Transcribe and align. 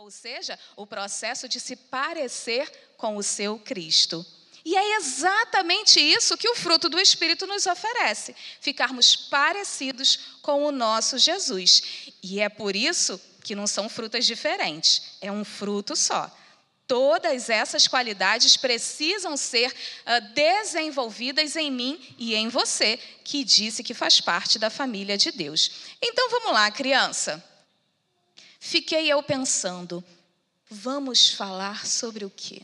ou 0.00 0.10
seja, 0.10 0.58
o 0.76 0.86
processo 0.86 1.46
de 1.46 1.60
se 1.60 1.76
parecer 1.76 2.72
com 2.96 3.16
o 3.16 3.22
seu 3.22 3.58
Cristo. 3.58 4.24
E 4.64 4.74
é 4.74 4.96
exatamente 4.96 6.00
isso 6.00 6.38
que 6.38 6.48
o 6.48 6.56
fruto 6.56 6.88
do 6.88 6.98
Espírito 6.98 7.46
nos 7.46 7.66
oferece: 7.66 8.34
ficarmos 8.60 9.14
parecidos 9.14 10.18
com 10.40 10.64
o 10.64 10.72
nosso 10.72 11.18
Jesus. 11.18 11.82
E 12.22 12.40
é 12.40 12.48
por 12.48 12.74
isso 12.74 13.20
que 13.44 13.54
não 13.54 13.66
são 13.66 13.90
frutas 13.90 14.24
diferentes, 14.24 15.02
é 15.20 15.30
um 15.30 15.44
fruto 15.44 15.94
só. 15.94 16.34
Todas 16.86 17.50
essas 17.50 17.86
qualidades 17.86 18.56
precisam 18.56 19.36
ser 19.36 19.70
uh, 19.70 20.34
desenvolvidas 20.34 21.56
em 21.56 21.70
mim 21.70 22.00
e 22.18 22.34
em 22.34 22.48
você, 22.48 22.98
que 23.22 23.44
disse 23.44 23.84
que 23.84 23.94
faz 23.94 24.20
parte 24.20 24.58
da 24.58 24.70
família 24.70 25.16
de 25.16 25.30
Deus. 25.30 25.70
Então 26.02 26.30
vamos 26.30 26.52
lá, 26.52 26.70
criança. 26.70 27.49
Fiquei 28.62 29.10
eu 29.10 29.22
pensando, 29.22 30.04
vamos 30.70 31.30
falar 31.30 31.86
sobre 31.86 32.26
o 32.26 32.30
quê? 32.30 32.62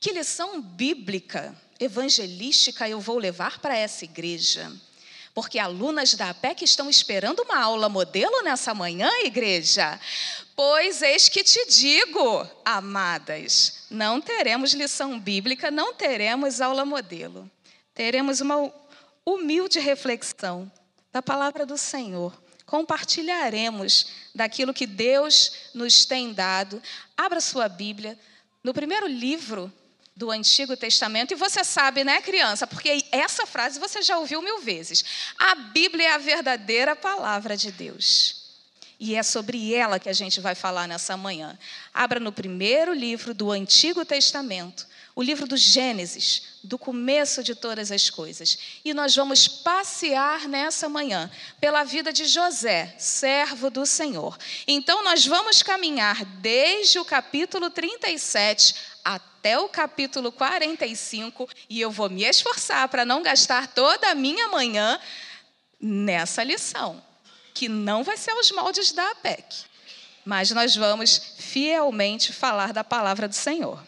Que 0.00 0.10
lição 0.10 0.60
bíblica, 0.60 1.56
evangelística 1.78 2.88
eu 2.88 3.00
vou 3.00 3.16
levar 3.16 3.60
para 3.60 3.76
essa 3.76 4.04
igreja? 4.04 4.70
Porque 5.32 5.58
alunas 5.58 6.14
da 6.14 6.30
APEC 6.30 6.64
estão 6.64 6.90
esperando 6.90 7.42
uma 7.42 7.60
aula 7.60 7.88
modelo 7.88 8.42
nessa 8.42 8.74
manhã, 8.74 9.08
igreja. 9.24 9.98
Pois 10.54 11.00
eis 11.00 11.28
que 11.28 11.44
te 11.44 11.64
digo, 11.68 12.48
amadas, 12.64 13.84
não 13.88 14.20
teremos 14.20 14.74
lição 14.74 15.18
bíblica, 15.18 15.70
não 15.70 15.94
teremos 15.94 16.60
aula 16.60 16.84
modelo. 16.84 17.48
Teremos 17.94 18.40
uma 18.40 18.72
humilde 19.24 19.78
reflexão 19.78 20.70
da 21.12 21.22
palavra 21.22 21.64
do 21.64 21.78
Senhor. 21.78 22.43
Compartilharemos 22.74 24.08
daquilo 24.34 24.74
que 24.74 24.84
Deus 24.84 25.52
nos 25.72 26.04
tem 26.04 26.32
dado. 26.32 26.82
Abra 27.16 27.40
sua 27.40 27.68
Bíblia 27.68 28.18
no 28.64 28.74
primeiro 28.74 29.06
livro 29.06 29.72
do 30.16 30.28
Antigo 30.28 30.76
Testamento, 30.76 31.30
e 31.30 31.36
você 31.36 31.62
sabe, 31.62 32.02
né, 32.02 32.20
criança, 32.20 32.66
porque 32.66 33.04
essa 33.12 33.46
frase 33.46 33.78
você 33.78 34.02
já 34.02 34.18
ouviu 34.18 34.42
mil 34.42 34.60
vezes. 34.60 35.04
A 35.38 35.54
Bíblia 35.54 36.08
é 36.08 36.12
a 36.14 36.18
verdadeira 36.18 36.96
palavra 36.96 37.56
de 37.56 37.70
Deus. 37.70 38.42
E 38.98 39.14
é 39.14 39.22
sobre 39.22 39.72
ela 39.72 40.00
que 40.00 40.08
a 40.08 40.12
gente 40.12 40.40
vai 40.40 40.56
falar 40.56 40.88
nessa 40.88 41.16
manhã. 41.16 41.56
Abra 41.92 42.18
no 42.18 42.32
primeiro 42.32 42.92
livro 42.92 43.32
do 43.32 43.52
Antigo 43.52 44.04
Testamento, 44.04 44.84
o 45.16 45.22
livro 45.22 45.46
do 45.46 45.56
Gênesis, 45.56 46.58
do 46.62 46.76
começo 46.76 47.42
de 47.42 47.54
todas 47.54 47.92
as 47.92 48.10
coisas. 48.10 48.58
E 48.84 48.92
nós 48.92 49.14
vamos 49.14 49.46
passear 49.46 50.48
nessa 50.48 50.88
manhã 50.88 51.30
pela 51.60 51.84
vida 51.84 52.12
de 52.12 52.24
José, 52.24 52.94
servo 52.98 53.70
do 53.70 53.86
Senhor. 53.86 54.36
Então, 54.66 55.04
nós 55.04 55.24
vamos 55.24 55.62
caminhar 55.62 56.24
desde 56.24 56.98
o 56.98 57.04
capítulo 57.04 57.70
37 57.70 58.74
até 59.04 59.58
o 59.58 59.68
capítulo 59.68 60.32
45 60.32 61.48
e 61.68 61.80
eu 61.80 61.90
vou 61.90 62.08
me 62.08 62.24
esforçar 62.24 62.88
para 62.88 63.04
não 63.04 63.22
gastar 63.22 63.68
toda 63.68 64.10
a 64.10 64.14
minha 64.14 64.48
manhã 64.48 64.98
nessa 65.78 66.42
lição 66.42 67.02
que 67.52 67.68
não 67.68 68.02
vai 68.02 68.16
ser 68.16 68.32
aos 68.32 68.50
moldes 68.50 68.90
da 68.90 69.10
APEC, 69.12 69.64
mas 70.24 70.50
nós 70.50 70.74
vamos 70.74 71.36
fielmente 71.38 72.32
falar 72.32 72.72
da 72.72 72.82
palavra 72.82 73.28
do 73.28 73.34
Senhor. 73.34 73.80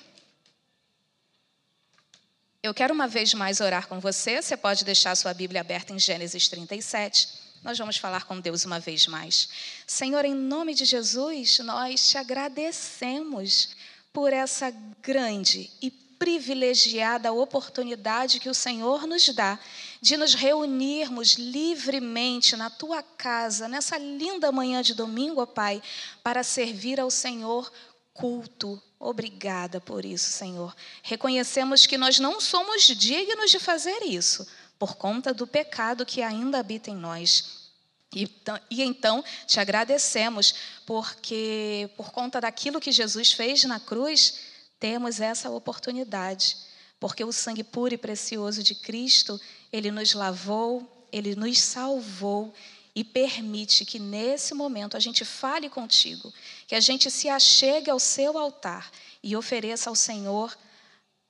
Eu 2.67 2.75
quero 2.75 2.93
uma 2.93 3.07
vez 3.07 3.33
mais 3.33 3.61
orar 3.61 3.87
com 3.87 4.01
você. 4.01 4.43
Você 4.43 4.57
pode 4.57 4.85
deixar 4.85 5.15
sua 5.15 5.33
Bíblia 5.33 5.61
aberta 5.61 5.93
em 5.93 6.01
Gênesis 6.01 6.49
37. 6.49 7.29
Nós 7.63 7.79
vamos 7.79 7.97
falar 7.97 8.25
com 8.25 8.41
Deus 8.41 8.65
uma 8.65 8.81
vez 8.81 9.07
mais. 9.07 9.49
Senhor, 9.87 10.25
em 10.25 10.35
nome 10.35 10.75
de 10.75 10.85
Jesus, 10.85 11.61
nós 11.61 12.09
te 12.09 12.19
agradecemos 12.19 13.69
por 14.13 14.33
essa 14.33 14.75
grande 15.01 15.71
e 15.81 15.93
privilegiada 15.93 17.33
oportunidade 17.33 18.41
que 18.41 18.49
o 18.49 18.55
Senhor 18.55 19.07
nos 19.07 19.29
dá 19.29 19.61
de 20.01 20.17
nos 20.17 20.35
reunirmos 20.35 21.35
livremente 21.35 22.57
na 22.57 22.69
tua 22.69 23.01
casa, 23.01 23.69
nessa 23.69 23.97
linda 23.97 24.51
manhã 24.51 24.83
de 24.83 24.93
domingo, 24.93 25.41
ó 25.41 25.47
Pai, 25.47 25.81
para 26.21 26.43
servir 26.43 26.99
ao 26.99 27.13
Senhor 27.13 27.73
culto. 28.13 28.83
Obrigada 28.99 29.81
por 29.81 30.05
isso, 30.05 30.31
Senhor. 30.31 30.75
Reconhecemos 31.03 31.87
que 31.87 31.99
nós 31.99 32.19
não 32.19 32.41
somos 32.41 32.85
dignos 32.85 33.51
de 33.51 33.59
fazer 33.59 34.03
isso, 34.03 34.47
por 34.79 34.97
conta 34.97 35.35
do 35.35 35.47
pecado 35.47 36.07
que 36.07 36.23
ainda 36.23 36.59
habita 36.59 36.91
em 36.91 36.97
nós. 36.97 37.67
E, 38.15 38.31
e, 38.71 38.83
então 38.83 39.23
te 39.47 39.61
agradecemos, 39.61 40.55
porque 40.87 41.91
por 41.97 42.11
conta 42.11 42.41
daquilo 42.41 42.81
que 42.81 42.91
Jesus 42.91 43.33
fez 43.33 43.65
na 43.65 43.79
cruz, 43.79 44.39
temos 44.81 45.21
essa 45.21 45.51
oportunidade, 45.51 46.57
porque 46.99 47.25
o 47.25 47.33
sangue 47.33 47.65
puro 47.65 47.95
e 47.95 47.99
precioso 47.99 48.63
de 48.63 48.75
Cristo, 48.75 49.39
ele 49.73 49.91
nos 49.91 50.15
lavou, 50.15 51.07
ele 51.13 51.35
nos 51.35 51.59
salvou 51.61 52.55
e 52.95 53.05
permite 53.05 53.85
que 53.85 53.99
nesse 53.99 54.55
momento 54.55 54.97
a 54.97 55.01
gente 55.01 55.23
fale 55.23 55.69
contigo, 55.69 56.33
que 56.67 56.75
a 56.75 56.81
gente 56.81 57.11
se 57.11 57.29
achegue 57.29 57.91
ao 57.91 57.99
seu 57.99 58.37
altar 58.37 58.91
e 59.23 59.37
ofereça 59.37 59.89
ao 59.89 59.97
Senhor 59.97 60.57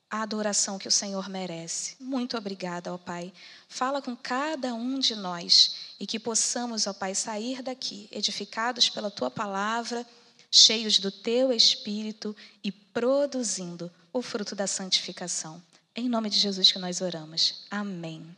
a 0.08 0.22
adoração 0.22 0.78
que 0.78 0.88
o 0.88 0.92
Senhor 0.92 1.28
merece. 1.28 1.96
Muito 1.98 2.36
obrigada, 2.36 2.94
ó 2.94 2.98
Pai. 2.98 3.32
Fala 3.68 4.00
com 4.00 4.16
cada 4.16 4.72
um 4.72 4.98
de 4.98 5.16
nós 5.16 5.76
e 5.98 6.06
que 6.06 6.18
possamos, 6.18 6.86
ó 6.86 6.92
Pai, 6.92 7.14
sair 7.14 7.62
daqui 7.62 8.08
edificados 8.12 8.88
pela 8.88 9.10
tua 9.10 9.30
palavra 9.30 10.06
cheios 10.50 10.98
do 10.98 11.10
teu 11.10 11.52
espírito 11.52 12.34
e 12.62 12.70
produzindo 12.70 13.90
o 14.12 14.22
fruto 14.22 14.54
da 14.54 14.66
santificação. 14.66 15.62
Em 15.94 16.08
nome 16.08 16.30
de 16.30 16.38
Jesus 16.38 16.70
que 16.70 16.78
nós 16.78 17.00
oramos. 17.00 17.64
Amém. 17.70 18.34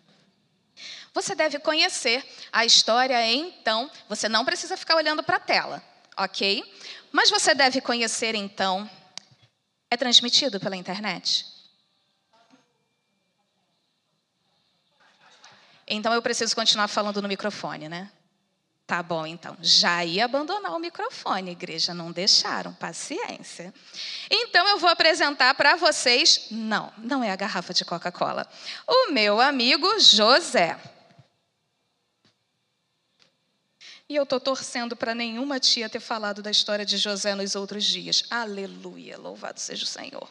Você 1.12 1.34
deve 1.34 1.58
conhecer 1.58 2.24
a 2.52 2.64
história, 2.64 3.24
então, 3.32 3.90
você 4.08 4.28
não 4.28 4.44
precisa 4.44 4.76
ficar 4.76 4.96
olhando 4.96 5.22
para 5.22 5.36
a 5.36 5.40
tela, 5.40 5.82
ok? 6.18 6.64
Mas 7.12 7.30
você 7.30 7.54
deve 7.54 7.80
conhecer, 7.80 8.34
então, 8.34 8.88
é 9.90 9.96
transmitido 9.96 10.60
pela 10.60 10.76
internet? 10.76 11.46
Então 15.86 16.12
eu 16.12 16.20
preciso 16.20 16.54
continuar 16.54 16.88
falando 16.88 17.22
no 17.22 17.28
microfone, 17.28 17.88
né? 17.88 18.10
Tá 18.86 19.02
bom, 19.02 19.26
então. 19.26 19.56
Já 19.60 20.04
ia 20.04 20.24
abandonar 20.24 20.74
o 20.74 20.78
microfone, 20.78 21.50
igreja, 21.50 21.94
não 21.94 22.10
deixaram, 22.10 22.72
paciência. 22.74 23.72
Então 24.30 24.66
eu 24.66 24.78
vou 24.78 24.88
apresentar 24.88 25.54
para 25.54 25.76
vocês, 25.76 26.46
não, 26.50 26.92
não 26.98 27.22
é 27.22 27.30
a 27.30 27.36
garrafa 27.36 27.72
de 27.72 27.84
Coca-Cola, 27.84 28.46
o 28.86 29.12
meu 29.12 29.40
amigo 29.40 29.98
José. 29.98 30.78
E 34.10 34.16
eu 34.16 34.22
estou 34.22 34.40
torcendo 34.40 34.96
para 34.96 35.14
nenhuma 35.14 35.60
tia 35.60 35.86
ter 35.86 36.00
falado 36.00 36.40
da 36.40 36.50
história 36.50 36.82
de 36.82 36.96
José 36.96 37.34
nos 37.34 37.54
outros 37.54 37.84
dias. 37.84 38.24
Aleluia, 38.30 39.18
louvado 39.18 39.60
seja 39.60 39.84
o 39.84 39.86
Senhor. 39.86 40.26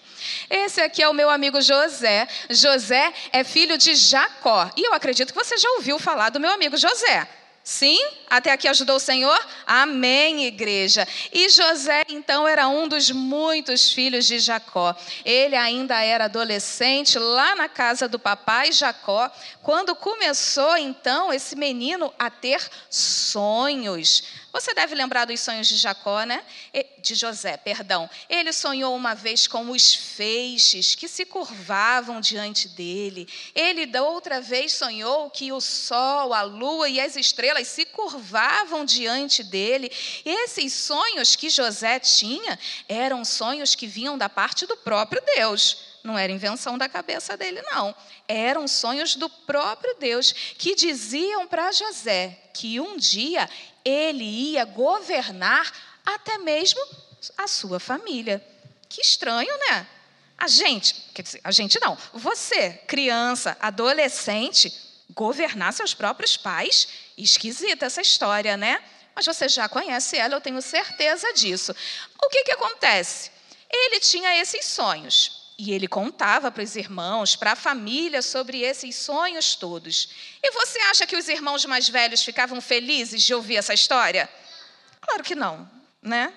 Esse 0.49 0.81
aqui 0.81 1.03
é 1.03 1.07
o 1.07 1.13
meu 1.13 1.29
amigo 1.29 1.61
José. 1.61 2.27
José 2.49 3.13
é 3.31 3.43
filho 3.43 3.77
de 3.77 3.93
Jacó. 3.93 4.71
E 4.75 4.87
eu 4.87 4.95
acredito 4.95 5.31
que 5.31 5.37
você 5.37 5.59
já 5.59 5.69
ouviu 5.73 5.99
falar 5.99 6.31
do 6.31 6.39
meu 6.39 6.49
amigo 6.49 6.75
José. 6.75 7.29
Sim? 7.67 7.99
Até 8.29 8.53
aqui 8.53 8.65
ajudou 8.65 8.95
o 8.95 8.99
Senhor? 8.99 9.37
Amém, 9.65 10.45
igreja. 10.45 11.05
E 11.33 11.49
José, 11.49 12.05
então, 12.07 12.47
era 12.47 12.69
um 12.69 12.87
dos 12.87 13.11
muitos 13.11 13.91
filhos 13.91 14.25
de 14.25 14.39
Jacó. 14.39 14.95
Ele 15.25 15.53
ainda 15.53 16.01
era 16.01 16.25
adolescente, 16.25 17.19
lá 17.19 17.57
na 17.57 17.67
casa 17.67 18.07
do 18.07 18.17
papai 18.17 18.71
Jacó, 18.71 19.29
quando 19.61 19.93
começou, 19.97 20.77
então, 20.77 21.33
esse 21.33 21.57
menino 21.57 22.13
a 22.17 22.29
ter 22.29 22.65
sonhos. 22.89 24.23
Você 24.59 24.73
deve 24.73 24.95
lembrar 24.95 25.25
dos 25.25 25.39
sonhos 25.39 25.67
de 25.67 25.77
Jacó, 25.77 26.23
né? 26.23 26.43
De 26.97 27.13
José, 27.13 27.57
perdão. 27.57 28.09
Ele 28.27 28.51
sonhou 28.51 28.95
uma 28.95 29.13
vez 29.13 29.45
com 29.45 29.69
os 29.69 29.93
feixes 29.93 30.95
que 30.95 31.07
se 31.07 31.25
curvavam 31.25 32.19
diante 32.19 32.67
dele. 32.67 33.29
Ele 33.53 33.87
outra 33.99 34.41
vez 34.41 34.73
sonhou 34.73 35.29
que 35.29 35.51
o 35.51 35.61
sol, 35.61 36.33
a 36.33 36.41
lua 36.41 36.89
e 36.89 36.99
as 36.99 37.15
estrelas 37.15 37.67
se 37.67 37.85
curvavam 37.85 38.83
diante 38.83 39.43
dele. 39.43 39.91
Esses 40.25 40.73
sonhos 40.73 41.35
que 41.35 41.51
José 41.51 41.99
tinha 41.99 42.57
eram 42.89 43.23
sonhos 43.23 43.75
que 43.75 43.85
vinham 43.85 44.17
da 44.17 44.27
parte 44.27 44.65
do 44.65 44.75
próprio 44.75 45.21
Deus. 45.35 45.77
Não 46.03 46.17
era 46.17 46.31
invenção 46.31 46.79
da 46.79 46.89
cabeça 46.89 47.37
dele, 47.37 47.61
não. 47.61 47.95
Eram 48.27 48.67
sonhos 48.67 49.15
do 49.15 49.29
próprio 49.29 49.95
Deus 49.99 50.31
que 50.57 50.73
diziam 50.73 51.45
para 51.45 51.71
José 51.71 52.39
que 52.57 52.79
um 52.79 52.97
dia 52.97 53.47
ele 53.87 54.23
ia 54.23 54.65
governar 54.65 55.71
até 56.05 56.37
mesmo 56.37 56.81
a 57.37 57.47
sua 57.47 57.79
família. 57.79 58.45
Que 58.89 59.01
estranho, 59.01 59.55
né? 59.69 59.87
A 60.37 60.47
gente, 60.47 60.93
quer 61.13 61.23
dizer, 61.23 61.41
a 61.43 61.51
gente 61.51 61.79
não, 61.79 61.97
você, 62.13 62.71
criança, 62.87 63.57
adolescente, 63.59 64.71
governar 65.11 65.73
seus 65.73 65.93
próprios 65.93 66.37
pais, 66.37 66.87
esquisita 67.17 67.85
essa 67.85 68.01
história, 68.01 68.55
né? 68.55 68.83
mas 69.17 69.25
você 69.25 69.49
já 69.49 69.67
conhece 69.67 70.15
ela, 70.15 70.35
eu 70.35 70.41
tenho 70.41 70.61
certeza 70.61 71.33
disso. 71.33 71.75
O 72.23 72.29
que, 72.29 72.43
que 72.43 72.51
acontece? 72.51 73.31
Ele 73.67 73.99
tinha 73.99 74.39
esses 74.39 74.63
sonhos. 74.63 75.36
E 75.57 75.71
ele 75.71 75.87
contava 75.87 76.51
para 76.51 76.63
os 76.63 76.75
irmãos, 76.75 77.35
para 77.35 77.53
a 77.53 77.55
família, 77.55 78.21
sobre 78.21 78.61
esses 78.61 78.95
sonhos 78.95 79.55
todos. 79.55 80.09
E 80.43 80.51
você 80.51 80.79
acha 80.81 81.07
que 81.07 81.15
os 81.17 81.27
irmãos 81.27 81.65
mais 81.65 81.89
velhos 81.89 82.23
ficavam 82.23 82.61
felizes 82.61 83.23
de 83.23 83.33
ouvir 83.33 83.57
essa 83.57 83.73
história? 83.73 84.29
Claro 85.01 85.23
que 85.23 85.33
não, 85.33 85.69
né? 86.01 86.31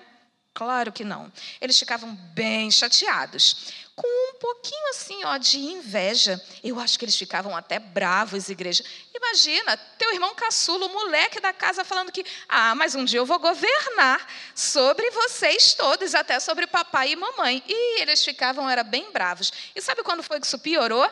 Claro 0.53 0.91
que 0.91 1.03
não. 1.03 1.31
Eles 1.61 1.77
ficavam 1.77 2.13
bem 2.33 2.71
chateados 2.71 3.73
com 4.01 4.31
um 4.31 4.39
pouquinho 4.39 4.89
assim, 4.89 5.23
ó, 5.25 5.37
de 5.37 5.59
inveja. 5.59 6.41
Eu 6.63 6.79
acho 6.79 6.97
que 6.97 7.05
eles 7.05 7.15
ficavam 7.15 7.55
até 7.55 7.77
bravos, 7.77 8.49
igreja. 8.49 8.83
Imagina, 9.13 9.77
teu 9.99 10.11
irmão 10.11 10.33
caçulo, 10.33 10.87
o 10.87 10.93
moleque 10.93 11.39
da 11.39 11.53
casa, 11.53 11.85
falando 11.85 12.11
que, 12.11 12.25
ah, 12.49 12.73
mas 12.73 12.95
um 12.95 13.05
dia 13.05 13.19
eu 13.19 13.27
vou 13.27 13.37
governar 13.37 14.27
sobre 14.55 15.11
vocês 15.11 15.75
todos, 15.75 16.15
até 16.15 16.39
sobre 16.39 16.65
papai 16.65 17.11
e 17.11 17.15
mamãe. 17.15 17.63
E 17.67 18.01
eles 18.01 18.25
ficavam, 18.25 18.67
era 18.67 18.83
bem 18.83 19.11
bravos. 19.11 19.53
E 19.75 19.81
sabe 19.81 20.01
quando 20.01 20.23
foi 20.23 20.39
que 20.39 20.47
isso 20.47 20.57
piorou? 20.57 21.07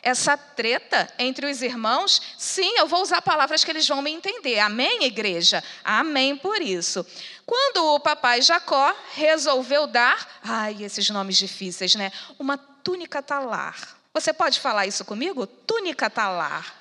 essa 0.00 0.36
treta 0.36 1.12
entre 1.18 1.50
os 1.50 1.60
irmãos, 1.60 2.22
sim, 2.38 2.78
eu 2.78 2.86
vou 2.86 3.02
usar 3.02 3.20
palavras 3.20 3.64
que 3.64 3.70
eles 3.70 3.86
vão 3.86 4.00
me 4.00 4.10
entender. 4.10 4.58
Amém, 4.60 5.04
igreja? 5.04 5.62
Amém 5.82 6.36
por 6.36 6.62
isso. 6.62 7.04
Quando 7.48 7.94
o 7.94 7.98
papai 7.98 8.42
Jacó 8.42 8.94
resolveu 9.14 9.86
dar, 9.86 10.38
ai, 10.44 10.82
esses 10.82 11.08
nomes 11.08 11.38
difíceis, 11.38 11.94
né? 11.94 12.12
Uma 12.38 12.58
túnica 12.58 13.22
talar. 13.22 13.96
Você 14.12 14.34
pode 14.34 14.60
falar 14.60 14.86
isso 14.86 15.02
comigo? 15.02 15.46
Túnica 15.46 16.10
talar. 16.10 16.74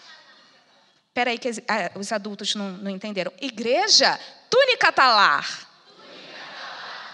Espera 1.08 1.30
aí 1.30 1.38
que 1.38 1.48
ah, 1.70 1.92
os 1.96 2.12
adultos 2.12 2.54
não, 2.54 2.72
não 2.72 2.92
entenderam. 2.92 3.32
Igreja, 3.40 4.20
túnica 4.50 4.92
talar. 4.92 5.70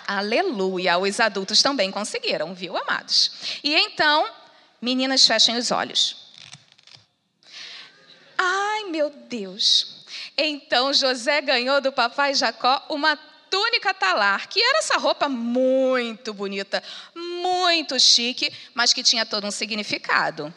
Aleluia, 0.07 0.97
os 0.97 1.19
adultos 1.19 1.61
também 1.61 1.91
conseguiram, 1.91 2.55
viu, 2.55 2.75
amados? 2.75 3.59
E 3.63 3.75
então, 3.75 4.27
Meninas, 4.81 5.27
fechem 5.27 5.55
os 5.57 5.69
olhos. 5.69 6.15
Ai, 8.35 8.85
meu 8.85 9.11
Deus. 9.11 10.07
Então 10.35 10.91
José 10.91 11.39
ganhou 11.39 11.79
do 11.79 11.91
papai 11.91 12.33
Jacó 12.33 12.83
uma 12.89 13.15
túnica 13.53 13.93
talar, 13.93 14.47
que 14.47 14.59
era 14.59 14.79
essa 14.79 14.97
roupa 14.97 15.29
muito 15.29 16.33
bonita, 16.33 16.81
muito 17.13 17.99
chique, 17.99 18.51
mas 18.73 18.93
que 18.93 19.03
tinha 19.03 19.27
todo 19.27 19.45
um 19.45 19.51
significado. 19.51 20.51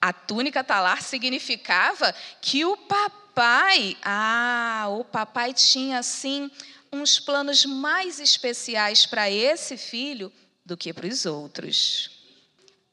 A 0.00 0.12
túnica 0.12 0.62
talar 0.62 1.02
significava 1.02 2.14
que 2.40 2.64
o 2.64 2.76
papai, 2.76 3.96
ah, 4.04 4.86
o 4.90 5.02
papai 5.02 5.52
tinha 5.52 5.98
assim 5.98 6.48
uns 6.92 7.18
planos 7.18 7.64
mais 7.66 8.20
especiais 8.20 9.04
para 9.04 9.28
esse 9.28 9.76
filho 9.76 10.32
do 10.64 10.76
que 10.76 10.92
para 10.92 11.08
os 11.08 11.26
outros 11.26 12.17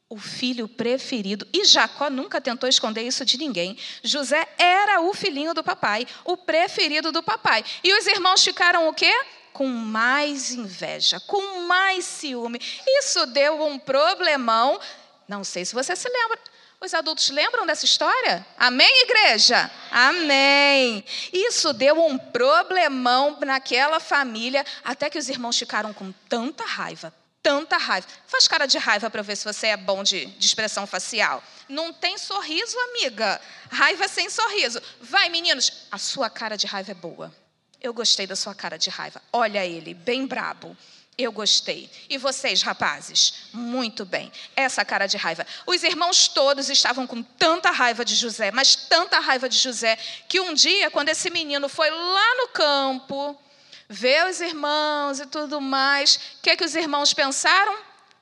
o 0.08 0.16
filho 0.16 0.68
preferido. 0.68 1.46
E 1.52 1.64
Jacó 1.64 2.08
nunca 2.08 2.40
tentou 2.40 2.68
esconder 2.68 3.02
isso 3.02 3.24
de 3.24 3.36
ninguém. 3.36 3.76
José 4.02 4.46
era 4.56 5.00
o 5.00 5.12
filhinho 5.12 5.52
do 5.52 5.64
papai, 5.64 6.06
o 6.24 6.36
preferido 6.36 7.10
do 7.10 7.22
papai. 7.22 7.64
E 7.82 7.92
os 7.98 8.06
irmãos 8.06 8.42
ficaram 8.42 8.88
o 8.88 8.94
quê? 8.94 9.12
Com 9.52 9.66
mais 9.66 10.52
inveja, 10.52 11.18
com 11.20 11.60
mais 11.62 12.04
ciúme. 12.04 12.60
Isso 12.86 13.26
deu 13.26 13.64
um 13.64 13.78
problemão. 13.78 14.78
Não 15.26 15.42
sei 15.42 15.64
se 15.64 15.74
você 15.74 15.96
se 15.96 16.08
lembra. 16.08 16.38
Os 16.78 16.92
adultos 16.92 17.30
lembram 17.30 17.66
dessa 17.66 17.86
história? 17.86 18.46
Amém, 18.58 19.02
igreja? 19.02 19.70
Amém. 19.90 21.02
Isso 21.32 21.72
deu 21.72 21.98
um 22.04 22.18
problemão 22.18 23.38
naquela 23.40 23.98
família, 23.98 24.64
até 24.84 25.08
que 25.08 25.18
os 25.18 25.28
irmãos 25.30 25.58
ficaram 25.58 25.94
com 25.94 26.12
tanta 26.28 26.64
raiva, 26.64 27.12
tanta 27.46 27.76
raiva. 27.76 28.08
Faz 28.26 28.48
cara 28.48 28.66
de 28.66 28.76
raiva 28.76 29.08
para 29.08 29.22
ver 29.22 29.36
se 29.36 29.44
você 29.44 29.68
é 29.68 29.76
bom 29.76 30.02
de, 30.02 30.26
de, 30.26 30.44
expressão 30.44 30.84
facial. 30.84 31.40
Não 31.68 31.92
tem 31.92 32.18
sorriso, 32.18 32.76
amiga. 32.90 33.40
Raiva 33.70 34.08
sem 34.08 34.28
sorriso. 34.28 34.82
Vai, 35.00 35.28
meninos, 35.28 35.86
a 35.92 35.96
sua 35.96 36.28
cara 36.28 36.56
de 36.56 36.66
raiva 36.66 36.90
é 36.90 36.94
boa. 36.94 37.32
Eu 37.80 37.94
gostei 37.94 38.26
da 38.26 38.34
sua 38.34 38.52
cara 38.52 38.76
de 38.76 38.90
raiva. 38.90 39.22
Olha 39.32 39.64
ele, 39.64 39.94
bem 39.94 40.26
brabo. 40.26 40.76
Eu 41.16 41.30
gostei. 41.30 41.88
E 42.10 42.18
vocês, 42.18 42.62
rapazes? 42.62 43.48
Muito 43.52 44.04
bem. 44.04 44.32
Essa 44.56 44.84
cara 44.84 45.06
de 45.06 45.16
raiva. 45.16 45.46
Os 45.68 45.84
irmãos 45.84 46.26
todos 46.26 46.68
estavam 46.68 47.06
com 47.06 47.22
tanta 47.22 47.70
raiva 47.70 48.04
de 48.04 48.16
José, 48.16 48.50
mas 48.50 48.74
tanta 48.74 49.20
raiva 49.20 49.48
de 49.48 49.56
José, 49.56 49.96
que 50.28 50.40
um 50.40 50.52
dia, 50.52 50.90
quando 50.90 51.10
esse 51.10 51.30
menino 51.30 51.68
foi 51.68 51.90
lá 51.90 52.34
no 52.38 52.48
campo, 52.48 53.40
vê 53.88 54.24
os 54.24 54.40
irmãos 54.40 55.20
e 55.20 55.26
tudo 55.26 55.60
mais. 55.60 56.16
O 56.16 56.42
que, 56.42 56.50
é 56.50 56.56
que 56.56 56.64
os 56.64 56.74
irmãos 56.74 57.12
pensaram? 57.12 57.76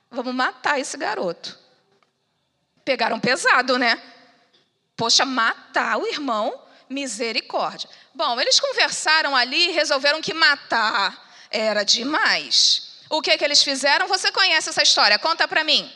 Vamos 0.09 0.33
matar 0.33 0.79
esse 0.79 0.97
garoto. 0.97 1.57
Pegaram 2.83 3.19
pesado, 3.19 3.77
né? 3.77 4.01
Poxa, 4.95 5.25
matar 5.25 5.97
o 5.97 6.07
irmão, 6.07 6.61
misericórdia. 6.89 7.89
Bom, 8.13 8.39
eles 8.39 8.59
conversaram 8.59 9.35
ali 9.35 9.69
e 9.69 9.71
resolveram 9.71 10.21
que 10.21 10.33
matar 10.33 11.25
era 11.49 11.83
demais. 11.83 13.01
O 13.09 13.21
que, 13.21 13.31
é 13.31 13.37
que 13.37 13.43
eles 13.43 13.63
fizeram? 13.63 14.07
Você 14.07 14.31
conhece 14.31 14.69
essa 14.69 14.83
história? 14.83 15.19
Conta 15.19 15.47
para 15.47 15.63
mim. 15.63 15.91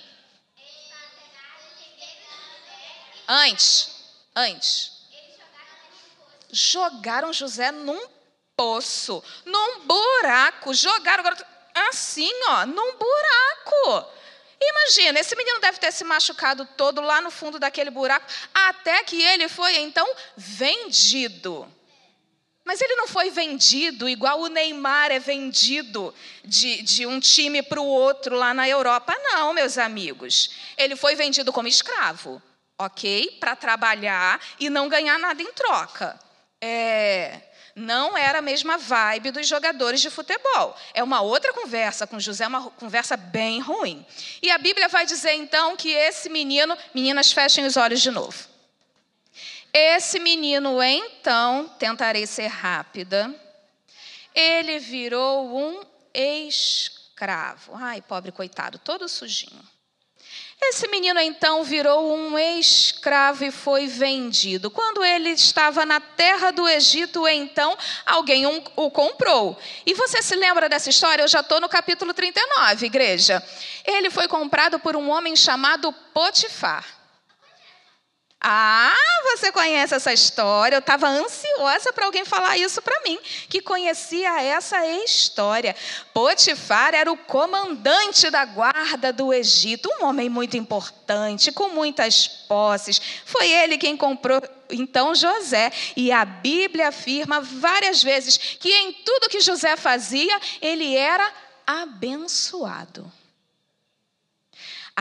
Antes, 3.27 3.89
antes. 4.36 4.92
Jogaram 6.51 7.31
José 7.31 7.71
num 7.71 8.19
poço, 8.60 9.24
num 9.46 9.86
buraco. 9.86 10.74
Jogaram 10.74 11.22
agora 11.26 11.48
assim, 11.88 12.30
ó, 12.50 12.66
num 12.66 12.98
buraco. 12.98 14.12
Imagina, 14.62 15.18
esse 15.18 15.34
menino 15.34 15.62
deve 15.62 15.80
ter 15.80 15.94
se 15.94 16.04
machucado 16.04 16.68
todo 16.76 17.00
lá 17.00 17.22
no 17.22 17.32
fundo 17.32 17.58
daquele 17.58 17.90
buraco, 17.90 18.26
até 18.54 19.02
que 19.06 19.22
ele 19.22 19.48
foi 19.48 19.78
então 19.78 20.06
vendido. 20.36 21.74
Mas 22.66 22.82
ele 22.82 22.96
não 22.96 23.08
foi 23.08 23.32
vendido 23.32 24.10
igual 24.10 24.42
o 24.42 24.48
Neymar 24.48 25.10
é 25.10 25.20
vendido 25.20 26.14
de, 26.44 26.82
de 26.82 27.06
um 27.06 27.18
time 27.18 27.64
para 27.64 27.80
o 27.80 27.88
outro 27.88 28.36
lá 28.36 28.54
na 28.54 28.68
Europa, 28.68 29.18
não, 29.24 29.54
meus 29.54 29.78
amigos. 29.78 30.52
Ele 30.78 30.98
foi 30.98 31.16
vendido 31.16 31.54
como 31.54 31.70
escravo, 31.70 32.42
ok? 32.78 33.38
Para 33.40 33.56
trabalhar 33.56 34.38
e 34.60 34.70
não 34.70 34.90
ganhar 34.90 35.18
nada 35.18 35.42
em 35.42 35.52
troca. 35.54 36.20
É, 36.62 37.49
não 37.75 38.18
era 38.18 38.39
a 38.39 38.42
mesma 38.42 38.77
vibe 38.77 39.31
dos 39.31 39.48
jogadores 39.48 40.01
de 40.01 40.10
futebol. 40.10 40.75
É 40.94 41.04
uma 41.04 41.21
outra 41.21 41.54
conversa 41.54 42.06
com 42.07 42.19
José, 42.19 42.48
uma 42.48 42.69
conversa 42.71 43.16
bem 43.16 43.60
ruim. 43.60 44.06
E 44.42 44.52
a 44.52 44.57
Bíblia 44.57 44.88
vai 44.88 45.06
dizer 45.06 45.33
então 45.33 45.76
que 45.76 45.92
esse 45.92 46.30
menino, 46.30 46.78
meninas, 46.94 47.31
fechem 47.31 47.66
os 47.66 47.78
olhos 47.78 48.02
de 48.02 48.11
novo. 48.11 48.47
Esse 49.71 50.19
menino, 50.19 50.81
então, 50.81 51.68
tentarei 51.78 52.26
ser 52.26 52.47
rápida, 52.47 53.33
ele 54.33 54.80
virou 54.80 55.56
um 55.56 55.83
escravo. 56.14 57.76
Ai, 57.76 58.02
pobre 58.02 58.31
coitado, 58.31 58.80
todo 58.80 59.07
sujinho. 59.07 59.64
Esse 60.61 60.87
menino 60.89 61.19
então 61.21 61.63
virou 61.63 62.13
um 62.13 62.37
escravo 62.37 63.45
e 63.45 63.51
foi 63.51 63.87
vendido. 63.87 64.69
Quando 64.69 65.04
ele 65.04 65.30
estava 65.30 65.85
na 65.85 66.01
terra 66.01 66.51
do 66.51 66.68
Egito, 66.68 67.25
então 67.28 67.78
alguém 68.06 68.45
o 68.75 68.92
comprou. 68.92 69.57
E 69.85 69.94
você 69.94 70.21
se 70.21 70.35
lembra 70.35 70.68
dessa 70.68 70.89
história? 70.89 71.23
Eu 71.23 71.28
já 71.30 71.39
estou 71.39 71.61
no 71.61 71.69
capítulo 71.69 72.13
39, 72.13 72.85
igreja. 72.85 73.42
Ele 73.85 74.09
foi 74.09 74.28
comprado 74.28 74.80
por 74.80 74.97
um 74.97 75.09
homem 75.09 75.35
chamado 75.35 75.94
Potifar. 76.13 76.99
Ah, 78.42 78.96
você 79.24 79.52
conhece 79.52 79.94
essa 79.94 80.14
história? 80.14 80.78
Eu 80.78 80.80
estava 80.80 81.10
ansiosa 81.10 81.92
para 81.92 82.06
alguém 82.06 82.24
falar 82.24 82.58
isso 82.58 82.81
para 82.81 83.02
mim, 83.02 83.19
que 83.50 83.62
conhecia 83.62 84.42
essa 84.42 84.86
história. 85.04 85.76
Potifar 86.14 86.94
era 86.96 87.12
o 87.12 87.18
comandante 87.18 88.30
da 88.30 88.46
guarda 88.46 89.12
do 89.12 89.34
Egito, 89.34 89.90
um 90.00 90.06
homem 90.06 90.30
muito 90.30 90.56
importante, 90.56 91.52
com 91.52 91.68
muitas 91.69 92.28
posses. 92.28 93.02
Foi 93.26 93.50
ele 93.50 93.78
quem 93.78 93.98
comprou 93.98 94.42
então 94.69 95.16
José, 95.16 95.72
e 95.96 96.12
a 96.12 96.24
Bíblia 96.24 96.90
afirma 96.90 97.42
várias 97.42 98.04
vezes 98.04 98.38
que 98.38 98.69
em 98.69 98.94
tudo 98.94 99.30
que 99.30 99.42
José 99.42 99.76
fazia, 99.76 100.40
ele 100.62 100.96
era 100.96 101.30
abençoado. 101.66 103.12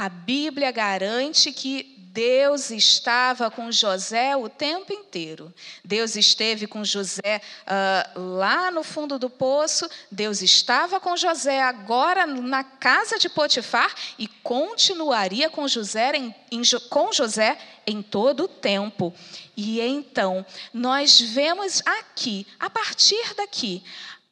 A 0.01 0.09
Bíblia 0.09 0.71
garante 0.71 1.51
que 1.51 1.83
Deus 2.13 2.71
estava 2.71 3.51
com 3.51 3.73
José 3.73 4.37
o 4.37 4.49
tempo 4.49 4.93
inteiro. 4.93 5.53
Deus 5.85 6.15
esteve 6.15 6.69
com 6.69 6.85
José 6.85 7.41
uh, 7.67 8.37
lá 8.37 8.71
no 8.71 8.85
fundo 8.85 9.19
do 9.19 9.29
poço, 9.29 9.91
Deus 10.09 10.41
estava 10.41 11.01
com 11.01 11.17
José 11.17 11.61
agora 11.61 12.29
na 12.29 12.63
casa 12.63 13.19
de 13.19 13.29
Potifar 13.29 13.93
e 14.17 14.29
continuaria 14.29 15.51
com 15.51 15.67
José 15.67 16.13
em, 16.15 16.33
em, 16.53 16.63
com 16.89 17.13
José 17.13 17.59
em 17.85 18.01
todo 18.01 18.45
o 18.45 18.49
tempo. 18.49 19.13
E 19.57 19.81
então, 19.81 20.47
nós 20.73 21.21
vemos 21.21 21.83
aqui, 21.85 22.47
a 22.61 22.71
partir 22.71 23.35
daqui, 23.35 23.83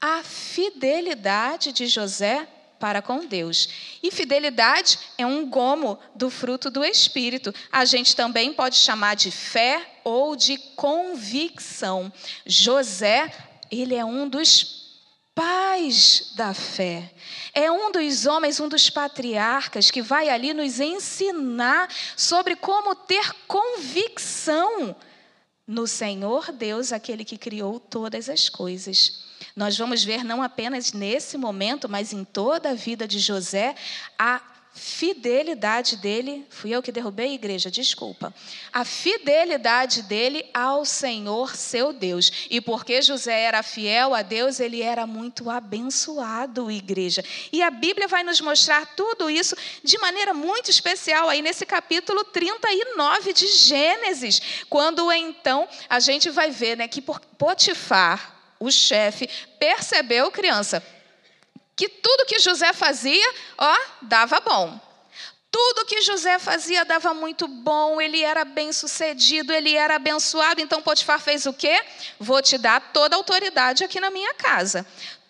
a 0.01 0.23
fidelidade 0.23 1.73
de 1.73 1.89
José 1.89 2.47
para 2.79 3.03
com 3.03 3.27
Deus. 3.27 3.69
E 4.03 4.11
fidelidade 4.11 4.99
é 5.17 5.27
um 5.27 5.47
gomo 5.47 5.99
do 6.15 6.31
fruto 6.31 6.71
do 6.71 6.85
Espírito. 6.85 7.55
A 7.71 7.85
gente 7.85 8.15
também 8.15 8.53
pode 8.53 8.77
chamar 8.77 9.15
de 9.15 9.31
fé 9.31 10.01
ou 10.05 10.37
de 10.37 10.59
convicção. 10.75 12.13
José, 12.45 13.33
ele 13.71 13.95
é 13.95 14.05
um 14.05 14.29
dos 14.29 14.87
pais 15.35 16.33
da 16.35 16.55
fé. 16.55 17.13
É 17.53 17.71
um 17.71 17.93
dos 17.93 18.25
homens, 18.25 18.59
um 18.59 18.69
dos 18.69 18.89
patriarcas 18.89 19.91
que 19.91 20.01
vai 20.01 20.29
ali 20.29 20.55
nos 20.55 20.81
ensinar 20.81 21.89
sobre 22.17 22.57
como 22.57 22.95
ter 22.95 23.33
convicção 23.47 24.97
no 25.67 25.87
Senhor 25.87 26.53
Deus, 26.53 26.93
aquele 26.93 27.25
que 27.25 27.37
criou 27.37 27.79
todas 27.79 28.29
as 28.29 28.49
coisas. 28.49 29.26
Nós 29.57 29.79
vamos 29.79 30.05
ver 30.05 30.23
não 30.23 30.43
apenas 30.43 30.93
nesse 30.93 31.39
momento, 31.39 31.89
mas 31.89 32.13
em 32.13 32.25
toda 32.25 32.71
a 32.71 32.75
vida 32.75 33.09
de 33.09 33.19
José, 33.19 33.75
a 34.19 34.43
fidelidade 34.75 35.97
dele, 35.97 36.47
fui 36.51 36.71
eu 36.71 36.83
que 36.83 36.93
derrubei 36.93 37.31
a 37.31 37.35
igreja, 37.35 37.71
desculpa. 37.71 38.35
A 38.71 38.85
fidelidade 38.85 40.03
dele 40.03 40.45
ao 40.53 40.85
Senhor 40.85 41.57
seu 41.57 41.95
Deus. 41.95 42.31
E 42.51 42.61
porque 42.61 43.01
José 43.01 43.45
era 43.45 43.63
fiel 43.63 44.15
a 44.15 44.21
Deus, 44.21 44.61
ele 44.61 44.83
era 44.83 45.07
muito 45.07 45.49
abençoado, 45.49 46.71
igreja. 46.71 47.25
E 47.51 47.63
a 47.63 47.71
Bíblia 47.71 48.07
vai 48.07 48.23
nos 48.23 48.43
mostrar 48.43 48.95
tudo 48.95 49.31
isso 49.31 49.57
de 49.83 49.97
maneira 49.99 50.35
muito 50.35 50.71
especial 50.71 51.31
aí 51.31 51.41
nesse 51.41 51.65
capítulo 51.65 52.23
39 52.25 53.33
de 53.33 53.47
Gênesis, 53.47 54.43
quando 54.69 55.11
então 55.11 55.67
a 55.89 55.99
gente 55.99 56.29
vai 56.29 56.51
ver, 56.51 56.77
né, 56.77 56.87
que 56.87 57.01
Potifar, 57.01 58.36
o 58.59 58.71
chefe, 58.71 59.29
percebeu, 59.59 60.31
criança, 60.31 60.83
que 61.75 61.89
tudo 61.89 62.27
que 62.27 62.39
José 62.39 62.73
fazia, 62.73 63.35
ó, 63.59 63.77
dava 64.03 64.41
bom. 64.41 64.81
Tudo 65.51 65.87
que 65.87 66.03
José 66.03 66.39
fazia 66.39 66.85
dava 66.85 67.15
muito 67.15 67.47
bom, 67.47 68.01
ele 68.01 68.23
era 68.23 68.45
bem 68.45 68.73
sucedido, 68.73 69.53
ele 69.53 69.75
era 69.75 69.97
abençoado. 69.97 70.61
Então 70.61 70.83
Potifar 70.83 71.21
fez 71.21 71.47
o 71.47 71.53
quê? 71.53 71.83
Vou 72.19 72.43
te 72.43 72.59
dar 72.59 72.93
toda 72.93 73.17
a 73.17 73.19
autoridade 73.19 73.85
aqui 73.85 73.99
na 74.01 74.11
minha 74.11 74.35
casa. 74.35 74.87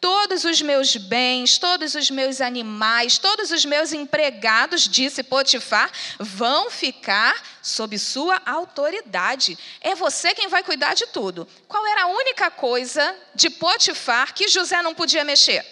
Todos 0.09 0.45
os 0.45 0.63
meus 0.63 0.95
bens, 0.97 1.59
todos 1.59 1.97
os 1.97 2.13
meus 2.13 2.41
animais, 2.41 3.19
todos 3.19 3.51
os 3.51 3.65
meus 3.65 3.93
empregados, 3.93 4.83
disse 4.83 5.21
Potifar, 5.25 5.91
vão 6.21 6.71
ficar 6.71 7.43
sob 7.61 7.99
sua 7.99 8.41
autoridade. 8.47 9.59
É 9.81 9.97
você 9.97 10.33
quem 10.33 10.47
vai 10.47 10.63
cuidar 10.63 10.95
de 10.95 11.07
tudo. 11.09 11.45
Qual 11.67 11.85
era 11.85 12.05
a 12.05 12.07
única 12.07 12.53
coisa 12.53 13.17
de 13.35 13.51
Potifar 13.51 14.33
que 14.33 14.47
José 14.47 14.81
não 14.81 14.95
podia 14.95 15.25
mexer? 15.25 15.67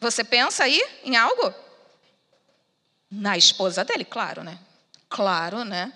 Você 0.00 0.24
pensa 0.24 0.64
aí 0.64 0.84
em 1.04 1.16
algo? 1.16 1.54
Na 3.08 3.38
esposa 3.38 3.84
dele, 3.84 4.04
claro, 4.04 4.42
né? 4.42 4.58
Claro, 5.08 5.64
né? 5.64 5.92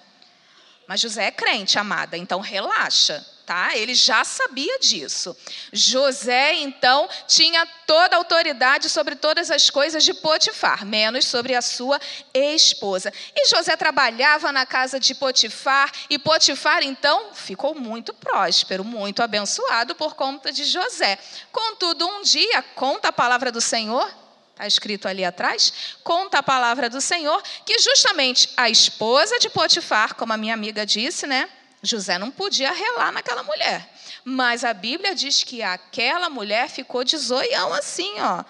Mas 0.86 1.00
José 1.00 1.24
é 1.24 1.32
crente, 1.32 1.76
amada, 1.76 2.16
então 2.16 2.38
relaxa, 2.38 3.26
tá? 3.50 3.76
Ele 3.76 3.96
já 3.96 4.22
sabia 4.22 4.78
disso. 4.78 5.36
José, 5.72 6.54
então, 6.54 7.08
tinha 7.26 7.66
toda 7.84 8.14
a 8.14 8.18
autoridade 8.18 8.88
sobre 8.88 9.16
todas 9.16 9.50
as 9.50 9.68
coisas 9.68 10.04
de 10.04 10.14
Potifar, 10.14 10.86
menos 10.86 11.26
sobre 11.26 11.56
a 11.56 11.60
sua 11.60 12.00
esposa. 12.32 13.12
E 13.34 13.48
José 13.48 13.76
trabalhava 13.76 14.52
na 14.52 14.64
casa 14.64 15.00
de 15.00 15.16
Potifar, 15.16 15.90
e 16.08 16.16
Potifar, 16.16 16.84
então, 16.84 17.34
ficou 17.34 17.74
muito 17.74 18.14
próspero, 18.14 18.84
muito 18.84 19.20
abençoado 19.20 19.96
por 19.96 20.14
conta 20.14 20.52
de 20.52 20.62
José. 20.62 21.18
Contudo, 21.50 22.06
um 22.06 22.22
dia, 22.22 22.62
conta 22.76 23.08
a 23.08 23.12
palavra 23.12 23.50
do 23.50 23.60
Senhor, 23.60 24.08
está 24.52 24.64
escrito 24.64 25.08
ali 25.08 25.24
atrás, 25.24 25.72
conta 26.04 26.38
a 26.38 26.42
palavra 26.42 26.88
do 26.88 27.00
Senhor, 27.00 27.42
que 27.66 27.80
justamente 27.80 28.48
a 28.56 28.70
esposa 28.70 29.40
de 29.40 29.50
Potifar, 29.50 30.14
como 30.14 30.32
a 30.32 30.36
minha 30.36 30.54
amiga 30.54 30.86
disse, 30.86 31.26
né? 31.26 31.48
José 31.82 32.18
não 32.18 32.30
podia 32.30 32.72
relar 32.72 33.12
naquela 33.12 33.42
mulher. 33.42 33.88
Mas 34.24 34.64
a 34.64 34.74
Bíblia 34.74 35.14
diz 35.14 35.42
que 35.42 35.62
aquela 35.62 36.28
mulher 36.28 36.68
ficou 36.68 37.04
de 37.04 37.16
zoião 37.16 37.72
assim, 37.72 38.20
ó, 38.20 38.44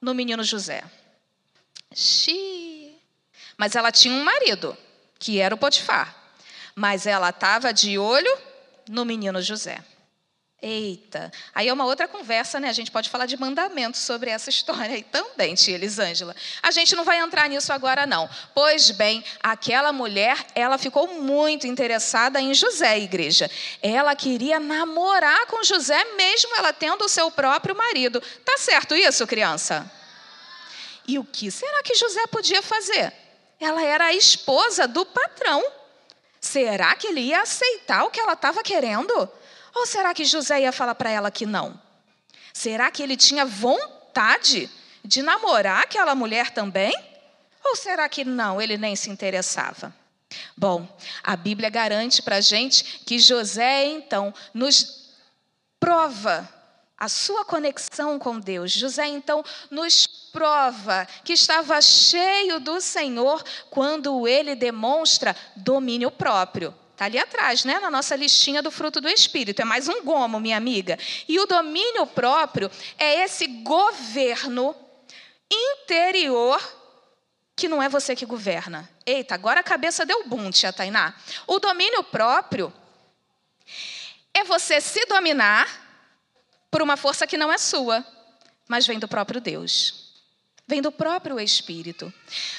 no 0.00 0.14
menino 0.14 0.44
José. 0.44 0.84
Xiii. 1.94 3.00
Mas 3.56 3.74
ela 3.74 3.90
tinha 3.90 4.14
um 4.14 4.24
marido, 4.24 4.76
que 5.18 5.38
era 5.38 5.54
o 5.54 5.58
Potifar. 5.58 6.14
Mas 6.74 7.06
ela 7.06 7.30
estava 7.30 7.72
de 7.72 7.98
olho 7.98 8.38
no 8.88 9.04
menino 9.04 9.40
José. 9.40 9.82
Eita, 10.66 11.30
aí 11.54 11.68
é 11.68 11.72
uma 11.74 11.84
outra 11.84 12.08
conversa, 12.08 12.58
né? 12.58 12.70
A 12.70 12.72
gente 12.72 12.90
pode 12.90 13.10
falar 13.10 13.26
de 13.26 13.36
mandamentos 13.36 14.00
sobre 14.00 14.30
essa 14.30 14.48
história 14.48 14.94
aí 14.94 15.02
também, 15.02 15.54
tia 15.54 15.74
Elisângela. 15.74 16.34
A 16.62 16.70
gente 16.70 16.96
não 16.96 17.04
vai 17.04 17.18
entrar 17.18 17.50
nisso 17.50 17.70
agora, 17.70 18.06
não. 18.06 18.30
Pois 18.54 18.90
bem, 18.90 19.22
aquela 19.42 19.92
mulher, 19.92 20.38
ela 20.54 20.78
ficou 20.78 21.20
muito 21.20 21.66
interessada 21.66 22.40
em 22.40 22.54
José, 22.54 22.98
igreja. 22.98 23.50
Ela 23.82 24.16
queria 24.16 24.58
namorar 24.58 25.44
com 25.48 25.62
José, 25.62 26.02
mesmo 26.16 26.56
ela 26.56 26.72
tendo 26.72 27.04
o 27.04 27.10
seu 27.10 27.30
próprio 27.30 27.76
marido. 27.76 28.18
Tá 28.42 28.56
certo 28.56 28.94
isso, 28.94 29.26
criança? 29.26 29.92
E 31.06 31.18
o 31.18 31.24
que 31.24 31.50
será 31.50 31.82
que 31.82 31.94
José 31.94 32.26
podia 32.28 32.62
fazer? 32.62 33.12
Ela 33.60 33.84
era 33.84 34.06
a 34.06 34.14
esposa 34.14 34.88
do 34.88 35.04
patrão. 35.04 35.62
Será 36.40 36.96
que 36.96 37.08
ele 37.08 37.20
ia 37.20 37.42
aceitar 37.42 38.04
o 38.04 38.10
que 38.10 38.18
ela 38.18 38.32
estava 38.32 38.62
querendo? 38.62 39.30
Ou 39.74 39.86
será 39.86 40.14
que 40.14 40.24
José 40.24 40.62
ia 40.62 40.72
falar 40.72 40.94
para 40.94 41.10
ela 41.10 41.30
que 41.30 41.44
não? 41.44 41.80
Será 42.52 42.90
que 42.90 43.02
ele 43.02 43.16
tinha 43.16 43.44
vontade 43.44 44.70
de 45.04 45.22
namorar 45.22 45.82
aquela 45.82 46.14
mulher 46.14 46.50
também? 46.50 46.94
Ou 47.64 47.74
será 47.74 48.08
que 48.08 48.24
não, 48.24 48.60
ele 48.60 48.76
nem 48.76 48.94
se 48.94 49.10
interessava? 49.10 49.94
Bom, 50.56 50.86
a 51.22 51.36
Bíblia 51.36 51.70
garante 51.70 52.22
para 52.22 52.36
a 52.36 52.40
gente 52.40 53.02
que 53.04 53.18
José, 53.18 53.86
então, 53.86 54.32
nos 54.52 55.10
prova 55.80 56.48
a 56.96 57.08
sua 57.08 57.44
conexão 57.44 58.18
com 58.18 58.38
Deus. 58.38 58.72
José, 58.72 59.06
então, 59.06 59.44
nos 59.70 60.06
prova 60.06 61.06
que 61.24 61.32
estava 61.32 61.80
cheio 61.82 62.60
do 62.60 62.80
Senhor 62.80 63.42
quando 63.70 64.26
ele 64.26 64.54
demonstra 64.54 65.36
domínio 65.56 66.10
próprio. 66.10 66.74
Está 67.04 67.06
ali 67.06 67.18
atrás, 67.18 67.64
né? 67.66 67.78
na 67.80 67.90
nossa 67.90 68.16
listinha 68.16 68.62
do 68.62 68.70
fruto 68.70 68.98
do 68.98 69.08
Espírito. 69.10 69.60
É 69.60 69.64
mais 69.64 69.88
um 69.88 70.02
gomo, 70.02 70.40
minha 70.40 70.56
amiga. 70.56 70.98
E 71.28 71.38
o 71.38 71.44
domínio 71.44 72.06
próprio 72.06 72.70
é 72.98 73.22
esse 73.22 73.46
governo 73.46 74.74
interior 75.52 76.58
que 77.54 77.68
não 77.68 77.82
é 77.82 77.90
você 77.90 78.16
que 78.16 78.24
governa. 78.24 78.88
Eita, 79.04 79.34
agora 79.34 79.60
a 79.60 79.62
cabeça 79.62 80.06
deu 80.06 80.26
bum, 80.26 80.50
tia 80.50 80.72
Tainá. 80.72 81.14
O 81.46 81.58
domínio 81.58 82.02
próprio 82.04 82.72
é 84.32 84.42
você 84.42 84.80
se 84.80 85.04
dominar 85.04 85.68
por 86.70 86.80
uma 86.80 86.96
força 86.96 87.26
que 87.26 87.36
não 87.36 87.52
é 87.52 87.58
sua, 87.58 88.02
mas 88.66 88.86
vem 88.86 88.98
do 88.98 89.06
próprio 89.06 89.42
Deus. 89.42 90.03
Vem 90.66 90.80
do 90.80 90.90
próprio 90.90 91.38
Espírito. 91.38 92.10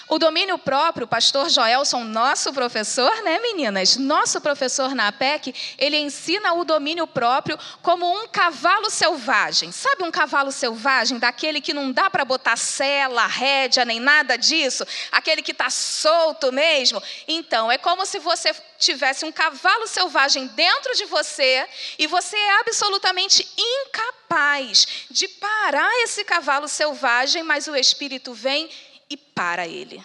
O 0.07 0.19
domínio 0.19 0.59
próprio, 0.59 1.07
pastor 1.07 1.49
Joelson, 1.49 2.03
nosso 2.03 2.53
professor, 2.53 3.23
né, 3.23 3.39
meninas? 3.39 3.97
Nosso 3.97 4.39
professor 4.39 4.93
na 4.93 5.07
APEC, 5.07 5.55
ele 5.75 5.97
ensina 5.97 6.53
o 6.53 6.63
domínio 6.63 7.07
próprio 7.07 7.57
como 7.81 8.05
um 8.05 8.27
cavalo 8.27 8.91
selvagem. 8.91 9.71
Sabe 9.71 10.03
um 10.03 10.11
cavalo 10.11 10.51
selvagem, 10.51 11.17
daquele 11.17 11.59
que 11.59 11.73
não 11.73 11.91
dá 11.91 12.07
para 12.07 12.23
botar 12.23 12.57
sela, 12.57 13.25
rédea, 13.25 13.83
nem 13.83 13.99
nada 13.99 14.37
disso? 14.37 14.85
Aquele 15.11 15.41
que 15.41 15.51
está 15.51 15.71
solto 15.71 16.51
mesmo? 16.51 17.01
Então, 17.27 17.71
é 17.71 17.77
como 17.79 18.05
se 18.05 18.19
você 18.19 18.53
tivesse 18.79 19.25
um 19.25 19.31
cavalo 19.31 19.87
selvagem 19.87 20.47
dentro 20.47 20.93
de 20.95 21.05
você 21.05 21.67
e 21.97 22.07
você 22.07 22.35
é 22.35 22.59
absolutamente 22.59 23.47
incapaz 23.57 25.05
de 25.09 25.27
parar 25.27 25.91
esse 26.03 26.23
cavalo 26.23 26.67
selvagem, 26.67 27.43
mas 27.43 27.67
o 27.67 27.75
Espírito 27.75 28.33
vem 28.33 28.69
e 29.09 29.17
para 29.17 29.67
ele. 29.67 30.03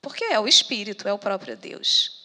Porque 0.00 0.24
é 0.24 0.38
o 0.38 0.48
Espírito, 0.48 1.06
é 1.08 1.12
o 1.12 1.18
próprio 1.18 1.56
Deus. 1.56 2.18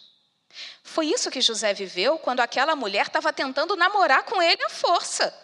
Foi 0.82 1.06
isso 1.06 1.30
que 1.30 1.40
José 1.40 1.74
viveu 1.74 2.18
quando 2.18 2.40
aquela 2.40 2.76
mulher 2.76 3.06
estava 3.06 3.32
tentando 3.32 3.74
namorar 3.74 4.22
com 4.22 4.40
ele 4.40 4.62
à 4.64 4.70
força. 4.70 5.34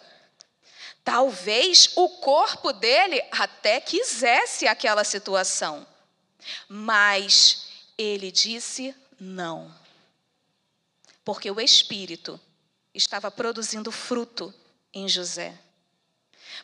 Talvez 1.03 1.91
o 1.95 2.07
corpo 2.07 2.71
dele 2.71 3.21
até 3.31 3.81
quisesse 3.81 4.67
aquela 4.67 5.03
situação, 5.03 5.85
mas 6.69 7.67
ele 7.97 8.31
disse 8.31 8.95
não. 9.19 9.80
Porque 11.23 11.49
o 11.51 11.59
Espírito 11.59 12.39
estava 12.93 13.29
produzindo 13.31 13.91
fruto 13.91 14.53
em 14.93 15.07
José. 15.07 15.57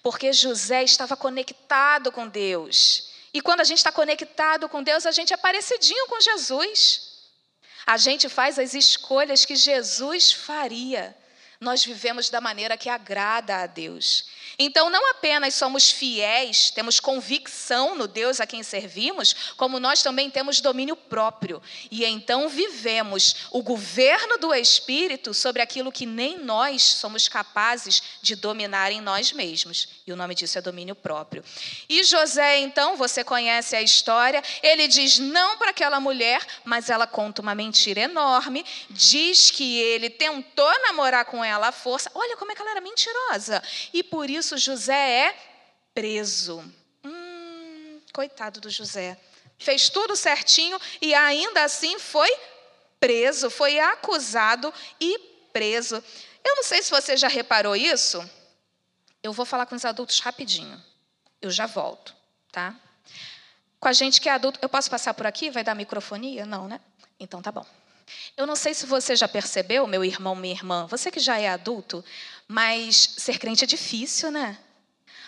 Porque 0.01 0.33
José 0.33 0.83
estava 0.83 1.15
conectado 1.15 2.11
com 2.11 2.27
Deus. 2.27 3.11
E 3.33 3.41
quando 3.41 3.61
a 3.61 3.63
gente 3.63 3.77
está 3.77 3.91
conectado 3.91 4.67
com 4.67 4.83
Deus, 4.83 5.05
a 5.05 5.11
gente 5.11 5.33
é 5.33 5.37
parecidinho 5.37 6.07
com 6.07 6.19
Jesus. 6.19 7.07
A 7.85 7.97
gente 7.97 8.27
faz 8.27 8.59
as 8.59 8.73
escolhas 8.73 9.45
que 9.45 9.55
Jesus 9.55 10.31
faria. 10.31 11.15
Nós 11.59 11.83
vivemos 11.83 12.29
da 12.29 12.41
maneira 12.41 12.77
que 12.77 12.89
agrada 12.89 13.57
a 13.57 13.67
Deus. 13.67 14.25
Então, 14.59 14.89
não 14.89 15.11
apenas 15.11 15.53
somos 15.53 15.91
fiéis, 15.91 16.71
temos 16.71 16.99
convicção 16.99 17.93
no 17.93 18.07
Deus 18.07 18.41
a 18.41 18.47
quem 18.47 18.63
servimos, 18.63 19.53
como 19.55 19.79
nós 19.79 20.01
também 20.01 20.31
temos 20.31 20.61
domínio 20.61 20.95
próprio. 20.95 21.61
E 21.91 22.03
então 22.03 22.49
vivemos 22.49 23.47
o 23.51 23.61
governo 23.61 24.39
do 24.39 24.55
Espírito 24.55 25.31
sobre 25.31 25.61
aquilo 25.61 25.91
que 25.91 26.07
nem 26.07 26.39
nós 26.39 26.81
somos 26.81 27.27
capazes 27.27 28.01
de 28.19 28.35
dominar 28.35 28.91
em 28.91 28.99
nós 28.99 29.31
mesmos. 29.31 29.89
E 30.07 30.11
o 30.11 30.15
nome 30.15 30.33
disso 30.33 30.57
é 30.57 30.61
domínio 30.61 30.95
próprio. 30.95 31.43
E 31.87 32.03
José, 32.03 32.57
então, 32.57 32.95
você 32.95 33.23
conhece 33.23 33.75
a 33.75 33.81
história, 33.81 34.41
ele 34.63 34.87
diz 34.87 35.19
não 35.19 35.57
para 35.57 35.69
aquela 35.69 35.99
mulher, 35.99 36.43
mas 36.65 36.89
ela 36.89 37.05
conta 37.05 37.43
uma 37.43 37.53
mentira 37.53 38.01
enorme, 38.01 38.65
diz 38.89 39.51
que 39.51 39.77
ele 39.77 40.09
tentou 40.09 40.71
namorar 40.81 41.25
com 41.25 41.43
ela 41.43 41.67
à 41.67 41.71
força. 41.71 42.09
Olha 42.15 42.35
como 42.37 42.51
é 42.51 42.55
que 42.55 42.61
ela 42.61 42.71
era 42.71 42.81
mentirosa. 42.81 43.61
E 43.93 44.01
por 44.01 44.29
isso 44.29 44.46
José 44.55 45.27
é 45.27 45.37
preso. 45.93 46.63
Hum, 47.03 47.99
coitado 48.13 48.61
do 48.61 48.69
José. 48.69 49.17
Fez 49.57 49.89
tudo 49.89 50.15
certinho 50.15 50.79
e 51.01 51.15
ainda 51.15 51.63
assim 51.63 51.97
foi 51.97 52.29
preso, 52.99 53.49
foi 53.49 53.79
acusado 53.79 54.71
e 55.01 55.17
preso. 55.51 56.03
Eu 56.43 56.55
não 56.55 56.63
sei 56.63 56.83
se 56.83 56.91
você 56.91 57.17
já 57.17 57.27
reparou 57.27 57.75
isso. 57.75 58.23
Eu 59.23 59.33
vou 59.33 59.45
falar 59.45 59.65
com 59.65 59.75
os 59.75 59.83
adultos 59.83 60.19
rapidinho. 60.19 60.81
Eu 61.41 61.49
já 61.49 61.65
volto, 61.65 62.15
tá? 62.51 62.75
Com 63.79 63.87
a 63.87 63.93
gente 63.93 64.21
que 64.21 64.29
é 64.29 64.31
adulto, 64.31 64.59
eu 64.61 64.69
posso 64.69 64.89
passar 64.89 65.13
por 65.13 65.25
aqui? 65.25 65.49
Vai 65.49 65.63
dar 65.63 65.75
microfonia? 65.75 66.45
Não, 66.45 66.67
né? 66.67 66.79
Então 67.19 67.41
tá 67.41 67.51
bom. 67.51 67.65
Eu 68.35 68.47
não 68.47 68.55
sei 68.55 68.73
se 68.73 68.85
você 68.85 69.15
já 69.15 69.27
percebeu, 69.27 69.87
meu 69.87 70.03
irmão, 70.03 70.35
minha 70.35 70.53
irmã, 70.53 70.87
você 70.87 71.11
que 71.11 71.19
já 71.19 71.39
é 71.39 71.49
adulto, 71.49 72.03
mas 72.47 73.15
ser 73.17 73.37
crente 73.39 73.63
é 73.63 73.67
difícil, 73.67 74.31
né? 74.31 74.57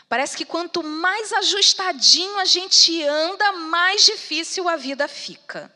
Parece 0.07 0.35
que 0.35 0.45
quanto 0.45 0.81
mais 0.81 1.31
ajustadinho 1.33 2.39
a 2.39 2.45
gente 2.45 3.03
anda, 3.03 3.51
mais 3.53 4.05
difícil 4.05 4.67
a 4.67 4.75
vida 4.75 5.07
fica. 5.07 5.71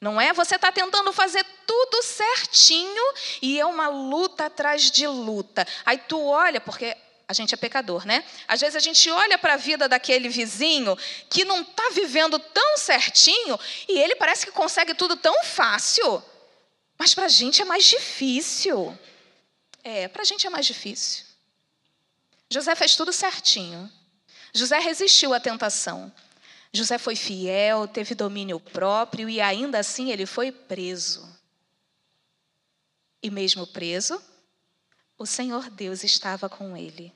Não 0.00 0.20
é? 0.20 0.32
Você 0.32 0.56
está 0.56 0.70
tentando 0.72 1.12
fazer 1.12 1.44
tudo 1.66 2.02
certinho 2.02 3.02
e 3.42 3.60
é 3.60 3.66
uma 3.66 3.88
luta 3.88 4.46
atrás 4.46 4.90
de 4.90 5.06
luta. 5.06 5.66
Aí 5.84 5.98
tu 5.98 6.22
olha, 6.22 6.60
porque 6.60 6.96
a 7.28 7.32
gente 7.32 7.52
é 7.52 7.56
pecador, 7.56 8.06
né? 8.06 8.24
Às 8.46 8.60
vezes 8.60 8.76
a 8.76 8.80
gente 8.80 9.10
olha 9.10 9.36
para 9.36 9.54
a 9.54 9.56
vida 9.56 9.88
daquele 9.88 10.28
vizinho 10.28 10.96
que 11.28 11.44
não 11.44 11.62
está 11.62 11.90
vivendo 11.92 12.38
tão 12.38 12.76
certinho 12.78 13.58
e 13.88 13.98
ele 13.98 14.14
parece 14.14 14.46
que 14.46 14.52
consegue 14.52 14.94
tudo 14.94 15.16
tão 15.16 15.42
fácil, 15.42 16.22
mas 16.98 17.14
para 17.14 17.26
a 17.26 17.28
gente 17.28 17.62
é 17.62 17.64
mais 17.64 17.84
difícil. 17.84 18.96
É, 19.82 20.08
para 20.08 20.22
a 20.22 20.24
gente 20.24 20.46
é 20.46 20.50
mais 20.50 20.66
difícil. 20.66 21.24
José 22.50 22.74
fez 22.74 22.96
tudo 22.96 23.12
certinho. 23.12 23.90
José 24.52 24.78
resistiu 24.78 25.34
à 25.34 25.40
tentação. 25.40 26.12
José 26.72 26.98
foi 26.98 27.16
fiel, 27.16 27.86
teve 27.88 28.14
domínio 28.14 28.60
próprio 28.60 29.28
e 29.28 29.40
ainda 29.40 29.78
assim 29.78 30.10
ele 30.10 30.26
foi 30.26 30.50
preso. 30.52 31.26
E 33.22 33.30
mesmo 33.30 33.66
preso, 33.66 34.22
o 35.18 35.26
Senhor 35.26 35.70
Deus 35.70 36.04
estava 36.04 36.48
com 36.48 36.76
ele. 36.76 37.12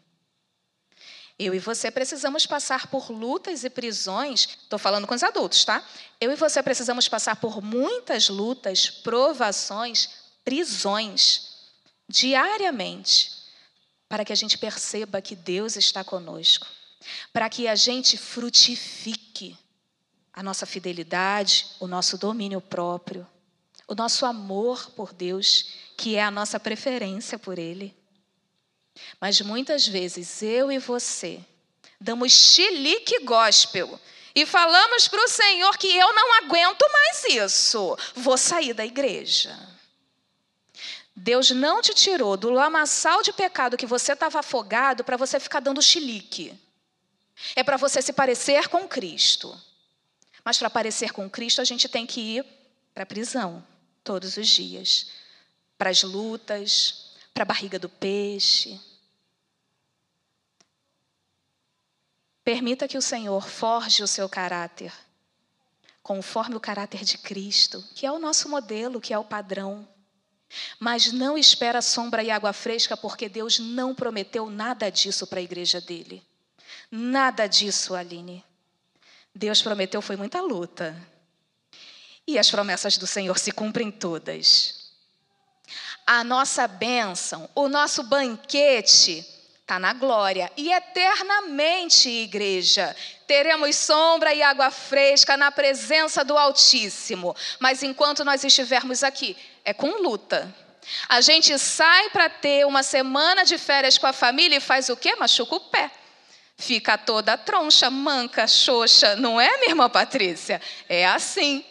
Eu 1.42 1.54
e 1.54 1.58
você 1.58 1.90
precisamos 1.90 2.44
passar 2.44 2.88
por 2.88 3.10
lutas 3.10 3.64
e 3.64 3.70
prisões. 3.70 4.46
Estou 4.62 4.78
falando 4.78 5.06
com 5.06 5.14
os 5.14 5.22
adultos, 5.22 5.64
tá? 5.64 5.82
Eu 6.20 6.30
e 6.30 6.36
você 6.36 6.62
precisamos 6.62 7.08
passar 7.08 7.36
por 7.36 7.62
muitas 7.62 8.28
lutas, 8.28 8.90
provações, 8.90 10.10
prisões 10.44 11.48
diariamente, 12.06 13.32
para 14.06 14.22
que 14.22 14.34
a 14.34 14.36
gente 14.36 14.58
perceba 14.58 15.22
que 15.22 15.34
Deus 15.34 15.76
está 15.76 16.04
conosco, 16.04 16.66
para 17.32 17.48
que 17.48 17.66
a 17.66 17.74
gente 17.74 18.18
frutifique 18.18 19.56
a 20.34 20.42
nossa 20.42 20.66
fidelidade, 20.66 21.68
o 21.80 21.86
nosso 21.86 22.18
domínio 22.18 22.60
próprio, 22.60 23.26
o 23.88 23.94
nosso 23.94 24.26
amor 24.26 24.90
por 24.90 25.14
Deus, 25.14 25.70
que 25.96 26.16
é 26.16 26.22
a 26.22 26.30
nossa 26.30 26.60
preferência 26.60 27.38
por 27.38 27.58
Ele. 27.58 27.98
Mas 29.20 29.40
muitas 29.40 29.86
vezes 29.86 30.42
eu 30.42 30.70
e 30.70 30.78
você 30.78 31.44
damos 32.00 32.32
chilique 32.32 33.20
gospel 33.20 34.00
e 34.34 34.46
falamos 34.46 35.08
para 35.08 35.22
o 35.22 35.28
Senhor 35.28 35.76
que 35.76 35.88
eu 35.88 36.12
não 36.14 36.34
aguento 36.38 36.84
mais 36.92 37.24
isso, 37.24 37.96
vou 38.14 38.38
sair 38.38 38.72
da 38.72 38.84
igreja. 38.84 39.56
Deus 41.14 41.50
não 41.50 41.82
te 41.82 41.92
tirou 41.92 42.36
do 42.36 42.48
lamaçal 42.48 43.22
de 43.22 43.32
pecado 43.32 43.76
que 43.76 43.86
você 43.86 44.12
estava 44.12 44.40
afogado 44.40 45.04
para 45.04 45.16
você 45.16 45.38
ficar 45.38 45.60
dando 45.60 45.82
chilique. 45.82 46.58
É 47.54 47.62
para 47.62 47.76
você 47.76 48.00
se 48.00 48.12
parecer 48.12 48.68
com 48.68 48.88
Cristo. 48.88 49.60
Mas 50.44 50.56
para 50.56 50.70
parecer 50.70 51.12
com 51.12 51.28
Cristo, 51.28 51.60
a 51.60 51.64
gente 51.64 51.88
tem 51.88 52.06
que 52.06 52.20
ir 52.20 52.44
para 52.94 53.02
a 53.02 53.06
prisão 53.06 53.66
todos 54.02 54.36
os 54.36 54.48
dias 54.48 55.08
para 55.80 55.88
as 55.88 56.02
lutas, 56.02 57.09
para 57.40 57.44
a 57.44 57.54
barriga 57.54 57.78
do 57.78 57.88
peixe. 57.88 58.78
Permita 62.44 62.86
que 62.86 62.98
o 62.98 63.02
Senhor 63.02 63.48
forge 63.48 64.02
o 64.02 64.06
seu 64.06 64.28
caráter 64.28 64.92
conforme 66.02 66.56
o 66.56 66.60
caráter 66.60 67.02
de 67.02 67.16
Cristo, 67.16 67.82
que 67.94 68.04
é 68.04 68.12
o 68.12 68.18
nosso 68.18 68.46
modelo, 68.46 69.00
que 69.00 69.14
é 69.14 69.18
o 69.18 69.24
padrão. 69.24 69.88
Mas 70.78 71.12
não 71.12 71.38
espera 71.38 71.80
sombra 71.80 72.22
e 72.22 72.30
água 72.30 72.52
fresca, 72.52 72.94
porque 72.94 73.26
Deus 73.26 73.58
não 73.58 73.94
prometeu 73.94 74.50
nada 74.50 74.90
disso 74.90 75.26
para 75.26 75.38
a 75.38 75.42
igreja 75.42 75.80
dele. 75.80 76.22
Nada 76.90 77.46
disso, 77.46 77.94
Aline. 77.94 78.44
Deus 79.34 79.62
prometeu 79.62 80.02
foi 80.02 80.16
muita 80.16 80.42
luta. 80.42 80.94
E 82.26 82.38
as 82.38 82.50
promessas 82.50 82.98
do 82.98 83.06
Senhor 83.06 83.38
se 83.38 83.50
cumprem 83.50 83.90
todas. 83.90 84.79
A 86.12 86.24
nossa 86.24 86.66
bênção, 86.66 87.48
o 87.54 87.68
nosso 87.68 88.02
banquete 88.02 89.24
está 89.60 89.78
na 89.78 89.92
glória. 89.92 90.50
E 90.56 90.72
eternamente, 90.72 92.08
igreja, 92.08 92.96
teremos 93.28 93.76
sombra 93.76 94.34
e 94.34 94.42
água 94.42 94.72
fresca 94.72 95.36
na 95.36 95.52
presença 95.52 96.24
do 96.24 96.36
Altíssimo. 96.36 97.36
Mas 97.60 97.84
enquanto 97.84 98.24
nós 98.24 98.42
estivermos 98.42 99.04
aqui, 99.04 99.36
é 99.64 99.72
com 99.72 100.02
luta. 100.02 100.52
A 101.08 101.20
gente 101.20 101.56
sai 101.60 102.10
para 102.10 102.28
ter 102.28 102.66
uma 102.66 102.82
semana 102.82 103.44
de 103.44 103.56
férias 103.56 103.96
com 103.96 104.08
a 104.08 104.12
família 104.12 104.56
e 104.56 104.60
faz 104.60 104.88
o 104.88 104.96
quê? 104.96 105.14
Machuca 105.14 105.54
o 105.54 105.60
pé. 105.60 105.92
Fica 106.58 106.98
toda 106.98 107.38
troncha, 107.38 107.88
manca, 107.88 108.48
xoxa. 108.48 109.14
Não 109.14 109.40
é, 109.40 109.58
minha 109.58 109.70
irmã 109.70 109.88
Patrícia? 109.88 110.60
É 110.88 111.06
assim. 111.06 111.64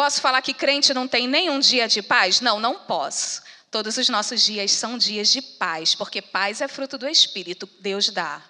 Posso 0.00 0.22
falar 0.22 0.40
que 0.40 0.54
crente 0.54 0.94
não 0.94 1.06
tem 1.06 1.28
nenhum 1.28 1.58
dia 1.60 1.86
de 1.86 2.00
paz? 2.00 2.40
Não, 2.40 2.58
não 2.58 2.74
posso. 2.74 3.42
Todos 3.70 3.98
os 3.98 4.08
nossos 4.08 4.40
dias 4.40 4.72
são 4.72 4.96
dias 4.96 5.28
de 5.28 5.42
paz, 5.42 5.94
porque 5.94 6.22
paz 6.22 6.62
é 6.62 6.68
fruto 6.68 6.96
do 6.96 7.06
Espírito, 7.06 7.68
Deus 7.80 8.08
dá. 8.08 8.42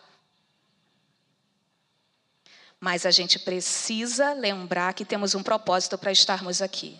Mas 2.78 3.04
a 3.04 3.10
gente 3.10 3.36
precisa 3.36 4.32
lembrar 4.32 4.94
que 4.94 5.04
temos 5.04 5.34
um 5.34 5.42
propósito 5.42 5.98
para 5.98 6.12
estarmos 6.12 6.62
aqui. 6.62 6.96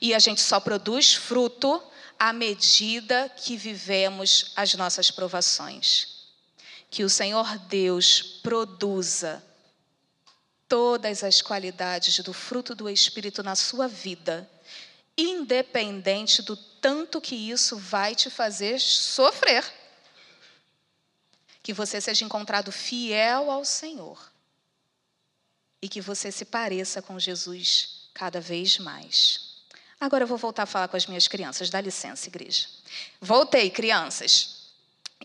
E 0.00 0.14
a 0.14 0.18
gente 0.18 0.40
só 0.40 0.58
produz 0.58 1.12
fruto 1.12 1.82
à 2.18 2.32
medida 2.32 3.30
que 3.36 3.58
vivemos 3.58 4.52
as 4.56 4.72
nossas 4.72 5.10
provações. 5.10 6.30
Que 6.90 7.04
o 7.04 7.10
Senhor 7.10 7.58
Deus 7.58 8.22
produza 8.42 9.44
todas 10.68 11.24
as 11.24 11.40
qualidades 11.40 12.18
do 12.20 12.32
fruto 12.32 12.74
do 12.74 12.88
Espírito 12.88 13.42
na 13.42 13.56
sua 13.56 13.88
vida, 13.88 14.48
independente 15.16 16.42
do 16.42 16.56
tanto 16.56 17.20
que 17.20 17.34
isso 17.34 17.76
vai 17.76 18.14
te 18.14 18.30
fazer 18.30 18.78
sofrer. 18.78 19.64
Que 21.62 21.72
você 21.72 22.00
seja 22.00 22.24
encontrado 22.24 22.70
fiel 22.70 23.50
ao 23.50 23.64
Senhor 23.64 24.30
e 25.80 25.88
que 25.88 26.00
você 26.00 26.30
se 26.30 26.44
pareça 26.44 27.00
com 27.00 27.18
Jesus 27.18 28.08
cada 28.14 28.40
vez 28.40 28.78
mais. 28.78 29.48
Agora 30.00 30.24
eu 30.24 30.28
vou 30.28 30.38
voltar 30.38 30.62
a 30.62 30.66
falar 30.66 30.88
com 30.88 30.96
as 30.96 31.06
minhas 31.06 31.26
crianças. 31.26 31.70
Dá 31.70 31.80
licença, 31.80 32.28
igreja. 32.28 32.68
Voltei, 33.20 33.68
crianças. 33.70 34.68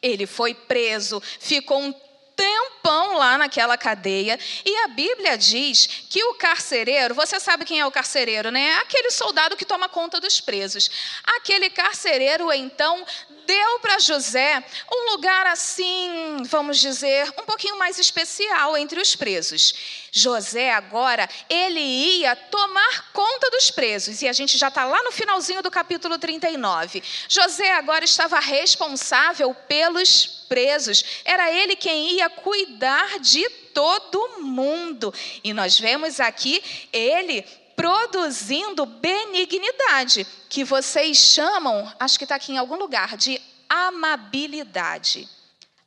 Ele 0.02 0.26
foi 0.26 0.54
preso, 0.54 1.22
ficou 1.22 1.80
um 1.80 1.94
tempo 2.36 2.73
tempão 2.84 3.18
lá 3.18 3.38
naquela 3.38 3.78
cadeia. 3.78 4.38
E 4.66 4.76
a 4.84 4.90
Bíblia 4.90 5.38
diz 5.38 5.88
que 6.10 6.22
o 6.26 6.34
carcereiro, 6.36 7.16
você 7.16 7.40
sabe 7.40 7.64
quem 7.64 7.80
é 7.80 7.86
o 7.86 7.92
carcereiro, 7.92 8.52
né? 8.52 8.62
É 8.62 8.78
aquele 8.80 9.10
soldado 9.10 9.56
que 9.56 9.64
toma 9.64 9.88
conta 9.88 10.20
dos 10.20 10.42
presos. 10.42 10.92
Aquele 11.24 11.70
carcereiro, 11.70 12.52
então, 12.52 13.06
deu 13.48 13.80
para 13.80 14.00
José 14.00 14.64
um 14.92 15.12
lugar 15.12 15.48
assim, 15.48 16.44
vamos 16.46 16.78
dizer, 16.78 17.34
um 17.40 17.46
pouquinho 17.46 17.78
mais 17.80 17.98
especial 17.98 18.76
entre 18.76 19.00
os 19.00 19.16
presos. 19.16 19.74
José 20.12 20.72
agora, 20.74 21.28
ele 21.50 21.80
ia 21.80 22.36
tomar 22.36 23.12
conta 23.14 23.50
dos 23.50 23.72
presos, 23.72 24.22
e 24.22 24.28
a 24.28 24.34
gente 24.34 24.58
já 24.58 24.68
está 24.68 24.86
lá 24.86 25.02
no 25.04 25.12
finalzinho 25.12 25.64
do 25.64 25.72
capítulo 25.72 26.20
39. 26.20 27.02
José 27.28 27.72
agora 27.72 28.06
estava 28.06 28.40
responsável 28.40 29.54
pelos 29.68 30.44
presos, 30.48 31.04
era 31.26 31.52
ele 31.52 31.76
quem 31.76 32.14
ia 32.14 32.30
cuidar 32.30 32.73
de 33.22 33.48
todo 33.74 34.42
mundo. 34.42 35.14
E 35.44 35.54
nós 35.54 35.80
vemos 35.80 36.20
aqui 36.20 36.62
ele 36.92 37.42
produzindo 37.76 38.86
benignidade, 38.86 40.28
que 40.50 40.64
vocês 40.64 41.18
chamam, 41.18 41.92
acho 42.00 42.18
que 42.18 42.26
está 42.26 42.36
aqui 42.36 42.54
em 42.54 42.58
algum 42.58 42.76
lugar, 42.76 43.18
de 43.18 43.42
amabilidade 43.70 45.28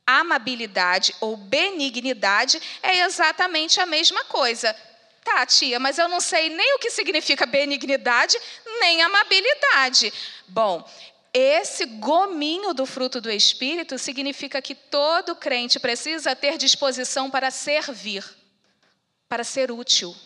amabilidade 0.07 1.13
ou 1.21 1.37
benignidade 1.37 2.63
é 2.83 3.01
exatamente 3.01 3.81
a 3.81 3.87
mesma 3.87 4.25
coisa. 4.25 4.75
Tá, 5.25 5.45
tia, 5.45 5.81
mas 5.81 5.99
eu 5.99 6.07
não 6.07 6.21
sei 6.21 6.49
nem 6.49 6.77
o 6.77 6.79
que 6.79 6.89
significa 6.89 7.45
benignidade, 7.45 8.39
nem 8.79 9.03
amabilidade. 9.03 10.13
Bom, 10.47 10.89
esse 11.39 11.85
gominho 11.85 12.73
do 12.73 12.87
fruto 12.87 13.21
do 13.21 13.31
Espírito 13.31 13.99
significa 13.99 14.63
que 14.63 14.75
todo 14.75 15.37
crente 15.37 15.79
precisa 15.79 16.35
ter 16.35 16.57
disposição 16.57 17.31
para 17.31 17.51
servir, 17.51 18.25
para 19.29 19.45
ser 19.45 19.71
útil. 19.71 20.17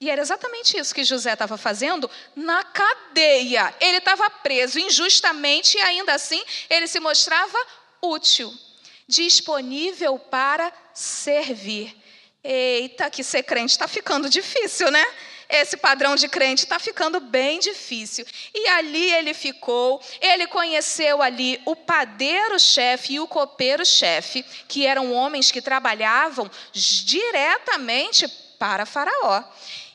E 0.00 0.10
era 0.10 0.20
exatamente 0.20 0.76
isso 0.76 0.92
que 0.92 1.04
José 1.04 1.32
estava 1.32 1.56
fazendo 1.56 2.10
na 2.34 2.64
cadeia. 2.64 3.72
Ele 3.80 3.98
estava 3.98 4.28
preso 4.28 4.80
injustamente 4.80 5.78
e 5.78 5.80
ainda 5.80 6.12
assim 6.12 6.42
ele 6.68 6.88
se 6.88 6.98
mostrava 6.98 7.56
útil, 8.02 8.52
disponível 9.06 10.18
para 10.18 10.72
servir. 10.92 11.96
Eita, 12.42 13.08
que 13.10 13.22
ser 13.22 13.44
crente 13.44 13.70
está 13.70 13.86
ficando 13.86 14.28
difícil, 14.28 14.90
né? 14.90 15.04
Esse 15.54 15.76
padrão 15.76 16.16
de 16.16 16.28
crente 16.28 16.64
está 16.64 16.78
ficando 16.78 17.20
bem 17.20 17.60
difícil. 17.60 18.24
E 18.54 18.68
ali 18.68 19.12
ele 19.12 19.34
ficou, 19.34 20.02
ele 20.18 20.46
conheceu 20.46 21.20
ali 21.20 21.60
o 21.66 21.76
padeiro-chefe 21.76 23.12
e 23.12 23.20
o 23.20 23.28
copeiro-chefe, 23.28 24.42
que 24.66 24.86
eram 24.86 25.12
homens 25.12 25.50
que 25.50 25.60
trabalhavam 25.60 26.50
diretamente 26.72 28.26
para 28.58 28.86
Faraó. 28.86 29.44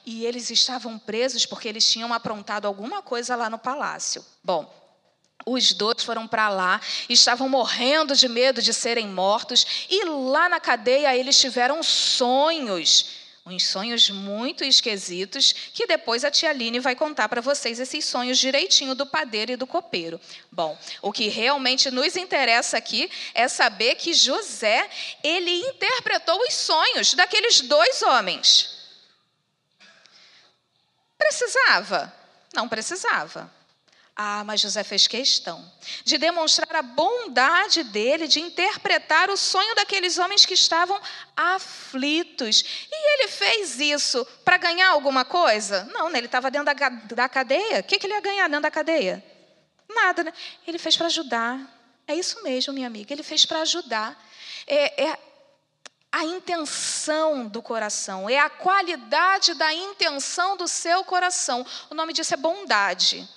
E 0.06 0.28
eles 0.28 0.52
estavam 0.52 1.00
presos 1.00 1.44
porque 1.44 1.68
eles 1.68 1.90
tinham 1.92 2.14
aprontado 2.14 2.68
alguma 2.68 3.02
coisa 3.02 3.36
lá 3.36 3.50
no 3.50 3.58
palácio. 3.58 4.24
Bom, 4.44 4.72
os 5.44 5.74
dois 5.74 6.04
foram 6.04 6.28
para 6.28 6.50
lá, 6.50 6.80
estavam 7.10 7.50
morrendo 7.50 8.16
de 8.16 8.28
medo 8.28 8.62
de 8.62 8.74
serem 8.76 9.08
mortos, 9.08 9.88
e 9.90 10.06
lá 10.06 10.48
na 10.50 10.60
cadeia 10.60 11.16
eles 11.16 11.40
tiveram 11.40 11.82
sonhos, 11.82 13.27
uns 13.48 13.66
sonhos 13.66 14.10
muito 14.10 14.64
esquisitos, 14.64 15.54
que 15.74 15.88
depois 15.88 16.26
a 16.26 16.32
tia 16.32 16.50
Aline 16.50 16.80
vai 16.80 16.96
contar 16.96 17.30
para 17.30 17.42
vocês 17.42 17.80
esses 17.80 18.04
sonhos 18.04 18.38
direitinho 18.38 18.94
do 18.94 19.06
padeiro 19.06 19.54
e 19.54 19.56
do 19.56 19.66
copeiro. 19.66 20.20
Bom, 20.52 20.78
o 21.02 21.14
que 21.14 21.30
realmente 21.30 21.90
nos 21.90 22.16
interessa 22.16 22.78
aqui 22.78 23.10
é 23.34 23.48
saber 23.48 23.96
que 23.96 24.14
José, 24.14 24.90
ele 25.24 25.62
interpretou 25.62 26.40
os 26.42 26.54
sonhos 26.54 27.14
daqueles 27.14 27.62
dois 27.62 28.02
homens. 28.02 28.78
Precisava? 31.18 32.14
Não 32.54 32.68
precisava. 32.68 33.57
Ah, 34.20 34.44
mas 34.44 34.62
José 34.62 34.84
fez 34.84 35.06
questão 35.06 35.64
de 36.04 36.18
demonstrar 36.18 36.76
a 36.78 36.82
bondade 36.82 37.84
dele, 37.84 38.28
de 38.28 38.40
interpretar 38.40 39.30
o 39.30 39.38
sonho 39.38 39.76
daqueles 39.76 40.18
homens 40.18 40.44
que 40.44 40.56
estavam 40.56 41.00
aflitos. 41.36 42.88
E 42.92 43.14
ele 43.14 43.28
fez 43.28 43.80
isso 43.80 44.26
para 44.44 44.58
ganhar 44.58 44.90
alguma 44.90 45.24
coisa? 45.24 45.84
Não, 45.94 46.10
né? 46.10 46.18
ele 46.18 46.26
estava 46.26 46.50
dentro 46.50 46.66
da, 46.66 46.90
da 46.90 47.30
cadeia. 47.30 47.82
O 47.82 47.84
que, 47.84 48.00
que 48.00 48.08
ele 48.08 48.16
ia 48.16 48.20
ganhar 48.20 48.48
dentro 48.48 48.64
da 48.64 48.72
cadeia? 48.72 49.24
Nada, 49.88 50.24
né? 50.24 50.34
Ele 50.66 50.80
fez 50.80 50.98
para 50.98 51.06
ajudar. 51.06 51.60
É 52.08 52.16
isso 52.16 52.42
mesmo, 52.42 52.74
minha 52.74 52.88
amiga. 52.88 53.14
Ele 53.14 53.22
fez 53.22 53.46
para 53.46 53.62
ajudar. 53.62 54.20
É, 54.66 55.10
é 55.10 55.20
a 56.12 56.26
intenção 56.26 57.48
do 57.48 57.62
coração, 57.62 58.28
é 58.28 58.40
a 58.40 58.50
qualidade 58.50 59.54
da 59.54 59.72
intenção 59.72 60.58
do 60.58 60.68
seu 60.68 61.04
coração. 61.04 61.64
O 61.92 61.94
nome 61.94 62.14
disso 62.14 62.34
é 62.34 62.38
bondade 62.38 63.37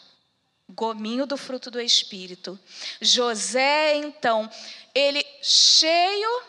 gominho 0.71 1.27
do 1.27 1.37
fruto 1.37 1.71
do 1.71 1.81
Espírito. 1.81 2.59
José, 3.01 3.97
então, 3.97 4.51
ele 4.95 5.25
cheio 5.43 6.43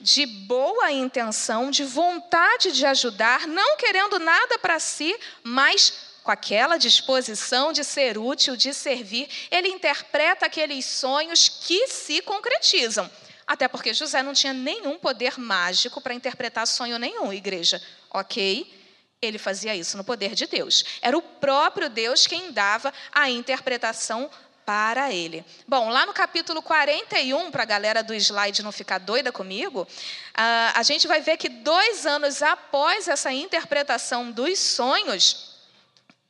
de 0.00 0.26
boa 0.26 0.92
intenção, 0.92 1.70
de 1.70 1.84
vontade 1.84 2.72
de 2.72 2.84
ajudar, 2.84 3.46
não 3.46 3.76
querendo 3.76 4.18
nada 4.18 4.58
para 4.58 4.78
si, 4.78 5.18
mas 5.42 5.92
com 6.22 6.30
aquela 6.30 6.78
disposição 6.78 7.72
de 7.72 7.84
ser 7.84 8.16
útil, 8.16 8.56
de 8.56 8.72
servir, 8.72 9.28
ele 9.50 9.68
interpreta 9.68 10.46
aqueles 10.46 10.84
sonhos 10.86 11.48
que 11.48 11.88
se 11.88 12.22
concretizam. 12.22 13.10
Até 13.46 13.68
porque 13.68 13.92
José 13.92 14.22
não 14.22 14.32
tinha 14.32 14.54
nenhum 14.54 14.98
poder 14.98 15.38
mágico 15.38 16.00
para 16.00 16.14
interpretar 16.14 16.66
sonho 16.66 16.98
nenhum, 16.98 17.32
igreja. 17.32 17.80
Ok? 18.10 18.83
Ele 19.24 19.38
fazia 19.38 19.74
isso 19.74 19.96
no 19.96 20.04
poder 20.04 20.34
de 20.34 20.46
Deus. 20.46 20.84
Era 21.00 21.16
o 21.16 21.22
próprio 21.22 21.88
Deus 21.88 22.26
quem 22.26 22.52
dava 22.52 22.92
a 23.12 23.28
interpretação 23.30 24.30
para 24.64 25.12
ele. 25.12 25.44
Bom, 25.68 25.90
lá 25.90 26.06
no 26.06 26.12
capítulo 26.12 26.62
41, 26.62 27.50
para 27.50 27.64
a 27.64 27.66
galera 27.66 28.02
do 28.02 28.14
slide 28.14 28.62
não 28.62 28.72
ficar 28.72 28.98
doida 28.98 29.30
comigo, 29.30 29.86
a 30.34 30.82
gente 30.82 31.06
vai 31.06 31.20
ver 31.20 31.36
que 31.36 31.48
dois 31.48 32.06
anos 32.06 32.42
após 32.42 33.06
essa 33.06 33.30
interpretação 33.30 34.30
dos 34.30 34.58
sonhos, 34.58 35.58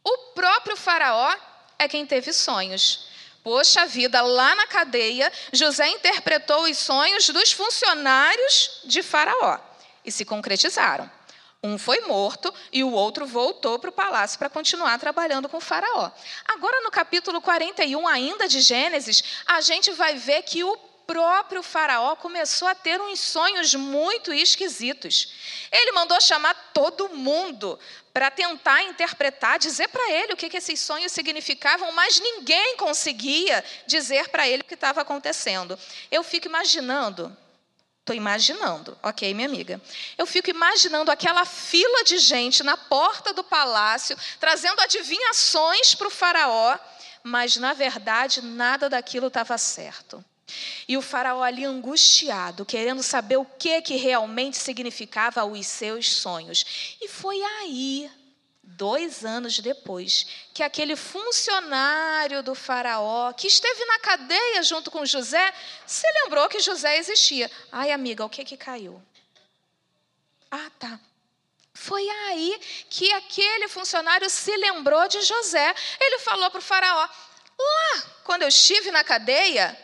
o 0.03 0.19
próprio 0.35 0.77
Faraó 0.77 1.33
é 1.79 1.87
quem 1.87 2.05
teve 2.05 2.33
sonhos. 2.33 3.09
Poxa 3.43 3.87
vida, 3.87 4.21
lá 4.23 4.55
na 4.55 4.67
cadeia, 4.67 5.31
José 5.53 5.87
interpretou 5.89 6.63
os 6.63 6.79
sonhos 6.79 7.29
dos 7.29 7.53
funcionários 7.53 8.81
de 8.85 9.03
Faraó 9.03 9.59
e 10.05 10.11
se 10.11 10.25
concretizaram. 10.25 11.11
Um 11.65 11.79
foi 11.79 12.01
morto 12.01 12.53
e 12.71 12.85
o 12.85 12.93
outro 12.93 13.25
voltou 13.25 13.79
para 13.79 13.89
o 13.89 13.93
palácio 13.93 14.39
para 14.39 14.51
continuar 14.51 14.99
trabalhando 14.99 15.49
com 15.49 15.57
o 15.57 15.63
Faraó. 15.63 16.11
Agora, 16.45 16.83
no 16.83 16.91
capítulo 16.91 17.41
41, 17.41 18.07
ainda 18.07 18.47
de 18.47 18.61
Gênesis, 18.61 19.25
a 19.47 19.63
gente 19.63 19.91
vai 19.93 20.15
ver 20.15 20.43
que 20.43 20.63
o 20.63 20.77
próprio 21.07 21.63
Faraó 21.63 22.17
começou 22.17 22.69
a 22.69 22.75
ter 22.75 23.01
uns 23.01 23.19
sonhos 23.19 23.75
muito 23.75 24.31
esquisitos. 24.31 25.33
Ele 25.73 25.93
mandou 25.93 26.21
chamar 26.21 26.53
todo 26.75 27.09
mundo 27.09 27.79
para 28.13 28.31
tentar 28.31 28.83
interpretar, 28.83 29.59
dizer 29.59 29.89
para 29.89 30.13
ele 30.13 30.35
o 30.35 30.37
que, 30.37 30.55
esses 30.55 30.79
sonhos 30.79 31.13
significavam, 31.13 31.91
mas 31.93 32.21
ninguém 32.21 32.77
conseguia 32.77 33.65
dizer 33.87 34.29
para 34.29 34.47
ele 34.47 34.61
o 34.61 34.67
que 34.67 34.75
estava 34.75 35.01
acontecendo. 35.01 35.79
Eu 36.11 36.23
fico 36.23 36.47
imaginando 36.47 37.35
Estou 38.05 38.15
imaginando, 38.15 38.99
ok, 39.03 39.33
minha 39.33 39.49
amiga. 39.49 39.81
Eu 40.19 40.27
fico 40.27 40.51
imaginando 40.51 41.11
aquela 41.11 41.47
fila 41.47 42.05
de 42.05 42.19
gente 42.19 42.63
na 42.63 42.77
porta 42.77 43.33
do 43.33 43.43
palácio, 43.43 44.15
trazendo 44.39 44.79
adivinhações 44.83 45.95
para 45.95 46.09
o 46.09 46.11
Faraó, 46.11 46.79
mas 47.23 47.57
na 47.57 47.73
verdade 47.73 48.43
nada 48.43 48.91
daquilo 48.91 49.29
estava 49.29 49.57
certo. 49.57 50.23
E 50.87 50.99
o 50.99 51.01
Faraó 51.01 51.43
ali 51.43 51.65
angustiado, 51.65 52.67
querendo 52.67 53.03
saber 53.03 53.39
o 53.39 53.47
que, 53.47 53.81
que 53.81 53.97
realmente 53.97 54.59
significava 54.59 55.43
os 55.43 55.67
seus 55.67 56.13
sonhos. 56.13 56.97
E 57.01 57.09
foi 57.09 57.41
aí 57.43 58.11
dois 58.67 59.25
anos 59.25 59.59
depois, 59.61 60.27
que 60.53 60.63
aquele 60.63 60.97
funcionário 60.97 62.43
do 62.43 62.55
Faraó, 62.55 63.33
que 63.33 63.47
esteve 63.47 63.85
na 63.85 63.99
cadeia 64.01 64.63
junto 64.63 64.91
com 64.91 65.07
José, 65.07 65.53
se 65.87 66.07
lembrou 66.23 66.49
que 66.49 66.61
José 66.61 66.99
existia. 66.99 67.51
Ai, 67.71 67.93
amiga, 67.93 68.25
o 68.25 68.29
que 68.29 68.45
que 68.45 68.57
caiu? 68.57 69.01
Ah, 70.51 70.71
tá. 70.79 71.01
Foi 71.73 72.09
aí 72.09 72.61
que 72.89 73.13
aquele 73.13 73.69
funcionário 73.69 74.31
se 74.31 74.57
lembrou 74.57 75.09
de 75.09 75.21
José. 75.23 75.75
Ele 76.01 76.19
falou 76.21 76.51
para 76.51 76.61
o 76.61 76.63
Faraó: 76.63 77.09
lá, 77.59 78.03
quando 78.23 78.43
eu 78.43 78.49
estive 78.49 78.91
na 78.91 79.03
cadeia, 79.03 79.77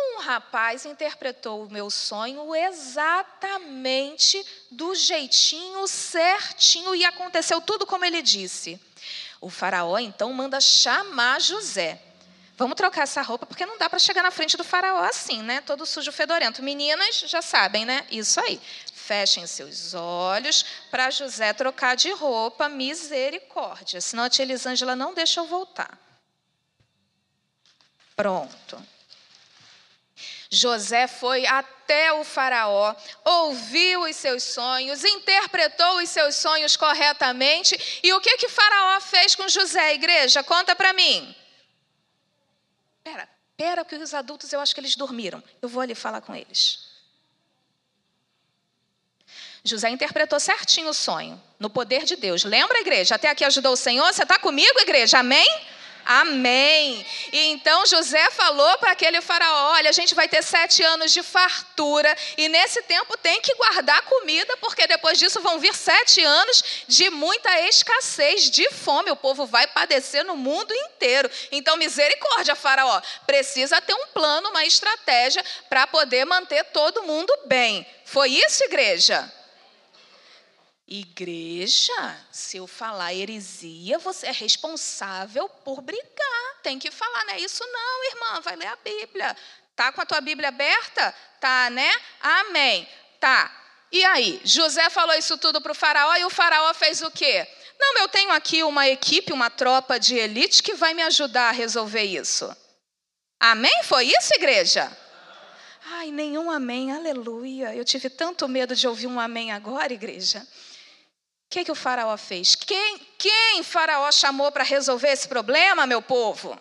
um 0.00 0.20
rapaz 0.20 0.84
interpretou 0.84 1.64
o 1.64 1.70
meu 1.70 1.90
sonho 1.90 2.54
exatamente 2.54 4.44
do 4.70 4.94
jeitinho 4.94 5.86
certinho 5.86 6.94
e 6.94 7.04
aconteceu 7.04 7.60
tudo 7.60 7.86
como 7.86 8.04
ele 8.04 8.22
disse. 8.22 8.80
O 9.40 9.48
faraó 9.48 9.98
então 9.98 10.32
manda 10.32 10.60
chamar 10.60 11.40
José. 11.40 12.00
Vamos 12.56 12.76
trocar 12.76 13.04
essa 13.04 13.22
roupa, 13.22 13.46
porque 13.46 13.64
não 13.64 13.78
dá 13.78 13.88
para 13.88 13.98
chegar 13.98 14.22
na 14.22 14.30
frente 14.30 14.54
do 14.54 14.62
faraó 14.62 15.02
assim, 15.02 15.42
né? 15.42 15.62
Todo 15.62 15.86
sujo, 15.86 16.12
fedorento. 16.12 16.62
Meninas 16.62 17.20
já 17.20 17.40
sabem, 17.40 17.86
né? 17.86 18.06
Isso 18.10 18.38
aí. 18.38 18.60
Fechem 18.92 19.46
seus 19.46 19.94
olhos 19.94 20.64
para 20.90 21.10
José 21.10 21.54
trocar 21.54 21.96
de 21.96 22.12
roupa, 22.12 22.68
misericórdia. 22.68 24.00
Senão 24.02 24.24
a 24.24 24.28
tia 24.28 24.44
Elisângela 24.44 24.94
não 24.94 25.14
deixa 25.14 25.40
eu 25.40 25.46
voltar. 25.46 25.98
Pronto. 28.14 28.86
José 30.50 31.06
foi 31.06 31.46
até 31.46 32.12
o 32.12 32.24
Faraó, 32.24 32.94
ouviu 33.24 34.02
os 34.02 34.16
seus 34.16 34.42
sonhos, 34.42 35.04
interpretou 35.04 35.98
os 35.98 36.08
seus 36.08 36.34
sonhos 36.34 36.76
corretamente. 36.76 38.00
E 38.02 38.12
o 38.12 38.20
que 38.20 38.36
que 38.36 38.48
Faraó 38.48 39.00
fez 39.00 39.36
com 39.36 39.48
José, 39.48 39.94
igreja? 39.94 40.42
Conta 40.42 40.74
para 40.74 40.92
mim. 40.92 41.34
Pera, 43.04 43.28
pera, 43.56 43.84
que 43.84 43.94
os 43.94 44.12
adultos 44.12 44.52
eu 44.52 44.58
acho 44.58 44.74
que 44.74 44.80
eles 44.80 44.96
dormiram. 44.96 45.40
Eu 45.62 45.68
vou 45.68 45.80
ali 45.80 45.94
falar 45.94 46.20
com 46.20 46.34
eles. 46.34 46.90
José 49.62 49.88
interpretou 49.90 50.40
certinho 50.40 50.88
o 50.88 50.94
sonho, 50.94 51.40
no 51.60 51.70
poder 51.70 52.04
de 52.04 52.16
Deus. 52.16 52.42
Lembra, 52.44 52.80
igreja? 52.80 53.14
Até 53.14 53.28
aqui 53.28 53.44
ajudou 53.44 53.74
o 53.74 53.76
Senhor? 53.76 54.12
Você 54.12 54.24
está 54.24 54.38
comigo, 54.38 54.80
igreja? 54.80 55.18
Amém? 55.18 55.46
Amém. 56.04 57.04
E 57.32 57.46
então 57.48 57.86
José 57.86 58.30
falou 58.30 58.78
para 58.78 58.92
aquele 58.92 59.20
faraó: 59.20 59.72
olha, 59.72 59.90
a 59.90 59.92
gente 59.92 60.14
vai 60.14 60.28
ter 60.28 60.42
sete 60.42 60.82
anos 60.82 61.12
de 61.12 61.22
fartura, 61.22 62.16
e 62.36 62.48
nesse 62.48 62.82
tempo 62.82 63.16
tem 63.18 63.40
que 63.40 63.54
guardar 63.54 64.02
comida, 64.02 64.56
porque 64.58 64.86
depois 64.86 65.18
disso 65.18 65.40
vão 65.40 65.58
vir 65.58 65.74
sete 65.74 66.22
anos 66.22 66.64
de 66.86 67.10
muita 67.10 67.60
escassez, 67.68 68.50
de 68.50 68.70
fome. 68.70 69.10
O 69.10 69.16
povo 69.16 69.46
vai 69.46 69.66
padecer 69.66 70.24
no 70.24 70.36
mundo 70.36 70.74
inteiro. 70.74 71.30
Então, 71.52 71.76
misericórdia, 71.76 72.54
faraó. 72.54 73.00
Precisa 73.26 73.80
ter 73.80 73.94
um 73.94 74.06
plano, 74.08 74.50
uma 74.50 74.64
estratégia 74.64 75.44
para 75.68 75.86
poder 75.86 76.24
manter 76.24 76.64
todo 76.64 77.02
mundo 77.02 77.32
bem. 77.46 77.86
Foi 78.04 78.30
isso, 78.30 78.64
igreja? 78.64 79.39
Igreja, 80.92 82.26
se 82.32 82.56
eu 82.56 82.66
falar 82.66 83.14
heresia, 83.14 83.96
você 84.00 84.26
é 84.26 84.32
responsável 84.32 85.48
por 85.48 85.80
brigar. 85.80 86.60
Tem 86.64 86.80
que 86.80 86.90
falar, 86.90 87.26
não 87.26 87.34
é 87.34 87.38
isso 87.38 87.64
não, 87.64 88.04
irmã, 88.10 88.40
vai 88.40 88.56
ler 88.56 88.66
a 88.66 88.76
Bíblia. 88.76 89.36
Tá 89.76 89.92
com 89.92 90.00
a 90.00 90.06
tua 90.06 90.20
Bíblia 90.20 90.48
aberta? 90.48 91.14
Tá, 91.38 91.70
né? 91.70 91.88
Amém. 92.20 92.88
Tá. 93.20 93.56
E 93.92 94.04
aí, 94.04 94.40
José 94.42 94.90
falou 94.90 95.14
isso 95.14 95.38
tudo 95.38 95.60
para 95.60 95.70
o 95.70 95.76
faraó 95.76 96.16
e 96.16 96.24
o 96.24 96.30
faraó 96.30 96.74
fez 96.74 97.02
o 97.02 97.10
quê? 97.12 97.46
Não, 97.78 97.98
eu 97.98 98.08
tenho 98.08 98.32
aqui 98.32 98.64
uma 98.64 98.88
equipe, 98.88 99.32
uma 99.32 99.48
tropa 99.48 99.96
de 99.98 100.16
elite 100.16 100.60
que 100.60 100.74
vai 100.74 100.92
me 100.92 101.02
ajudar 101.02 101.50
a 101.50 101.52
resolver 101.52 102.02
isso. 102.02 102.52
Amém? 103.38 103.84
Foi 103.84 104.06
isso, 104.06 104.34
igreja? 104.34 104.90
Ai, 105.92 106.10
nenhum 106.10 106.50
amém, 106.50 106.92
aleluia. 106.92 107.74
Eu 107.76 107.84
tive 107.84 108.10
tanto 108.10 108.48
medo 108.48 108.74
de 108.74 108.88
ouvir 108.88 109.06
um 109.06 109.20
amém 109.20 109.52
agora, 109.52 109.92
igreja. 109.92 110.44
O 111.50 111.52
que, 111.52 111.64
que 111.64 111.72
o 111.72 111.74
faraó 111.74 112.16
fez? 112.16 112.54
Quem, 112.54 112.98
quem 113.18 113.64
faraó 113.64 114.12
chamou 114.12 114.52
para 114.52 114.62
resolver 114.62 115.08
esse 115.08 115.26
problema, 115.26 115.84
meu 115.84 116.00
povo? 116.00 116.56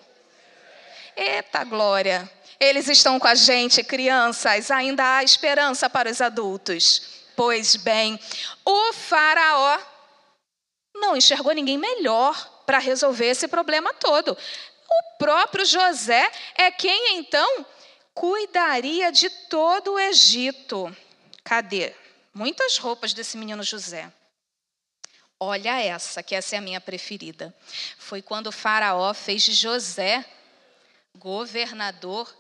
Eita 1.16 1.64
glória! 1.64 2.28
Eles 2.60 2.88
estão 2.88 3.20
com 3.20 3.28
a 3.28 3.36
gente, 3.36 3.84
crianças, 3.84 4.72
ainda 4.72 5.18
há 5.18 5.24
esperança 5.24 5.88
para 5.92 6.10
os 6.10 6.20
adultos. 6.22 7.04
Pois 7.36 7.76
bem, 7.76 8.20
o 8.66 8.94
faraó 8.94 9.78
não 10.96 11.16
enxergou 11.16 11.54
ninguém 11.54 11.78
melhor 11.78 12.64
para 12.66 12.80
resolver 12.80 13.28
esse 13.28 13.48
problema 13.48 13.94
todo. 13.94 14.32
O 14.32 15.18
próprio 15.20 15.66
José 15.66 16.32
é 16.56 16.72
quem 16.72 17.20
então 17.20 17.64
cuidaria 18.16 19.12
de 19.12 19.30
todo 19.30 19.94
o 19.94 20.00
Egito. 20.00 20.92
Cadê? 21.44 21.94
Muitas 22.34 22.80
roupas 22.80 23.14
desse 23.14 23.38
menino 23.38 23.62
José. 23.62 24.12
Olha 25.42 25.82
essa, 25.82 26.22
que 26.22 26.36
essa 26.36 26.56
é 26.56 26.60
a 26.60 26.62
minha 26.62 26.82
preferida. 26.82 27.56
Foi 27.98 28.22
quando 28.22 28.48
o 28.48 28.52
Faraó 28.52 29.14
fez 29.14 29.44
de 29.44 29.54
José 29.54 30.26
governador 31.18 32.34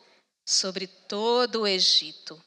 sobre 0.45 0.85
todo 0.85 1.61
o 1.61 1.67
Egito. 1.67 2.41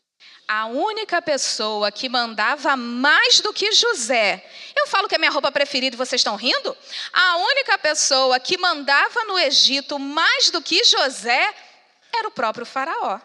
A 0.46 0.66
única 0.66 1.22
pessoa 1.22 1.90
que 1.90 2.08
mandava 2.08 2.76
mais 2.76 3.40
do 3.40 3.52
que 3.52 3.72
José. 3.72 4.44
Eu 4.76 4.86
falo 4.86 5.08
que 5.08 5.14
é 5.14 5.18
minha 5.18 5.30
roupa 5.30 5.50
preferida 5.50 5.96
e 5.96 5.98
vocês 5.98 6.20
estão 6.20 6.36
rindo? 6.36 6.76
A 7.12 7.36
única 7.38 7.78
pessoa 7.78 8.38
que 8.38 8.58
mandava 8.58 9.24
no 9.24 9.38
Egito 9.38 9.98
mais 9.98 10.50
do 10.50 10.60
que 10.60 10.84
José 10.84 11.54
era 12.12 12.28
o 12.28 12.32
próprio 12.32 12.66
Faraó. 12.66 13.20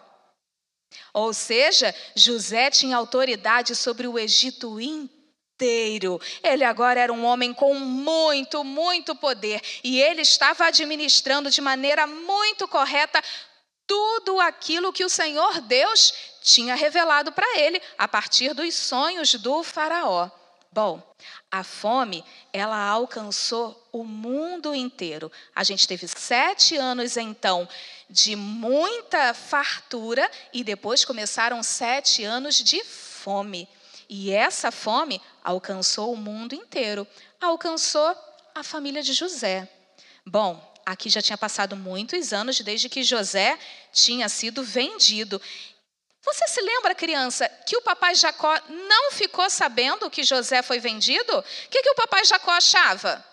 Ou 1.13 1.34
seja, 1.34 1.94
José 2.16 2.72
tinha 2.72 2.96
autoridade 2.96 3.76
sobre 3.76 4.08
o 4.08 4.18
Egito 4.18 4.80
inteiro 4.80 5.17
inteiro. 5.58 6.22
Ele 6.43 6.63
agora 6.63 7.00
era 7.00 7.12
um 7.12 7.26
homem 7.26 7.52
com 7.52 7.74
muito, 7.74 8.63
muito 8.63 9.15
poder 9.15 9.60
e 9.84 10.00
ele 10.00 10.22
estava 10.22 10.65
administrando 10.67 11.50
de 11.50 11.60
maneira 11.60 12.06
muito 12.06 12.67
correta 12.67 13.22
tudo 13.88 14.39
aquilo 14.39 14.93
que 14.93 15.04
o 15.04 15.10
Senhor 15.10 15.62
Deus 15.62 16.13
tinha 16.43 16.76
revelado 16.76 17.32
para 17.32 17.60
ele 17.60 17.82
a 17.98 18.08
partir 18.08 18.54
dos 18.54 18.76
sonhos 18.76 19.34
do 19.34 19.63
Faraó. 19.63 20.30
Bom, 20.72 21.02
a 21.50 21.63
fome, 21.63 22.24
ela 22.54 22.78
alcançou 22.78 23.89
o 23.91 24.04
mundo 24.04 24.76
inteiro. 24.76 25.32
A 25.56 25.63
gente 25.63 25.88
teve 25.88 26.08
sete 26.08 26.76
anos, 26.76 27.17
então, 27.17 27.67
de 28.08 28.36
muita 28.36 29.34
fartura 29.34 30.30
e 30.54 30.63
depois 30.63 31.04
começaram 31.04 31.63
sete 31.63 32.24
anos 32.24 32.58
de 32.58 32.84
fome. 32.84 33.67
E 34.10 34.32
essa 34.32 34.72
fome 34.72 35.22
alcançou 35.43 36.13
o 36.13 36.17
mundo 36.17 36.54
inteiro, 36.54 37.06
alcançou 37.41 38.15
a 38.56 38.63
família 38.63 39.04
de 39.04 39.13
José. 39.13 39.67
Bom, 40.26 40.62
aqui 40.86 41.10
já 41.10 41.22
tinha 41.22 41.38
passado 41.38 41.76
muitos 41.76 42.32
anos 42.32 42.60
desde 42.62 42.88
que 42.89 43.04
José 43.04 43.60
tinha 43.91 44.30
sido 44.30 44.63
vendido. 44.63 45.41
Você 46.22 46.48
se 46.48 46.62
lembra, 46.62 46.96
criança, 46.96 47.48
que 47.65 47.78
o 47.78 47.82
papai 47.82 48.15
Jacó 48.15 48.54
não 48.70 49.12
ficou 49.12 49.50
sabendo 49.50 50.10
que 50.10 50.24
José 50.24 50.62
foi 50.62 50.80
vendido? 50.80 51.39
O 51.39 51.43
que, 51.70 51.82
que 51.82 51.89
o 51.89 51.96
papai 51.96 52.26
Jacó 52.26 52.52
achava? 52.52 53.24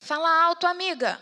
Fala 0.00 0.44
alto, 0.44 0.66
amiga. 0.66 1.20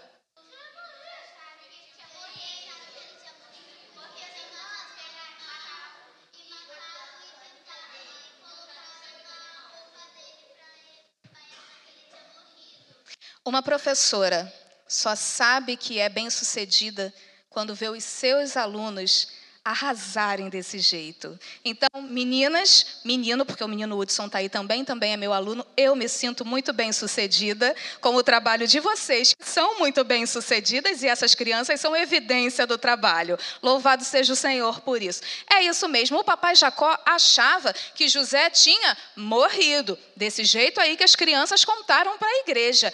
Uma 13.45 13.61
professora 13.61 14.53
só 14.87 15.17
sabe 15.17 15.77
que 15.77 15.99
é 15.99 16.09
bem-sucedida 16.09 17.13
quando 17.51 17.75
vê 17.75 17.89
os 17.89 18.05
seus 18.05 18.57
alunos 18.57 19.29
arrasarem 19.65 20.49
desse 20.49 20.79
jeito. 20.79 21.39
Então, 21.65 22.03
meninas, 22.03 23.01
menino, 23.05 23.47
porque 23.47 23.63
o 23.63 23.69
menino 23.69 23.99
Hudson 23.99 24.27
está 24.27 24.39
aí 24.39 24.49
também, 24.49 24.85
também 24.85 25.13
é 25.13 25.17
meu 25.17 25.33
aluno, 25.33 25.65
eu 25.77 25.95
me 25.95 26.09
sinto 26.09 26.45
muito 26.45 26.73
bem 26.73 26.93
sucedida 26.93 27.75
com 28.01 28.15
o 28.15 28.23
trabalho 28.23 28.67
de 28.67 28.81
vocês, 28.81 29.35
que 29.35 29.49
são 29.49 29.79
muito 29.79 30.03
bem 30.03 30.27
sucedidas, 30.27 31.03
e 31.03 31.09
essas 31.09 31.35
crianças 31.35 31.81
são 31.81 31.95
evidência 31.97 32.67
do 32.67 32.77
trabalho. 32.77 33.39
Louvado 33.63 34.05
seja 34.05 34.33
o 34.33 34.37
Senhor 34.37 34.81
por 34.81 35.01
isso. 35.01 35.23
É 35.49 35.63
isso 35.63 35.89
mesmo, 35.89 36.19
o 36.19 36.25
papai 36.25 36.57
Jacó 36.57 36.99
achava 37.07 37.73
que 37.95 38.09
José 38.09 38.51
tinha 38.51 38.97
morrido, 39.15 39.97
desse 40.17 40.45
jeito 40.45 40.81
aí 40.81 40.97
que 40.97 41.05
as 41.05 41.15
crianças 41.15 41.65
contaram 41.65 42.19
para 42.19 42.29
a 42.29 42.41
igreja. 42.41 42.93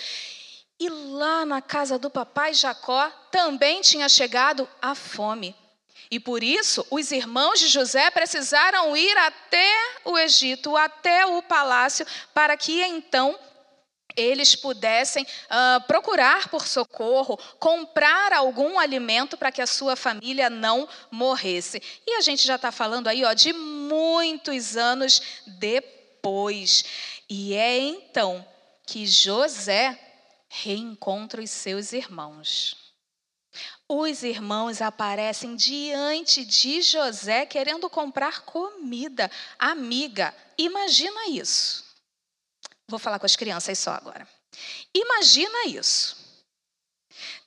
E 0.81 0.89
lá 0.89 1.45
na 1.45 1.61
casa 1.61 1.99
do 1.99 2.09
papai 2.09 2.55
Jacó 2.55 3.11
também 3.31 3.81
tinha 3.81 4.09
chegado 4.09 4.69
a 4.81 4.95
fome. 4.95 5.55
E 6.11 6.19
por 6.19 6.43
isso, 6.43 6.87
os 6.91 7.11
irmãos 7.11 7.59
de 7.59 7.69
José 7.69 8.11
precisaram 8.11 8.97
ir 8.97 9.17
até 9.19 9.71
o 10.05 10.17
Egito, 10.17 10.77
até 10.77 11.27
o 11.27 11.43
palácio, 11.43 12.07
para 12.33 12.57
que 12.57 12.83
então 12.83 13.39
eles 14.17 14.57
pudessem 14.57 15.25
uh, 15.25 15.87
procurar 15.87 16.49
por 16.49 16.67
socorro, 16.67 17.39
comprar 17.59 18.33
algum 18.33 18.79
alimento 18.79 19.37
para 19.37 19.53
que 19.53 19.63
a 19.63 19.67
sua 19.67 19.95
família 19.95 20.49
não 20.49 20.89
morresse. 21.11 21.81
E 22.07 22.15
a 22.15 22.21
gente 22.21 22.45
já 22.47 22.57
está 22.57 22.73
falando 22.73 23.07
aí 23.07 23.25
ó, 23.25 23.33
de 23.33 23.53
muitos 23.53 24.77
anos 24.77 25.23
depois. 25.47 26.85
E 27.29 27.55
é 27.55 27.79
então 27.79 28.45
que 28.85 29.07
José 29.07 30.08
reencontra 30.49 31.43
os 31.43 31.51
seus 31.51 31.93
irmãos. 31.93 32.77
Os 33.89 34.23
irmãos 34.23 34.83
aparecem 34.83 35.57
diante 35.57 36.45
de 36.45 36.83
José 36.83 37.47
querendo 37.47 37.89
comprar 37.89 38.43
comida. 38.43 39.31
Amiga, 39.59 40.35
imagina 40.57 41.29
isso. 41.29 41.85
Vou 42.87 42.99
falar 42.99 43.19
com 43.19 43.27
as 43.27 43.37
crianças 43.37 43.79
só 43.79 43.93
agora. 43.93 44.29
Imagina 44.95 45.67
isso. 45.67 46.17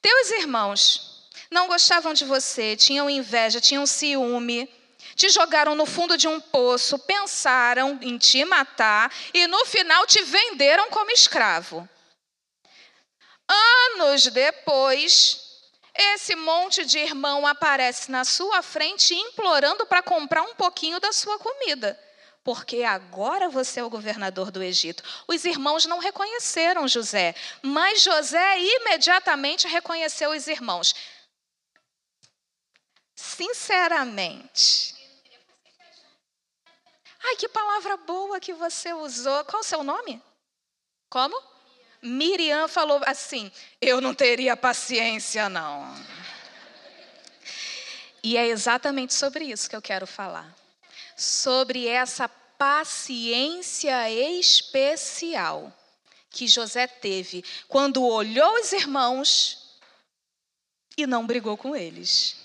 Teus 0.01 0.31
irmãos 0.31 1.29
não 1.49 1.67
gostavam 1.67 2.13
de 2.13 2.25
você, 2.25 2.75
tinham 2.75 3.09
inveja, 3.09 3.61
tinham 3.61 3.85
ciúme, 3.85 4.69
te 5.15 5.29
jogaram 5.29 5.75
no 5.75 5.85
fundo 5.85 6.17
de 6.17 6.27
um 6.27 6.39
poço, 6.39 6.97
pensaram 6.99 7.99
em 8.01 8.17
te 8.17 8.43
matar 8.45 9.13
e 9.33 9.45
no 9.47 9.65
final 9.65 10.05
te 10.07 10.23
venderam 10.23 10.89
como 10.89 11.11
escravo. 11.11 11.87
Anos 13.53 14.27
depois, 14.27 15.61
esse 15.93 16.35
monte 16.35 16.85
de 16.85 16.99
irmão 16.99 17.45
aparece 17.45 18.09
na 18.09 18.23
sua 18.23 18.61
frente 18.61 19.13
implorando 19.13 19.85
para 19.85 20.01
comprar 20.01 20.43
um 20.43 20.55
pouquinho 20.55 20.99
da 20.99 21.11
sua 21.11 21.37
comida 21.39 21.99
porque 22.43 22.83
agora 22.83 23.49
você 23.49 23.79
é 23.79 23.83
o 23.83 23.89
governador 23.89 24.49
do 24.51 24.63
Egito. 24.63 25.03
Os 25.27 25.45
irmãos 25.45 25.85
não 25.85 25.99
reconheceram 25.99 26.87
José, 26.87 27.35
mas 27.61 28.01
José 28.01 28.59
imediatamente 28.59 29.67
reconheceu 29.67 30.31
os 30.31 30.47
irmãos. 30.47 30.95
Sinceramente. 33.15 34.95
Ai, 37.23 37.35
que 37.35 37.47
palavra 37.47 37.97
boa 37.97 38.39
que 38.39 38.53
você 38.53 38.91
usou. 38.93 39.45
Qual 39.45 39.61
o 39.61 39.65
seu 39.65 39.83
nome? 39.83 40.21
Como? 41.09 41.50
Miriam 42.01 42.67
falou 42.67 43.01
assim: 43.05 43.51
Eu 43.79 44.01
não 44.01 44.13
teria 44.13 44.57
paciência, 44.57 45.47
não. 45.49 45.93
E 48.23 48.37
é 48.37 48.47
exatamente 48.47 49.13
sobre 49.13 49.45
isso 49.45 49.69
que 49.69 49.75
eu 49.75 49.81
quero 49.81 50.05
falar 50.07 50.61
sobre 51.21 51.87
essa 51.87 52.27
paciência 52.27 54.09
especial 54.09 55.71
que 56.31 56.47
José 56.47 56.87
teve 56.87 57.43
quando 57.67 58.03
olhou 58.03 58.53
os 58.59 58.71
irmãos 58.71 59.77
e 60.97 61.05
não 61.05 61.27
brigou 61.27 61.55
com 61.55 61.75
eles. 61.75 62.37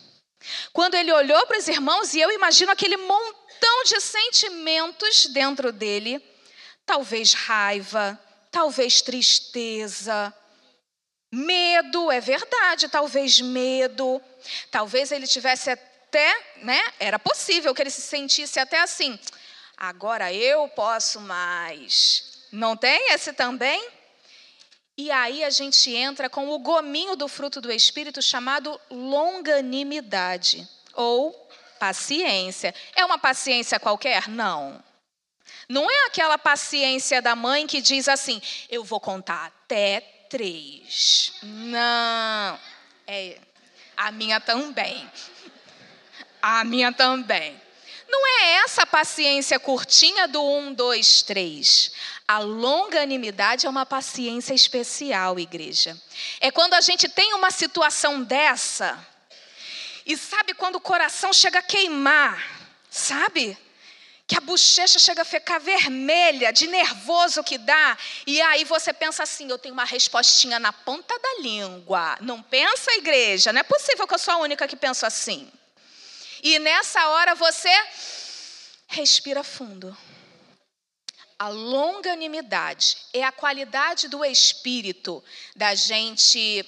Quando 0.72 0.94
ele 0.94 1.12
olhou 1.12 1.46
para 1.46 1.58
os 1.58 1.66
irmãos, 1.68 2.14
e 2.14 2.20
eu 2.20 2.30
imagino 2.30 2.70
aquele 2.70 2.96
montão 2.96 3.84
de 3.84 4.00
sentimentos 4.00 5.26
dentro 5.26 5.72
dele, 5.72 6.22
talvez 6.84 7.32
raiva, 7.32 8.18
talvez 8.56 9.02
tristeza, 9.02 10.34
medo, 11.30 12.10
é 12.10 12.22
verdade, 12.22 12.88
talvez 12.88 13.38
medo, 13.38 14.18
talvez 14.70 15.12
ele 15.12 15.26
tivesse 15.26 15.68
até, 15.68 16.34
né, 16.62 16.80
era 16.98 17.18
possível 17.18 17.74
que 17.74 17.82
ele 17.82 17.90
se 17.90 18.00
sentisse 18.00 18.58
até 18.58 18.80
assim, 18.80 19.20
agora 19.76 20.32
eu 20.32 20.66
posso 20.70 21.20
mais. 21.20 22.46
Não 22.50 22.74
tem 22.74 23.12
esse 23.12 23.34
também? 23.34 23.86
E 24.96 25.10
aí 25.10 25.44
a 25.44 25.50
gente 25.50 25.94
entra 25.94 26.30
com 26.30 26.48
o 26.48 26.58
gominho 26.58 27.14
do 27.14 27.28
fruto 27.28 27.60
do 27.60 27.70
Espírito 27.70 28.22
chamado 28.22 28.80
longanimidade 28.90 30.66
ou 30.94 31.30
paciência. 31.78 32.74
É 32.94 33.04
uma 33.04 33.18
paciência 33.18 33.78
qualquer? 33.78 34.30
Não. 34.30 34.82
Não 35.68 35.90
é 35.90 36.06
aquela 36.06 36.38
paciência 36.38 37.20
da 37.20 37.34
mãe 37.34 37.66
que 37.66 37.80
diz 37.80 38.08
assim: 38.08 38.40
eu 38.70 38.84
vou 38.84 39.00
contar 39.00 39.46
até 39.46 40.00
três. 40.28 41.32
Não. 41.42 42.58
É 43.06 43.38
a 43.96 44.12
minha 44.12 44.40
também. 44.40 45.08
A 46.42 46.62
minha 46.62 46.92
também. 46.92 47.60
Não 48.08 48.24
é 48.40 48.52
essa 48.64 48.86
paciência 48.86 49.58
curtinha 49.58 50.28
do 50.28 50.40
um, 50.40 50.72
dois, 50.72 51.22
três. 51.22 51.90
A 52.28 52.38
longanimidade 52.38 53.66
é 53.66 53.70
uma 53.70 53.84
paciência 53.84 54.54
especial, 54.54 55.40
igreja. 55.40 56.00
É 56.40 56.52
quando 56.52 56.74
a 56.74 56.80
gente 56.80 57.08
tem 57.08 57.34
uma 57.34 57.50
situação 57.50 58.22
dessa, 58.22 58.96
e 60.04 60.16
sabe 60.16 60.54
quando 60.54 60.76
o 60.76 60.80
coração 60.80 61.32
chega 61.32 61.58
a 61.58 61.62
queimar, 61.62 62.70
sabe? 62.88 63.58
Que 64.26 64.36
a 64.36 64.40
bochecha 64.40 64.98
chega 64.98 65.22
a 65.22 65.24
ficar 65.24 65.58
vermelha, 65.60 66.52
de 66.52 66.66
nervoso 66.66 67.44
que 67.44 67.56
dá, 67.58 67.96
e 68.26 68.40
aí 68.42 68.64
você 68.64 68.92
pensa 68.92 69.22
assim: 69.22 69.48
eu 69.48 69.58
tenho 69.58 69.72
uma 69.72 69.84
respostinha 69.84 70.58
na 70.58 70.72
ponta 70.72 71.16
da 71.18 71.40
língua. 71.40 72.18
Não 72.20 72.42
pensa, 72.42 72.92
igreja? 72.94 73.52
Não 73.52 73.60
é 73.60 73.62
possível 73.62 74.06
que 74.06 74.14
eu 74.14 74.18
sou 74.18 74.34
a 74.34 74.38
única 74.38 74.66
que 74.66 74.76
penso 74.76 75.06
assim. 75.06 75.50
E 76.42 76.58
nessa 76.58 77.08
hora 77.08 77.34
você 77.34 77.70
respira 78.88 79.44
fundo. 79.44 79.96
A 81.38 81.48
longanimidade 81.48 82.96
é 83.12 83.22
a 83.22 83.30
qualidade 83.30 84.08
do 84.08 84.24
espírito 84.24 85.22
da 85.54 85.74
gente 85.74 86.64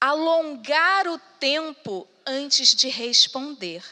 alongar 0.00 1.06
o 1.06 1.18
tempo 1.38 2.06
antes 2.26 2.74
de 2.74 2.88
responder. 2.88 3.82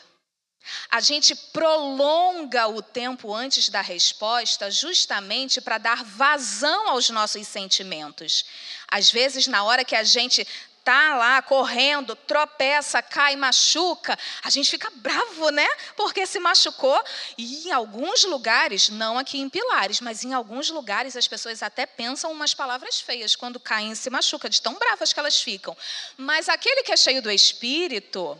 A 0.91 1.01
gente 1.01 1.35
prolonga 1.35 2.69
o 2.69 2.81
tempo 2.81 3.33
antes 3.33 3.69
da 3.69 3.81
resposta 3.81 4.71
justamente 4.71 5.61
para 5.61 5.79
dar 5.79 6.05
vazão 6.05 6.89
aos 6.89 7.11
nossos 7.11 7.47
sentimentos. 7.47 8.45
Às 8.89 9.11
vezes, 9.11 9.47
na 9.47 9.65
hora 9.65 9.85
que 9.85 9.97
a 9.97 10.05
gente 10.05 10.47
tá 10.85 11.15
lá 11.17 11.41
correndo, 11.41 12.15
tropeça, 12.15 13.01
cai, 13.01 13.35
machuca, 13.35 14.19
a 14.43 14.51
gente 14.51 14.71
fica 14.71 14.91
bravo, 14.97 15.49
né? 15.49 15.67
Porque 15.97 16.27
se 16.27 16.39
machucou. 16.39 17.03
E 17.39 17.69
em 17.69 17.73
alguns 17.73 18.25
lugares, 18.25 18.91
não 18.91 19.19
aqui 19.19 19.39
em 19.39 19.49
Pilares, 19.49 20.01
mas 20.01 20.23
em 20.23 20.35
alguns 20.35 20.69
lugares 20.69 21.17
as 21.17 21.27
pessoas 21.27 21.63
até 21.63 21.87
pensam 21.87 22.31
umas 22.31 22.53
palavras 22.53 23.01
feias 23.01 23.35
quando 23.35 23.59
caem 23.59 23.93
e 23.93 23.97
se 23.97 24.11
machuca, 24.11 24.49
de 24.51 24.61
tão 24.61 24.75
bravas 24.75 25.13
que 25.13 25.19
elas 25.19 25.41
ficam. 25.41 25.75
Mas 26.19 26.49
aquele 26.49 26.83
que 26.83 26.93
é 26.93 26.97
cheio 26.97 27.23
do 27.23 27.31
espírito, 27.31 28.39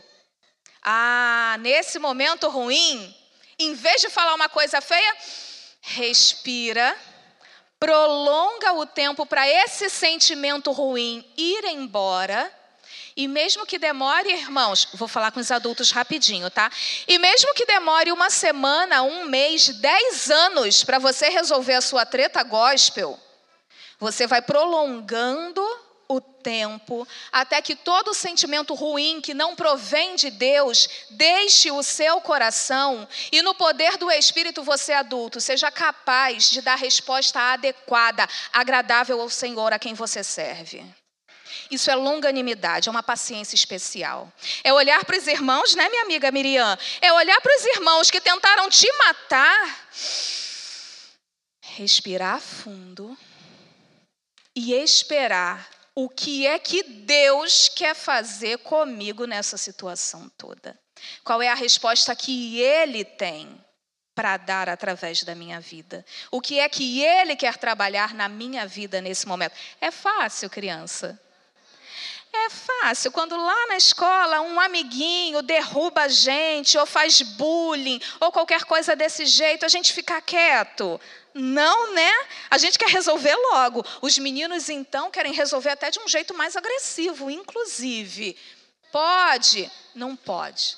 ah, 0.85 1.57
nesse 1.61 1.99
momento 1.99 2.49
ruim, 2.49 3.15
em 3.59 3.75
vez 3.75 4.03
de 4.03 4.11
falar 4.11 4.35
uma 4.35 4.49
coisa 4.49 4.81
feia, 4.81 5.17
respira 5.81 6.97
prolonga 7.85 8.73
o 8.73 8.87
tempo 8.87 9.27
para 9.27 9.47
esse 9.47 9.91
sentimento 9.91 10.73
ruim 10.73 11.23
ir 11.37 11.65
embora. 11.67 12.51
E 13.15 13.29
mesmo 13.29 13.67
que 13.67 13.79
demore, 13.79 14.33
irmãos, 14.33 14.89
vou 14.95 15.07
falar 15.07 15.31
com 15.31 15.39
os 15.39 15.51
adultos 15.51 15.91
rapidinho, 15.91 16.51
tá? 16.51 16.71
E 17.07 17.19
mesmo 17.19 17.53
que 17.53 17.67
demore 17.67 18.11
uma 18.11 18.31
semana, 18.31 19.03
um 19.03 19.27
mês, 19.27 19.69
dez 19.69 20.31
anos 20.31 20.83
para 20.83 20.99
você 20.99 21.29
resolver 21.29 21.75
a 21.75 21.83
sua 21.83 22.07
treta 22.07 22.43
gospel, 22.43 23.21
você 24.01 24.27
vai 24.27 24.41
prolongando 24.41 25.63
tempo, 26.45 27.09
até 27.33 27.63
que 27.63 27.75
todo 27.75 28.13
sentimento 28.13 28.75
ruim 28.75 29.21
que 29.21 29.33
não 29.33 29.57
provém 29.57 30.15
de 30.15 30.31
Deus 30.31 30.89
deixe 31.11 31.71
o 31.71 31.83
seu 31.83 32.21
coração 32.21 33.09
e 33.33 33.41
no 33.41 33.55
poder 33.55 33.97
do 33.97 34.11
Espírito 34.11 34.63
você 34.63 34.93
adulto 34.93 35.41
seja 35.41 35.71
capaz 35.71 36.51
de 36.51 36.61
dar 36.61 36.77
resposta 36.77 37.41
adequada, 37.41 38.29
agradável 38.53 39.21
ao 39.21 39.31
Senhor 39.31 39.73
a 39.73 39.79
quem 39.79 39.95
você 39.95 40.23
serve. 40.23 40.85
Isso 41.71 41.91
é 41.91 41.95
longanimidade, 41.95 42.89
é 42.89 42.91
uma 42.91 43.03
paciência 43.03 43.55
especial. 43.55 44.31
É 44.63 44.73
olhar 44.73 45.03
para 45.05 45.17
os 45.17 45.27
irmãos, 45.27 45.75
né, 45.75 45.89
minha 45.89 46.03
amiga 46.03 46.31
Miriam? 46.31 46.77
É 47.01 47.13
olhar 47.13 47.41
para 47.41 47.57
os 47.57 47.65
irmãos 47.65 48.11
que 48.11 48.21
tentaram 48.21 48.69
te 48.69 48.87
matar, 48.99 49.89
respirar 51.63 52.41
fundo 52.41 53.17
e 54.55 54.75
esperar 54.75 55.74
o 55.95 56.09
que 56.09 56.47
é 56.47 56.59
que 56.59 56.83
Deus 56.83 57.69
quer 57.69 57.95
fazer 57.95 58.59
comigo 58.59 59.27
nessa 59.27 59.57
situação 59.57 60.29
toda? 60.37 60.79
Qual 61.23 61.41
é 61.41 61.49
a 61.49 61.55
resposta 61.55 62.15
que 62.17 62.61
Ele 62.61 63.05
tem 63.05 63.63
para 64.15 64.37
dar 64.37 64.69
através 64.69 65.23
da 65.23 65.35
minha 65.35 65.61
vida? 65.61 66.05
O 66.31 66.41
que 66.41 66.59
é 66.59 66.69
que 66.69 67.03
Ele 67.03 67.37
quer 67.37 67.57
trabalhar 67.57 68.15
na 68.15 68.29
minha 68.29 68.67
vida 68.67 69.01
nesse 69.01 69.27
momento? 69.27 69.55
É 69.81 69.91
fácil, 69.91 70.51
criança. 70.51 71.21
É 72.37 72.51
fácil. 72.51 73.13
Quando 73.13 73.37
lá 73.37 73.67
na 73.69 73.77
escola 73.77 74.41
um 74.41 74.61
amiguinho 74.61 75.41
derruba 75.41 76.03
a 76.03 76.09
gente, 76.09 76.77
ou 76.77 76.85
faz 76.85 77.23
bullying, 77.23 78.01
ou 78.21 78.33
qualquer 78.33 78.65
coisa 78.65 78.97
desse 78.97 79.25
jeito, 79.25 79.65
a 79.65 79.69
gente 79.69 79.93
fica 79.93 80.21
quieto. 80.21 81.01
Não, 81.33 81.95
né? 81.95 82.13
A 82.51 82.59
gente 82.59 82.79
quer 82.79 82.89
resolver 82.89 83.35
logo. 83.35 83.85
Os 84.03 84.19
meninos, 84.19 84.69
então, 84.69 85.11
querem 85.11 85.33
resolver 85.33 85.71
até 85.71 85.91
de 85.91 85.99
um 86.01 86.09
jeito 86.09 86.35
mais 86.35 86.57
agressivo, 86.57 87.31
inclusive. 87.31 88.37
Pode? 88.93 89.71
Não 89.95 90.15
pode. 90.15 90.77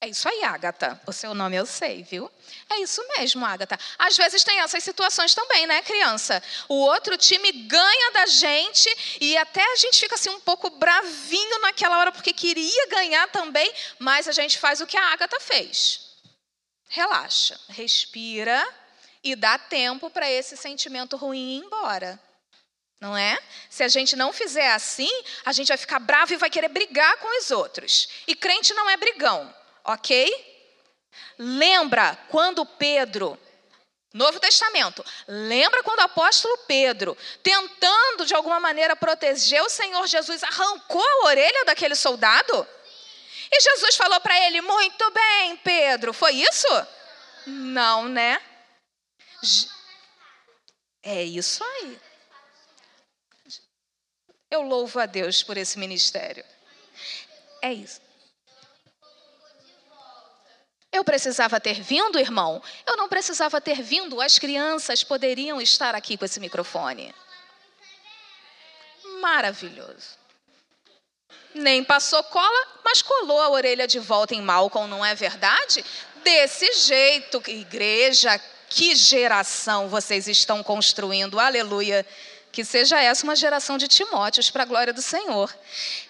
É 0.00 0.08
isso 0.08 0.28
aí, 0.28 0.44
Agatha. 0.44 1.00
O 1.06 1.12
seu 1.12 1.34
nome 1.34 1.56
eu 1.56 1.66
sei, 1.66 2.02
viu? 2.02 2.30
É 2.70 2.80
isso 2.80 3.02
mesmo, 3.16 3.44
Agatha. 3.46 3.78
Às 3.98 4.16
vezes 4.16 4.44
tem 4.44 4.60
essas 4.60 4.84
situações 4.84 5.34
também, 5.34 5.66
né, 5.66 5.80
criança? 5.82 6.42
O 6.68 6.74
outro 6.74 7.16
time 7.16 7.50
ganha 7.50 8.12
da 8.12 8.26
gente 8.26 8.88
e 9.20 9.36
até 9.38 9.64
a 9.72 9.76
gente 9.76 9.98
fica 9.98 10.16
assim 10.16 10.28
um 10.30 10.40
pouco 10.40 10.68
bravinho 10.70 11.60
naquela 11.60 11.98
hora 11.98 12.12
porque 12.12 12.32
queria 12.32 12.86
ganhar 12.88 13.26
também, 13.28 13.72
mas 13.98 14.28
a 14.28 14.32
gente 14.32 14.58
faz 14.58 14.80
o 14.80 14.86
que 14.86 14.98
a 14.98 15.12
Agatha 15.12 15.40
fez. 15.40 16.08
Relaxa, 16.88 17.58
respira 17.70 18.66
e 19.24 19.34
dá 19.34 19.58
tempo 19.58 20.10
para 20.10 20.30
esse 20.30 20.56
sentimento 20.56 21.16
ruim 21.16 21.56
ir 21.56 21.64
embora. 21.64 22.20
Não 23.00 23.16
é? 23.16 23.38
Se 23.70 23.82
a 23.82 23.88
gente 23.88 24.16
não 24.16 24.32
fizer 24.32 24.72
assim, 24.72 25.10
a 25.44 25.52
gente 25.52 25.68
vai 25.68 25.76
ficar 25.76 26.00
bravo 26.00 26.32
e 26.32 26.36
vai 26.36 26.50
querer 26.50 26.68
brigar 26.68 27.16
com 27.18 27.38
os 27.38 27.50
outros. 27.50 28.08
E 28.26 28.34
crente 28.34 28.74
não 28.74 28.90
é 28.90 28.96
brigão, 28.96 29.54
ok? 29.84 30.47
Lembra 31.38 32.18
quando 32.28 32.66
Pedro, 32.66 33.38
Novo 34.12 34.40
Testamento, 34.40 35.04
lembra 35.26 35.82
quando 35.82 36.00
o 36.00 36.04
apóstolo 36.04 36.56
Pedro, 36.66 37.16
tentando 37.42 38.24
de 38.24 38.34
alguma 38.34 38.58
maneira 38.58 38.96
proteger 38.96 39.62
o 39.62 39.68
Senhor 39.68 40.06
Jesus, 40.06 40.42
arrancou 40.42 41.04
a 41.04 41.26
orelha 41.26 41.64
daquele 41.64 41.94
soldado? 41.94 42.66
E 43.50 43.60
Jesus 43.60 43.96
falou 43.96 44.20
para 44.20 44.38
ele: 44.46 44.60
Muito 44.60 45.10
bem, 45.10 45.56
Pedro, 45.58 46.12
foi 46.12 46.32
isso? 46.32 46.66
Não, 47.46 48.08
né? 48.08 48.40
É 51.02 51.22
isso 51.22 51.62
aí. 51.64 51.98
Eu 54.50 54.62
louvo 54.62 54.98
a 54.98 55.06
Deus 55.06 55.42
por 55.42 55.56
esse 55.56 55.78
ministério. 55.78 56.44
É 57.62 57.72
isso. 57.72 58.07
Eu 60.98 61.04
precisava 61.04 61.60
ter 61.60 61.80
vindo, 61.80 62.18
irmão? 62.18 62.60
Eu 62.84 62.96
não 62.96 63.08
precisava 63.08 63.60
ter 63.60 63.80
vindo, 63.82 64.20
as 64.20 64.36
crianças 64.36 65.04
poderiam 65.04 65.60
estar 65.60 65.94
aqui 65.94 66.16
com 66.16 66.24
esse 66.24 66.40
microfone. 66.40 67.14
Maravilhoso. 69.20 70.18
Nem 71.54 71.84
passou 71.84 72.20
cola, 72.24 72.66
mas 72.84 73.00
colou 73.00 73.40
a 73.40 73.48
orelha 73.48 73.86
de 73.86 74.00
volta 74.00 74.34
em 74.34 74.42
Malcolm, 74.42 74.88
não 74.90 75.04
é 75.04 75.14
verdade? 75.14 75.84
Desse 76.24 76.72
jeito, 76.72 77.40
igreja, 77.46 78.36
que 78.68 78.96
geração 78.96 79.88
vocês 79.88 80.26
estão 80.26 80.64
construindo, 80.64 81.38
aleluia. 81.38 82.04
Que 82.58 82.64
seja 82.64 83.00
essa 83.00 83.22
uma 83.22 83.36
geração 83.36 83.78
de 83.78 83.86
Timóteos 83.86 84.50
para 84.50 84.64
a 84.64 84.66
glória 84.66 84.92
do 84.92 85.00
Senhor. 85.00 85.56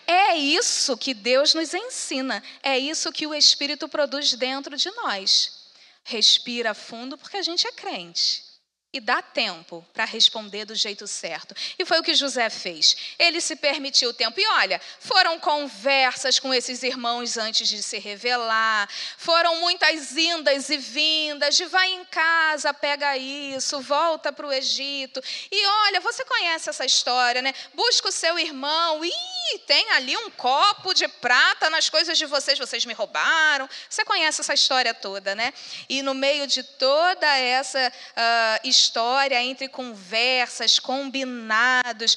É 0.06 0.34
isso 0.34 0.96
que 0.96 1.12
Deus 1.12 1.52
nos 1.52 1.74
ensina, 1.74 2.42
é 2.62 2.78
isso 2.78 3.12
que 3.12 3.26
o 3.26 3.34
Espírito 3.34 3.86
produz 3.86 4.32
dentro 4.32 4.74
de 4.74 4.90
nós. 4.92 5.68
Respira 6.02 6.72
fundo 6.72 7.18
porque 7.18 7.36
a 7.36 7.42
gente 7.42 7.66
é 7.66 7.72
crente 7.72 8.47
e 8.90 9.00
dá 9.00 9.20
tempo 9.20 9.86
para 9.92 10.06
responder 10.06 10.64
do 10.64 10.74
jeito 10.74 11.06
certo. 11.06 11.54
E 11.78 11.84
foi 11.84 12.00
o 12.00 12.02
que 12.02 12.14
José 12.14 12.48
fez. 12.48 12.96
Ele 13.18 13.38
se 13.38 13.54
permitiu 13.54 14.10
o 14.10 14.14
tempo. 14.14 14.40
E 14.40 14.46
olha, 14.46 14.80
foram 14.98 15.38
conversas 15.38 16.38
com 16.38 16.54
esses 16.54 16.82
irmãos 16.82 17.36
antes 17.36 17.68
de 17.68 17.82
se 17.82 17.98
revelar, 17.98 18.88
foram 19.18 19.60
muitas 19.60 20.16
indas 20.16 20.70
e 20.70 20.78
vindas 20.78 21.56
de 21.56 21.66
vai 21.66 21.92
em 21.92 22.04
casa, 22.06 22.72
pega 22.72 23.16
isso, 23.16 23.80
volta 23.82 24.32
para 24.32 24.46
o 24.46 24.52
Egito. 24.52 25.22
E 25.52 25.66
olha, 25.66 26.00
você 26.00 26.24
conhece 26.24 26.70
essa 26.70 26.86
história, 26.86 27.42
né? 27.42 27.52
Busca 27.74 28.08
o 28.08 28.12
seu 28.12 28.38
irmão. 28.38 29.04
Ih, 29.04 29.37
tem 29.66 29.90
ali 29.92 30.16
um 30.16 30.30
copo 30.30 30.94
de 30.94 31.06
prata 31.06 31.70
nas 31.70 31.88
coisas 31.88 32.16
de 32.16 32.26
vocês, 32.26 32.58
vocês 32.58 32.84
me 32.84 32.92
roubaram. 32.92 33.68
Você 33.88 34.04
conhece 34.04 34.40
essa 34.40 34.54
história 34.54 34.94
toda, 34.94 35.34
né? 35.34 35.52
E 35.88 36.02
no 36.02 36.14
meio 36.14 36.46
de 36.46 36.62
toda 36.62 37.26
essa 37.36 37.92
uh, 37.92 38.68
história 38.68 39.40
entre 39.42 39.68
conversas, 39.68 40.78
combinados, 40.78 42.16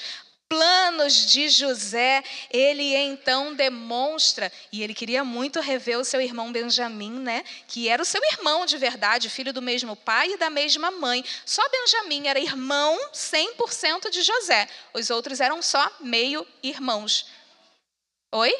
planos 0.51 1.31
de 1.31 1.47
José, 1.47 2.21
ele 2.49 2.93
então 2.93 3.55
demonstra, 3.55 4.51
e 4.69 4.83
ele 4.83 4.93
queria 4.93 5.23
muito 5.23 5.61
rever 5.61 5.97
o 5.97 6.03
seu 6.03 6.19
irmão 6.19 6.51
Benjamim, 6.51 7.09
né? 7.09 7.45
Que 7.69 7.87
era 7.87 8.03
o 8.03 8.05
seu 8.05 8.21
irmão 8.33 8.65
de 8.65 8.77
verdade, 8.77 9.29
filho 9.29 9.53
do 9.53 9.61
mesmo 9.61 9.95
pai 9.95 10.33
e 10.33 10.37
da 10.37 10.49
mesma 10.49 10.91
mãe. 10.91 11.23
Só 11.45 11.61
Benjamim 11.69 12.27
era 12.27 12.37
irmão 12.37 12.99
100% 13.13 14.09
de 14.09 14.21
José. 14.21 14.67
Os 14.93 15.09
outros 15.09 15.39
eram 15.39 15.61
só 15.61 15.89
meio 16.01 16.45
irmãos. 16.61 17.27
Oi? 18.33 18.53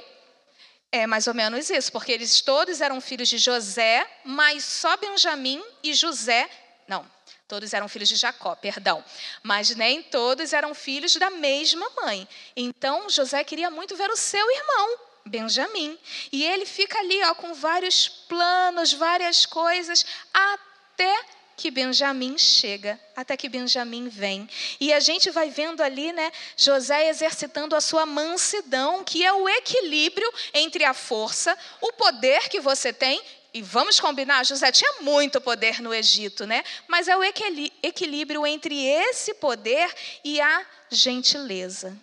É 0.94 1.06
mais 1.06 1.28
ou 1.28 1.34
menos 1.34 1.70
isso, 1.70 1.92
porque 1.92 2.14
eles 2.14 2.40
todos 2.40 2.80
eram 2.80 3.02
filhos 3.02 3.28
de 3.28 3.38
José, 3.38 4.10
mas 4.24 4.64
só 4.64 4.96
Benjamim 4.96 5.62
e 5.84 5.94
José, 5.94 6.50
não, 6.88 7.06
Todos 7.52 7.74
eram 7.74 7.90
filhos 7.90 8.08
de 8.08 8.16
Jacó, 8.16 8.56
perdão. 8.56 9.04
Mas 9.44 9.76
nem 9.76 10.02
todos 10.02 10.54
eram 10.54 10.74
filhos 10.74 11.18
da 11.18 11.30
mesma 11.30 11.86
mãe. 11.98 12.26
Então 12.56 13.10
José 13.10 13.44
queria 13.44 13.70
muito 13.70 13.94
ver 13.94 14.10
o 14.10 14.16
seu 14.16 14.50
irmão, 14.56 14.98
Benjamim. 15.26 16.00
E 16.32 16.46
ele 16.46 16.66
fica 16.66 16.98
ali 16.98 17.22
ó, 17.26 17.36
com 17.36 17.54
vários 17.54 18.08
planos, 18.08 18.94
várias 18.94 19.46
coisas, 19.46 20.06
até 20.34 21.26
que 21.58 21.70
Benjamim 21.70 22.38
chega, 22.38 22.98
até 23.18 23.36
que 23.36 23.50
Benjamim 23.50 24.08
vem. 24.08 24.50
E 24.80 24.94
a 24.94 25.02
gente 25.02 25.30
vai 25.30 25.50
vendo 25.50 25.82
ali, 25.82 26.14
né, 26.14 26.32
José 26.56 27.10
exercitando 27.10 27.76
a 27.76 27.82
sua 27.82 28.06
mansidão, 28.06 29.04
que 29.04 29.26
é 29.26 29.34
o 29.34 29.50
equilíbrio 29.50 30.32
entre 30.54 30.86
a 30.86 30.94
força, 30.94 31.58
o 31.82 31.92
poder 31.92 32.48
que 32.48 32.62
você 32.62 32.94
tem 32.94 33.22
e 33.54 33.62
vamos 33.62 34.00
combinar, 34.00 34.46
José 34.46 34.72
tinha 34.72 35.02
muito 35.02 35.42
poder 35.42 35.82
no 35.82 35.94
Egito, 35.94 36.46
né? 36.46 36.64
Mas 36.88 37.08
é 37.08 37.18
o 37.18 37.24
equilíbrio 37.24 38.48
entre 38.48 38.86
esse 38.86 39.34
poder 39.34 39.94
e 40.24 40.40
a 40.40 40.66
gentileza. 40.90 41.98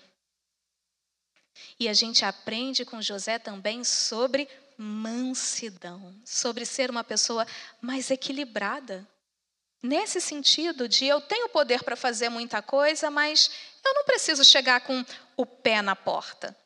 E 1.80 1.88
a 1.88 1.94
gente 1.94 2.24
aprende 2.24 2.84
com 2.84 3.00
José 3.00 3.38
também 3.38 3.82
sobre 3.84 4.48
mansidão, 4.76 6.14
sobre 6.24 6.64
ser 6.66 6.90
uma 6.90 7.02
pessoa 7.02 7.46
mais 7.80 8.10
equilibrada. 8.10 9.06
Nesse 9.82 10.20
sentido 10.20 10.88
de 10.88 11.06
eu 11.06 11.20
tenho 11.20 11.48
poder 11.48 11.82
para 11.82 11.96
fazer 11.96 12.28
muita 12.28 12.60
coisa, 12.60 13.10
mas 13.10 13.50
eu 13.84 13.94
não 13.94 14.04
preciso 14.04 14.44
chegar 14.44 14.80
com 14.80 15.04
o 15.36 15.46
pé 15.46 15.80
na 15.80 15.94
porta. 15.94 16.56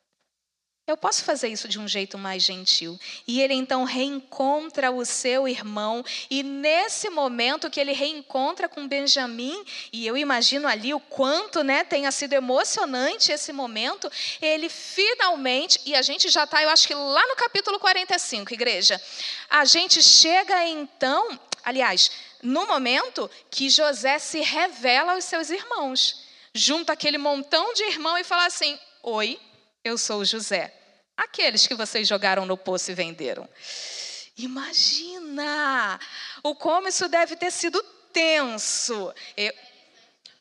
Eu 0.92 0.96
posso 0.98 1.24
fazer 1.24 1.48
isso 1.48 1.68
de 1.68 1.80
um 1.80 1.88
jeito 1.88 2.18
mais 2.18 2.42
gentil. 2.42 3.00
E 3.26 3.40
ele 3.40 3.54
então 3.54 3.84
reencontra 3.84 4.90
o 4.90 5.06
seu 5.06 5.48
irmão, 5.48 6.04
e 6.28 6.42
nesse 6.42 7.08
momento 7.08 7.70
que 7.70 7.80
ele 7.80 7.92
reencontra 7.92 8.68
com 8.68 8.86
Benjamim, 8.86 9.64
e 9.90 10.06
eu 10.06 10.18
imagino 10.18 10.68
ali 10.68 10.92
o 10.92 11.00
quanto 11.00 11.64
né, 11.64 11.82
tenha 11.82 12.12
sido 12.12 12.34
emocionante 12.34 13.32
esse 13.32 13.54
momento, 13.54 14.12
ele 14.42 14.68
finalmente, 14.68 15.80
e 15.86 15.94
a 15.94 16.02
gente 16.02 16.28
já 16.28 16.44
está, 16.44 16.62
eu 16.62 16.68
acho 16.68 16.86
que 16.86 16.94
lá 16.94 17.26
no 17.26 17.36
capítulo 17.36 17.78
45, 17.78 18.52
igreja, 18.52 19.00
a 19.48 19.64
gente 19.64 20.02
chega 20.02 20.66
então, 20.66 21.40
aliás, 21.64 22.10
no 22.42 22.66
momento 22.66 23.30
que 23.50 23.70
José 23.70 24.18
se 24.18 24.42
revela 24.42 25.14
aos 25.14 25.24
seus 25.24 25.48
irmãos, 25.48 26.22
junta 26.52 26.92
aquele 26.92 27.16
montão 27.16 27.72
de 27.72 27.82
irmão 27.84 28.18
e 28.18 28.24
fala 28.24 28.44
assim: 28.44 28.78
Oi, 29.02 29.40
eu 29.82 29.96
sou 29.96 30.22
José. 30.22 30.81
Aqueles 31.16 31.66
que 31.66 31.74
vocês 31.74 32.08
jogaram 32.08 32.46
no 32.46 32.56
poço 32.56 32.90
e 32.90 32.94
venderam. 32.94 33.48
Imagina! 34.36 36.00
O 36.42 36.54
como 36.54 36.88
isso 36.88 37.08
deve 37.08 37.36
ter 37.36 37.50
sido 37.50 37.82
tenso. 38.12 39.12
Eu, 39.36 39.52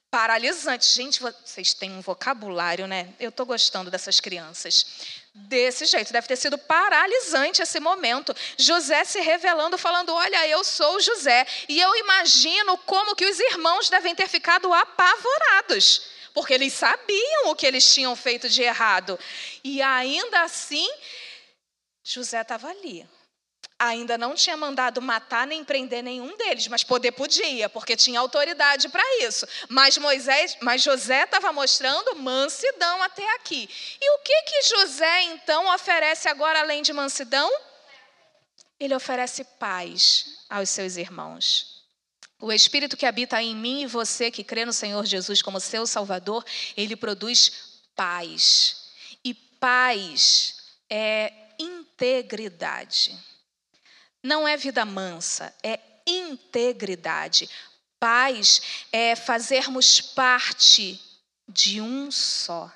paralisante. 0.10 0.86
Gente, 0.86 1.22
vocês 1.22 1.74
têm 1.74 1.92
um 1.92 2.02
vocabulário, 2.02 2.88
né? 2.88 3.14
Eu 3.20 3.30
estou 3.30 3.46
gostando 3.46 3.92
dessas 3.92 4.20
crianças. 4.20 4.86
Desse 5.34 5.86
jeito, 5.86 6.12
deve 6.12 6.28
ter 6.28 6.36
sido 6.36 6.58
paralisante 6.58 7.62
esse 7.62 7.80
momento. 7.80 8.36
José 8.58 9.04
se 9.06 9.22
revelando, 9.22 9.78
falando: 9.78 10.14
Olha, 10.14 10.48
eu 10.48 10.64
sou 10.64 11.00
José. 11.00 11.48
E 11.70 11.80
eu 11.80 11.96
imagino 11.96 12.78
como 12.80 13.16
que 13.16 13.26
os 13.26 13.40
irmãos 13.40 13.90
devem 13.90 14.14
ter 14.14 14.28
ficado 14.28 14.74
apavorados 14.74 16.12
porque 16.34 16.54
eles 16.54 16.74
sabiam 16.74 17.50
o 17.50 17.56
que 17.56 17.66
eles 17.66 17.94
tinham 17.94 18.16
feito 18.16 18.50
de 18.50 18.62
errado. 18.62 19.20
E 19.64 19.82
ainda 19.82 20.42
assim, 20.42 20.90
José 22.04 22.42
estava 22.42 22.70
ali. 22.70 23.08
Ainda 23.78 24.16
não 24.16 24.36
tinha 24.36 24.56
mandado 24.56 25.02
matar 25.02 25.48
nem 25.48 25.64
prender 25.64 26.04
nenhum 26.04 26.38
deles, 26.38 26.68
mas 26.68 26.84
poder 26.84 27.14
podia, 27.14 27.68
porque 27.68 27.96
tinha 27.96 28.20
autoridade 28.20 28.90
para 28.90 29.04
isso. 29.24 29.48
Mas 29.70 29.98
Moisés, 29.98 30.56
mas 30.62 30.84
José 30.84 31.24
estava 31.24 31.52
mostrando 31.52 32.16
mansidão 32.16 33.02
até 33.02 33.28
aqui. 33.36 33.68
E 34.00 34.16
o 34.16 34.20
que 34.20 34.42
que 34.44 34.62
José 34.70 35.24
então 35.24 35.74
oferece 35.74 36.30
agora 36.30 36.60
além 36.60 36.84
de 36.84 36.94
mansidão? 36.94 37.52
Ele 38.80 38.94
oferece 38.94 39.44
paz 39.44 40.46
aos 40.48 40.70
seus 40.70 40.96
irmãos. 40.96 41.71
O 42.42 42.52
Espírito 42.52 42.98
que 42.98 43.06
habita 43.06 43.40
em 43.40 43.56
mim 43.56 43.84
e 43.84 43.86
você 43.86 44.32
que 44.32 44.44
crê 44.44 44.66
no 44.66 44.74
Senhor 44.74 45.06
Jesus 45.06 45.44
como 45.44 45.60
seu 45.60 45.86
Salvador, 45.86 46.44
ele 46.76 46.96
produz 46.96 47.80
paz. 47.96 48.90
E 49.24 49.36
paz 49.36 50.56
é 50.90 51.32
integridade. 51.60 53.16
Não 54.24 54.48
é 54.48 54.58
vida 54.58 54.84
mansa, 54.84 55.54
é 55.62 55.80
integridade. 56.06 57.48
Paz 58.00 58.88
é 58.92 59.16
fazermos 59.16 60.02
parte 60.02 61.00
de 61.48 61.80
um 61.80 62.10
só. 62.10 62.72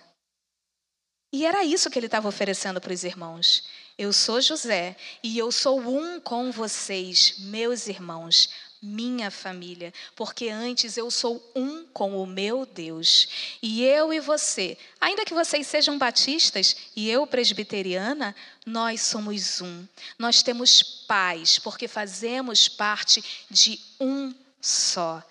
E 1.33 1.43
era 1.43 1.63
isso 1.63 1.89
que 1.89 1.97
ele 1.97 2.05
estava 2.05 2.27
oferecendo 2.27 2.79
para 2.79 2.93
os 2.93 3.03
irmãos. 3.03 3.67
Eu 3.97 4.13
sou 4.13 4.39
José 4.41 4.95
e 5.23 5.39
eu 5.39 5.51
sou 5.51 5.79
um 5.79 6.19
com 6.19 6.51
vocês, 6.51 7.39
meus 7.39 7.87
irmãos 7.87 8.49
minha 8.85 9.31
família, 9.31 9.93
porque 10.15 10.49
antes 10.49 10.95
eu 10.95 11.09
sou 11.09 11.43
um 11.55 11.85
com 11.87 12.21
o 12.21 12.27
meu 12.27 12.65
Deus. 12.65 13.57
E 13.61 13.83
eu 13.83 14.13
e 14.13 14.19
você, 14.19 14.77
ainda 15.01 15.25
que 15.25 15.33
vocês 15.33 15.65
sejam 15.67 15.97
batistas 15.97 16.75
e 16.95 17.09
eu 17.09 17.25
presbiteriana, 17.25 18.35
nós 18.65 19.01
somos 19.01 19.61
um. 19.61 19.85
Nós 20.17 20.43
temos 20.43 20.83
paz, 20.83 21.57
porque 21.59 21.87
fazemos 21.87 22.67
parte 22.67 23.23
de 23.49 23.79
um 23.99 24.33
só. 24.61 25.23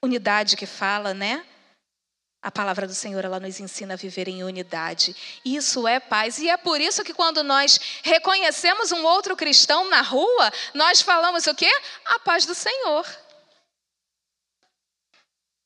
Unidade 0.00 0.56
que 0.56 0.66
fala, 0.66 1.12
né? 1.12 1.44
A 2.40 2.52
palavra 2.52 2.86
do 2.86 2.94
Senhor, 2.94 3.24
ela 3.24 3.40
nos 3.40 3.58
ensina 3.58 3.94
a 3.94 3.96
viver 3.96 4.28
em 4.28 4.44
unidade. 4.44 5.14
Isso 5.44 5.88
é 5.88 5.98
paz. 5.98 6.38
E 6.38 6.48
é 6.48 6.56
por 6.56 6.80
isso 6.80 7.02
que 7.02 7.12
quando 7.12 7.42
nós 7.42 7.80
reconhecemos 8.02 8.92
um 8.92 9.04
outro 9.04 9.36
cristão 9.36 9.90
na 9.90 10.02
rua, 10.02 10.52
nós 10.72 11.00
falamos 11.00 11.46
o 11.48 11.54
quê? 11.54 11.70
A 12.04 12.20
paz 12.20 12.46
do 12.46 12.54
Senhor. 12.54 13.04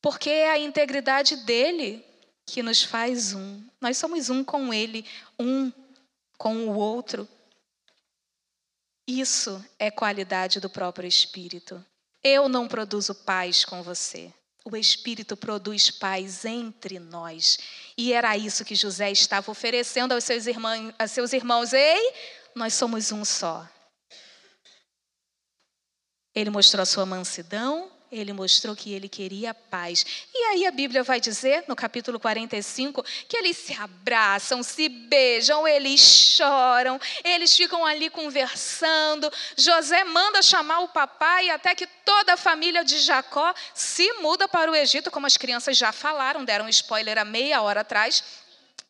Porque 0.01 0.29
é 0.29 0.51
a 0.51 0.57
integridade 0.57 1.37
dele 1.37 2.03
que 2.45 2.63
nos 2.63 2.83
faz 2.83 3.33
um. 3.33 3.63
Nós 3.79 3.97
somos 3.97 4.29
um 4.29 4.43
com 4.43 4.73
ele, 4.73 5.05
um 5.39 5.71
com 6.37 6.67
o 6.67 6.75
outro. 6.75 7.29
Isso 9.07 9.63
é 9.77 9.91
qualidade 9.91 10.59
do 10.59 10.69
próprio 10.69 11.07
Espírito. 11.07 11.85
Eu 12.23 12.49
não 12.49 12.67
produzo 12.67 13.13
paz 13.13 13.63
com 13.63 13.83
você. 13.83 14.33
O 14.65 14.77
Espírito 14.77 15.35
produz 15.35 15.91
paz 15.91 16.45
entre 16.45 16.97
nós. 16.97 17.57
E 17.97 18.13
era 18.13 18.37
isso 18.37 18.63
que 18.63 18.75
José 18.75 19.11
estava 19.11 19.51
oferecendo 19.51 20.13
aos 20.13 20.23
seus 20.23 20.47
irmãos. 20.47 20.93
Aos 20.97 21.11
seus 21.11 21.33
irmãos. 21.33 21.73
Ei, 21.73 22.13
nós 22.55 22.73
somos 22.73 23.11
um 23.11 23.25
só. 23.25 23.67
Ele 26.33 26.49
mostrou 26.49 26.81
a 26.81 26.85
sua 26.85 27.05
mansidão, 27.05 27.91
ele 28.13 28.31
mostrou 28.31 28.75
que 28.75 28.93
ele 28.93 29.09
queria 29.09 29.53
paz. 29.53 30.05
E 30.33 30.37
aí 30.45 30.65
a 30.65 30.71
Bíblia 30.71 31.03
vai 31.03 31.19
dizer, 31.19 31.63
no 31.67 31.75
capítulo 31.75 32.19
45, 32.19 33.03
que 33.27 33.35
eles 33.35 33.57
se 33.57 33.73
abraçam, 33.73 34.61
se 34.61 34.87
beijam, 34.87 35.67
eles 35.67 35.99
choram, 35.99 36.99
eles 37.23 37.55
ficam 37.55 37.85
ali 37.85 38.09
conversando. 38.09 39.31
José 39.57 40.03
manda 40.03 40.41
chamar 40.41 40.79
o 40.81 40.89
papai 40.89 41.49
até 41.49 41.73
que 41.73 41.87
toda 42.05 42.33
a 42.33 42.37
família 42.37 42.85
de 42.85 42.99
Jacó 42.99 43.53
se 43.73 44.13
muda 44.21 44.47
para 44.47 44.71
o 44.71 44.75
Egito, 44.75 45.09
como 45.09 45.25
as 45.25 45.37
crianças 45.37 45.77
já 45.77 45.91
falaram, 45.91 46.45
deram 46.45 46.69
spoiler 46.69 47.17
há 47.17 47.25
meia 47.25 47.61
hora 47.61 47.81
atrás. 47.81 48.23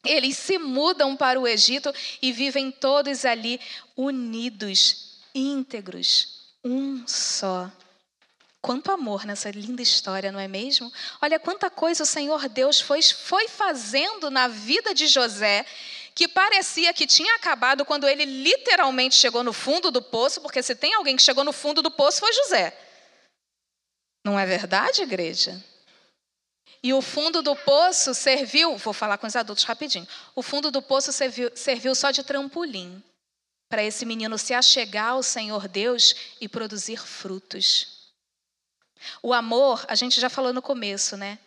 Eles 0.05 0.37
se 0.37 0.57
mudam 0.57 1.15
para 1.15 1.39
o 1.39 1.47
Egito 1.47 1.93
e 2.21 2.33
vivem 2.33 2.69
todos 2.69 3.23
ali 3.23 3.59
unidos, 3.95 5.21
íntegros, 5.33 6.41
um 6.61 7.07
só. 7.07 7.71
Quanto 8.63 8.93
amor 8.93 9.25
nessa 9.25 9.51
linda 9.51 9.81
história, 9.81 10.31
não 10.31 10.39
é 10.39 10.47
mesmo? 10.47 10.89
Olha 11.21 11.37
quanta 11.37 11.69
coisa 11.69 12.03
o 12.03 12.05
Senhor 12.05 12.47
Deus 12.47 12.79
foi, 12.79 13.01
foi 13.01 13.49
fazendo 13.49 14.31
na 14.31 14.47
vida 14.47 14.93
de 14.93 15.05
José, 15.05 15.65
que 16.15 16.29
parecia 16.29 16.93
que 16.93 17.05
tinha 17.05 17.35
acabado 17.35 17.83
quando 17.83 18.07
ele 18.07 18.23
literalmente 18.23 19.15
chegou 19.15 19.43
no 19.43 19.51
fundo 19.51 19.91
do 19.91 20.01
poço, 20.01 20.39
porque 20.39 20.63
se 20.63 20.75
tem 20.75 20.93
alguém 20.93 21.17
que 21.17 21.21
chegou 21.21 21.43
no 21.43 21.51
fundo 21.51 21.81
do 21.81 21.91
poço 21.91 22.21
foi 22.21 22.31
José. 22.31 22.73
Não 24.23 24.39
é 24.39 24.45
verdade, 24.45 25.01
igreja? 25.01 25.61
E 26.81 26.93
o 26.93 27.01
fundo 27.01 27.41
do 27.41 27.57
poço 27.57 28.13
serviu, 28.13 28.77
vou 28.77 28.93
falar 28.93 29.17
com 29.17 29.27
os 29.27 29.35
adultos 29.35 29.65
rapidinho. 29.65 30.07
O 30.33 30.41
fundo 30.41 30.71
do 30.71 30.81
poço 30.81 31.11
serviu, 31.11 31.51
serviu 31.53 31.93
só 31.93 32.11
de 32.11 32.23
trampolim 32.23 33.03
para 33.69 33.83
esse 33.83 34.05
menino 34.05 34.37
se 34.37 34.53
achegar 34.53 35.09
ao 35.09 35.23
Senhor 35.23 35.67
Deus 35.67 36.15
e 36.39 36.47
produzir 36.47 37.05
frutos. 37.05 37.92
O 39.21 39.33
amor, 39.33 39.85
a 39.87 39.95
gente 39.95 40.19
já 40.19 40.29
falou 40.29 40.53
no 40.53 40.61
começo, 40.61 41.17
né? 41.17 41.39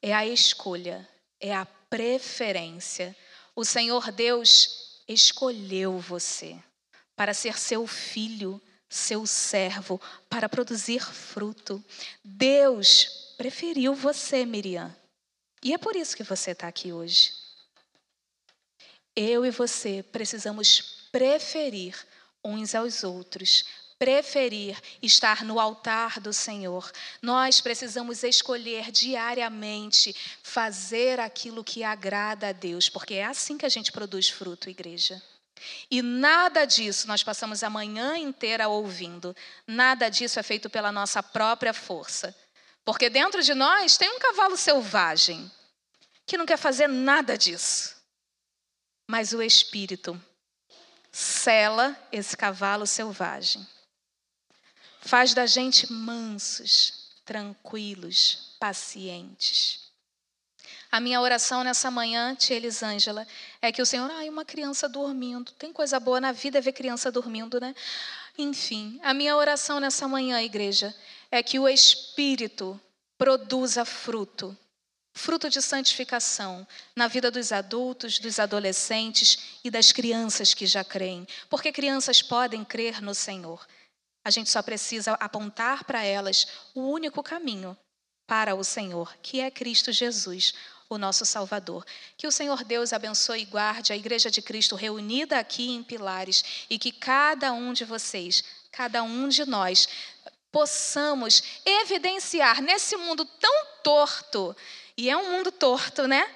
É 0.00 0.12
a 0.12 0.26
escolha, 0.26 1.08
é 1.40 1.54
a 1.54 1.64
preferência. 1.64 3.16
O 3.54 3.64
Senhor 3.64 4.10
Deus 4.10 5.02
escolheu 5.06 5.98
você 5.98 6.58
para 7.16 7.32
ser 7.32 7.56
seu 7.58 7.86
filho, 7.86 8.60
seu 8.88 9.26
servo, 9.26 10.00
para 10.28 10.48
produzir 10.48 11.00
fruto. 11.00 11.82
Deus 12.24 13.34
preferiu 13.36 13.94
você, 13.94 14.44
Miriam. 14.44 14.94
E 15.62 15.72
é 15.72 15.78
por 15.78 15.96
isso 15.96 16.16
que 16.16 16.22
você 16.22 16.50
está 16.50 16.68
aqui 16.68 16.92
hoje. 16.92 17.32
Eu 19.16 19.46
e 19.46 19.50
você 19.50 20.02
precisamos 20.02 21.08
preferir 21.12 21.96
uns 22.44 22.74
aos 22.74 23.04
outros 23.04 23.64
preferir 23.98 24.78
estar 25.02 25.44
no 25.44 25.60
altar 25.60 26.20
do 26.20 26.32
Senhor. 26.32 26.90
Nós 27.22 27.60
precisamos 27.60 28.22
escolher 28.22 28.90
diariamente 28.90 30.14
fazer 30.42 31.20
aquilo 31.20 31.64
que 31.64 31.84
agrada 31.84 32.48
a 32.48 32.52
Deus, 32.52 32.88
porque 32.88 33.14
é 33.14 33.24
assim 33.24 33.56
que 33.56 33.66
a 33.66 33.68
gente 33.68 33.92
produz 33.92 34.28
fruto, 34.28 34.68
igreja. 34.68 35.22
E 35.90 36.02
nada 36.02 36.64
disso 36.64 37.06
nós 37.06 37.22
passamos 37.22 37.62
a 37.62 37.70
manhã 37.70 38.16
inteira 38.16 38.68
ouvindo. 38.68 39.34
Nada 39.66 40.08
disso 40.08 40.38
é 40.38 40.42
feito 40.42 40.68
pela 40.68 40.92
nossa 40.92 41.22
própria 41.22 41.72
força. 41.72 42.36
Porque 42.84 43.08
dentro 43.08 43.42
de 43.42 43.54
nós 43.54 43.96
tem 43.96 44.10
um 44.10 44.18
cavalo 44.18 44.56
selvagem 44.56 45.50
que 46.26 46.36
não 46.36 46.44
quer 46.44 46.58
fazer 46.58 46.88
nada 46.88 47.38
disso. 47.38 47.96
Mas 49.08 49.32
o 49.32 49.42
Espírito 49.42 50.20
cela 51.10 51.96
esse 52.10 52.36
cavalo 52.36 52.86
selvagem 52.86 53.66
faz 55.04 55.34
da 55.34 55.46
gente 55.46 55.92
mansos, 55.92 57.10
tranquilos, 57.24 58.56
pacientes. 58.58 59.80
A 60.90 60.98
minha 60.98 61.20
oração 61.20 61.62
nessa 61.62 61.90
manhã, 61.90 62.34
tia 62.34 62.56
Elisângela, 62.56 63.26
é 63.60 63.70
que 63.70 63.82
o 63.82 63.86
Senhor, 63.86 64.10
ai, 64.10 64.28
uma 64.28 64.44
criança 64.44 64.88
dormindo. 64.88 65.52
Tem 65.52 65.72
coisa 65.72 66.00
boa 66.00 66.20
na 66.20 66.32
vida 66.32 66.58
é 66.58 66.60
ver 66.60 66.72
criança 66.72 67.10
dormindo, 67.12 67.60
né? 67.60 67.74
Enfim, 68.38 68.98
a 69.02 69.12
minha 69.12 69.36
oração 69.36 69.78
nessa 69.78 70.08
manhã, 70.08 70.40
igreja, 70.40 70.94
é 71.30 71.42
que 71.42 71.58
o 71.58 71.68
Espírito 71.68 72.80
produza 73.18 73.84
fruto, 73.84 74.56
fruto 75.12 75.50
de 75.50 75.60
santificação 75.60 76.66
na 76.96 77.08
vida 77.08 77.30
dos 77.30 77.52
adultos, 77.52 78.18
dos 78.18 78.38
adolescentes 78.38 79.58
e 79.62 79.70
das 79.70 79.92
crianças 79.92 80.54
que 80.54 80.66
já 80.66 80.82
creem, 80.82 81.26
porque 81.50 81.70
crianças 81.72 82.22
podem 82.22 82.64
crer 82.64 83.02
no 83.02 83.14
Senhor. 83.14 83.66
A 84.24 84.30
gente 84.30 84.48
só 84.48 84.62
precisa 84.62 85.12
apontar 85.14 85.84
para 85.84 86.02
elas 86.02 86.46
o 86.74 86.80
único 86.80 87.22
caminho 87.22 87.76
para 88.26 88.54
o 88.54 88.64
Senhor, 88.64 89.14
que 89.22 89.40
é 89.40 89.50
Cristo 89.50 89.92
Jesus, 89.92 90.54
o 90.88 90.96
nosso 90.96 91.26
Salvador. 91.26 91.84
Que 92.16 92.26
o 92.26 92.32
Senhor 92.32 92.64
Deus 92.64 92.92
abençoe 92.92 93.42
e 93.42 93.44
guarde 93.44 93.92
a 93.92 93.96
Igreja 93.96 94.30
de 94.30 94.40
Cristo 94.40 94.76
reunida 94.76 95.38
aqui 95.38 95.70
em 95.70 95.82
Pilares 95.82 96.66
e 96.70 96.78
que 96.78 96.90
cada 96.90 97.52
um 97.52 97.72
de 97.72 97.84
vocês, 97.84 98.42
cada 98.72 99.02
um 99.02 99.28
de 99.28 99.44
nós, 99.44 99.88
possamos 100.50 101.42
evidenciar 101.66 102.62
nesse 102.62 102.96
mundo 102.96 103.24
tão 103.24 103.66
torto, 103.82 104.56
e 104.96 105.10
é 105.10 105.16
um 105.16 105.32
mundo 105.32 105.50
torto, 105.50 106.06
né? 106.06 106.32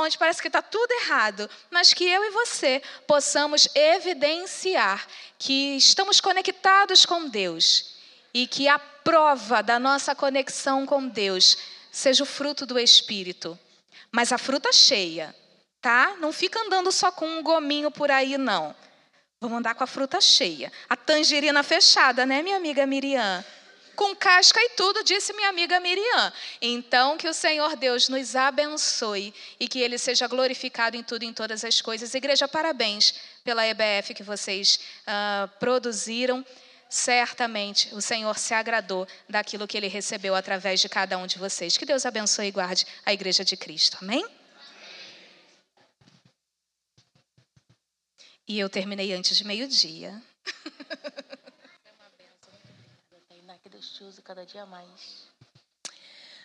Onde 0.00 0.18
parece 0.18 0.40
que 0.40 0.48
está 0.48 0.62
tudo 0.62 0.90
errado, 1.02 1.48
mas 1.70 1.92
que 1.92 2.04
eu 2.04 2.24
e 2.24 2.30
você 2.30 2.82
possamos 3.06 3.68
evidenciar 3.74 5.06
que 5.38 5.76
estamos 5.76 6.20
conectados 6.20 7.04
com 7.04 7.28
Deus 7.28 7.96
e 8.32 8.46
que 8.46 8.68
a 8.68 8.78
prova 8.78 9.62
da 9.62 9.78
nossa 9.78 10.14
conexão 10.14 10.86
com 10.86 11.06
Deus 11.06 11.58
seja 11.90 12.22
o 12.22 12.26
fruto 12.26 12.64
do 12.64 12.78
Espírito. 12.78 13.58
Mas 14.10 14.32
a 14.32 14.38
fruta 14.38 14.72
cheia, 14.72 15.34
tá? 15.80 16.16
Não 16.18 16.32
fica 16.32 16.60
andando 16.60 16.90
só 16.90 17.10
com 17.10 17.26
um 17.26 17.42
gominho 17.42 17.90
por 17.90 18.10
aí, 18.10 18.38
não. 18.38 18.74
Vamos 19.40 19.58
andar 19.58 19.74
com 19.74 19.84
a 19.84 19.86
fruta 19.86 20.20
cheia. 20.20 20.72
A 20.88 20.96
tangerina 20.96 21.62
fechada, 21.62 22.24
né, 22.24 22.42
minha 22.42 22.56
amiga 22.56 22.86
Miriam? 22.86 23.44
Com 23.94 24.14
casca 24.16 24.60
e 24.60 24.70
tudo, 24.70 25.04
disse 25.04 25.32
minha 25.32 25.48
amiga 25.48 25.78
Miriam. 25.80 26.32
Então, 26.60 27.16
que 27.16 27.28
o 27.28 27.34
Senhor 27.34 27.76
Deus 27.76 28.08
nos 28.08 28.34
abençoe 28.34 29.34
e 29.58 29.68
que 29.68 29.80
Ele 29.80 29.98
seja 29.98 30.26
glorificado 30.26 30.96
em 30.96 31.02
tudo 31.02 31.22
e 31.22 31.26
em 31.26 31.32
todas 31.32 31.64
as 31.64 31.80
coisas. 31.80 32.14
Igreja, 32.14 32.48
parabéns 32.48 33.14
pela 33.44 33.66
EBF 33.66 34.14
que 34.14 34.22
vocês 34.22 34.78
uh, 35.02 35.48
produziram. 35.58 36.44
Certamente 36.88 37.88
o 37.94 38.02
Senhor 38.02 38.38
se 38.38 38.52
agradou 38.52 39.06
daquilo 39.28 39.66
que 39.66 39.76
Ele 39.76 39.88
recebeu 39.88 40.34
através 40.34 40.80
de 40.80 40.88
cada 40.88 41.16
um 41.16 41.26
de 41.26 41.38
vocês. 41.38 41.76
Que 41.76 41.86
Deus 41.86 42.04
abençoe 42.04 42.48
e 42.48 42.50
guarde 42.50 42.86
a 43.06 43.12
Igreja 43.12 43.44
de 43.44 43.56
Cristo. 43.56 43.98
Amém? 44.02 44.24
E 48.46 48.58
eu 48.58 48.68
terminei 48.68 49.12
antes 49.14 49.36
de 49.36 49.44
meio-dia. 49.44 50.20
Deus 54.02 54.18
cada 54.24 54.44
dia 54.44 54.66
mais. 54.66 55.28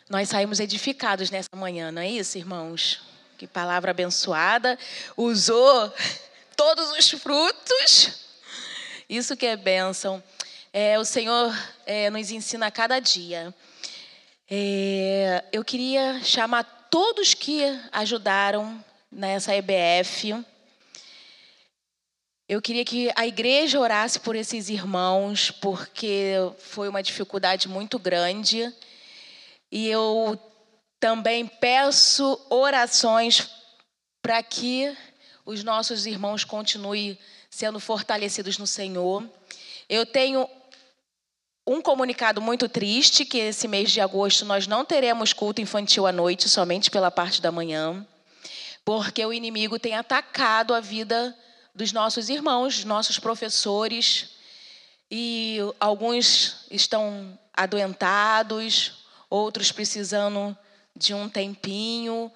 Nós 0.08 0.30
saímos 0.30 0.60
edificados 0.60 1.32
nessa 1.32 1.50
manhã, 1.56 1.92
não 1.92 2.04
é 2.04 2.08
isso, 2.08 2.38
irmãos? 2.38 3.02
Que 3.36 3.48
palavra 3.48 3.90
abençoada. 3.90 4.78
Usou 5.18 5.92
todos 6.56 6.92
os 6.92 7.10
frutos. 7.20 8.28
Isso 9.10 9.36
que 9.36 9.48
é 9.48 9.58
bênção. 9.58 10.24
é, 10.72 11.00
o 11.00 11.04
Senhor 11.04 11.52
é, 11.88 12.12
nos 12.12 12.30
ensina 12.30 12.68
a 12.68 12.72
cada 12.72 13.00
dia. 13.00 13.52
É, 14.48 15.44
eu 15.52 15.66
queria 15.66 16.24
chamar 16.24 16.64
todos 16.92 17.34
que 17.34 17.64
ajudaram 17.92 18.86
nessa 19.12 19.52
EBF. 19.56 20.46
Eu 22.50 22.62
queria 22.62 22.86
que 22.86 23.12
a 23.14 23.28
igreja 23.28 23.78
orasse 23.78 24.22
por 24.22 24.34
esses 24.34 24.70
irmãos, 24.70 25.52
porque 25.52 26.36
foi 26.58 26.88
uma 26.88 27.04
dificuldade 27.04 27.68
muito 27.68 28.00
grande. 28.00 28.74
E 29.70 29.90
eu 29.90 30.40
também 30.98 31.46
peço 31.46 32.40
orações 32.50 33.50
para 34.22 34.42
que 34.42 34.96
os 35.46 35.62
nossos 35.62 36.06
irmãos 36.06 36.46
continuem 36.46 37.20
sendo 37.50 37.82
fortalecidos 37.82 38.58
no 38.58 38.66
Senhor. 38.66 39.30
Eu 39.90 40.06
tenho 40.06 40.50
um 41.68 41.82
comunicado 41.82 42.42
muito 42.42 42.70
triste, 42.70 43.26
que 43.26 43.40
esse 43.40 43.68
mês 43.68 43.92
de 43.92 44.00
agosto 44.00 44.46
nós 44.46 44.68
não 44.68 44.86
teremos 44.86 45.34
culto 45.34 45.60
infantil 45.60 46.08
à 46.08 46.14
noite, 46.14 46.48
somente 46.48 46.90
pela 46.90 47.12
parte 47.12 47.42
da 47.42 47.52
manhã, 47.52 48.08
porque 48.86 49.26
o 49.26 49.34
inimigo 49.34 49.78
tem 49.78 49.96
atacado 49.96 50.74
a 50.74 50.80
vida 50.80 51.38
dos 51.78 51.92
nossos 51.94 52.28
irmãos, 52.28 52.84
nossos 52.84 53.20
professores, 53.20 54.30
e 55.12 55.60
alguns 55.80 56.66
estão 56.72 57.38
adoentados, 57.54 59.06
outros 59.30 59.72
precisando 59.72 60.58
de 60.96 61.14
um 61.14 61.30
tempinho. 61.30 62.32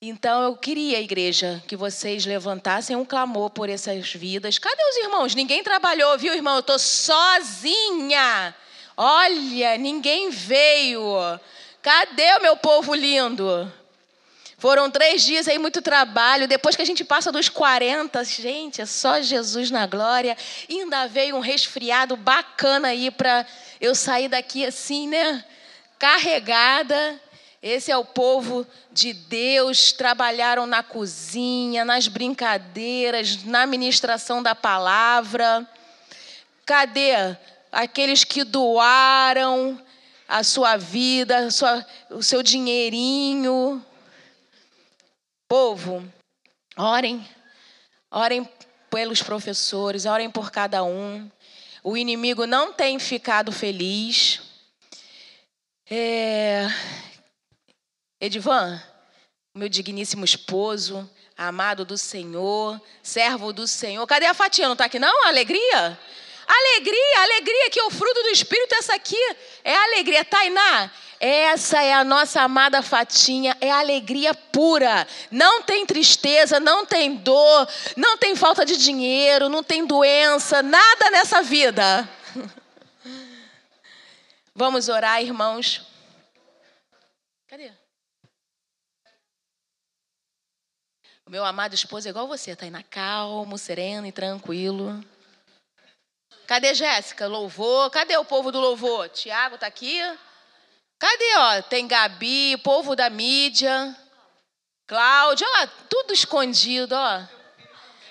Então 0.00 0.44
eu 0.44 0.56
queria, 0.56 1.00
igreja, 1.00 1.60
que 1.66 1.74
vocês 1.74 2.24
levantassem 2.24 2.94
um 2.94 3.04
clamor 3.04 3.50
por 3.50 3.68
essas 3.68 4.12
vidas. 4.12 4.60
Cadê 4.60 4.82
os 4.90 4.96
irmãos? 4.98 5.34
Ninguém 5.34 5.64
trabalhou, 5.64 6.16
viu, 6.16 6.32
irmão? 6.32 6.54
Eu 6.54 6.60
estou 6.60 6.78
sozinha. 6.78 8.54
Olha, 8.96 9.76
ninguém 9.76 10.30
veio. 10.30 11.04
Cadê 11.82 12.36
o 12.36 12.42
meu 12.42 12.56
povo 12.56 12.94
lindo? 12.94 13.70
Foram 14.62 14.88
três 14.88 15.24
dias 15.24 15.48
aí, 15.48 15.58
muito 15.58 15.82
trabalho. 15.82 16.46
Depois 16.46 16.76
que 16.76 16.82
a 16.82 16.84
gente 16.84 17.02
passa 17.02 17.32
dos 17.32 17.48
40, 17.48 18.24
gente, 18.24 18.80
é 18.80 18.86
só 18.86 19.20
Jesus 19.20 19.72
na 19.72 19.88
glória. 19.88 20.36
Ainda 20.70 21.08
veio 21.08 21.34
um 21.34 21.40
resfriado 21.40 22.16
bacana 22.16 22.86
aí 22.86 23.10
para 23.10 23.44
eu 23.80 23.92
sair 23.92 24.28
daqui 24.28 24.64
assim, 24.64 25.08
né? 25.08 25.44
Carregada. 25.98 27.20
Esse 27.60 27.90
é 27.90 27.96
o 27.96 28.04
povo 28.04 28.64
de 28.92 29.12
Deus, 29.12 29.90
trabalharam 29.90 30.64
na 30.64 30.80
cozinha, 30.80 31.84
nas 31.84 32.06
brincadeiras, 32.06 33.42
na 33.42 33.66
ministração 33.66 34.40
da 34.40 34.54
palavra. 34.54 35.68
Cadê 36.64 37.36
aqueles 37.72 38.22
que 38.22 38.44
doaram 38.44 39.76
a 40.28 40.44
sua 40.44 40.76
vida, 40.76 41.46
a 41.46 41.50
sua, 41.50 41.84
o 42.10 42.22
seu 42.22 42.44
dinheirinho? 42.44 43.84
Povo, 45.52 46.02
orem, 46.78 47.28
orem 48.10 48.48
pelos 48.88 49.22
professores, 49.22 50.06
orem 50.06 50.30
por 50.30 50.50
cada 50.50 50.82
um. 50.82 51.30
O 51.84 51.94
inimigo 51.94 52.46
não 52.46 52.72
tem 52.72 52.98
ficado 52.98 53.52
feliz. 53.52 54.40
É, 55.90 56.68
Edivan, 58.18 58.82
meu 59.54 59.68
digníssimo 59.68 60.24
esposo, 60.24 61.06
amado 61.36 61.84
do 61.84 61.98
Senhor, 61.98 62.80
servo 63.02 63.52
do 63.52 63.68
Senhor. 63.68 64.06
Cadê 64.06 64.24
a 64.24 64.32
Fatinha? 64.32 64.68
Não 64.68 64.72
está 64.72 64.86
aqui 64.86 64.98
não? 64.98 65.26
Alegria? 65.26 66.00
Alegria, 66.54 67.22
alegria 67.22 67.70
que 67.70 67.80
é 67.80 67.84
o 67.84 67.90
fruto 67.90 68.22
do 68.22 68.28
Espírito, 68.28 68.74
essa 68.74 68.94
aqui 68.94 69.16
é 69.64 69.74
alegria. 69.74 70.22
Tainá, 70.22 70.90
essa 71.18 71.82
é 71.82 71.94
a 71.94 72.04
nossa 72.04 72.42
amada 72.42 72.82
Fatinha, 72.82 73.56
é 73.58 73.70
alegria 73.70 74.34
pura. 74.34 75.08
Não 75.30 75.62
tem 75.62 75.86
tristeza, 75.86 76.60
não 76.60 76.84
tem 76.84 77.14
dor, 77.14 77.66
não 77.96 78.18
tem 78.18 78.36
falta 78.36 78.66
de 78.66 78.76
dinheiro, 78.76 79.48
não 79.48 79.62
tem 79.62 79.86
doença, 79.86 80.62
nada 80.62 81.10
nessa 81.10 81.42
vida. 81.42 82.06
Vamos 84.54 84.90
orar, 84.90 85.22
irmãos. 85.22 85.80
Cadê? 87.48 87.72
meu 91.32 91.46
amado 91.46 91.72
esposo 91.72 92.06
é 92.06 92.10
igual 92.10 92.28
você, 92.28 92.50
indo 92.50 92.84
calmo, 92.90 93.56
sereno 93.56 94.06
e 94.06 94.12
tranquilo. 94.12 95.02
Cadê 96.52 96.74
Jéssica? 96.74 97.26
Louvor. 97.26 97.88
Cadê 97.88 98.14
o 98.18 98.26
povo 98.26 98.52
do 98.52 98.60
louvor? 98.60 99.08
Tiago 99.08 99.54
está 99.54 99.66
aqui? 99.66 99.98
Cadê, 100.98 101.34
ó? 101.38 101.62
Tem 101.62 101.88
Gabi, 101.88 102.58
povo 102.58 102.94
da 102.94 103.08
mídia. 103.08 103.96
Cláudia, 104.86 105.46
ó, 105.48 105.66
tudo 105.88 106.12
escondido, 106.12 106.94
ó. 106.94 107.22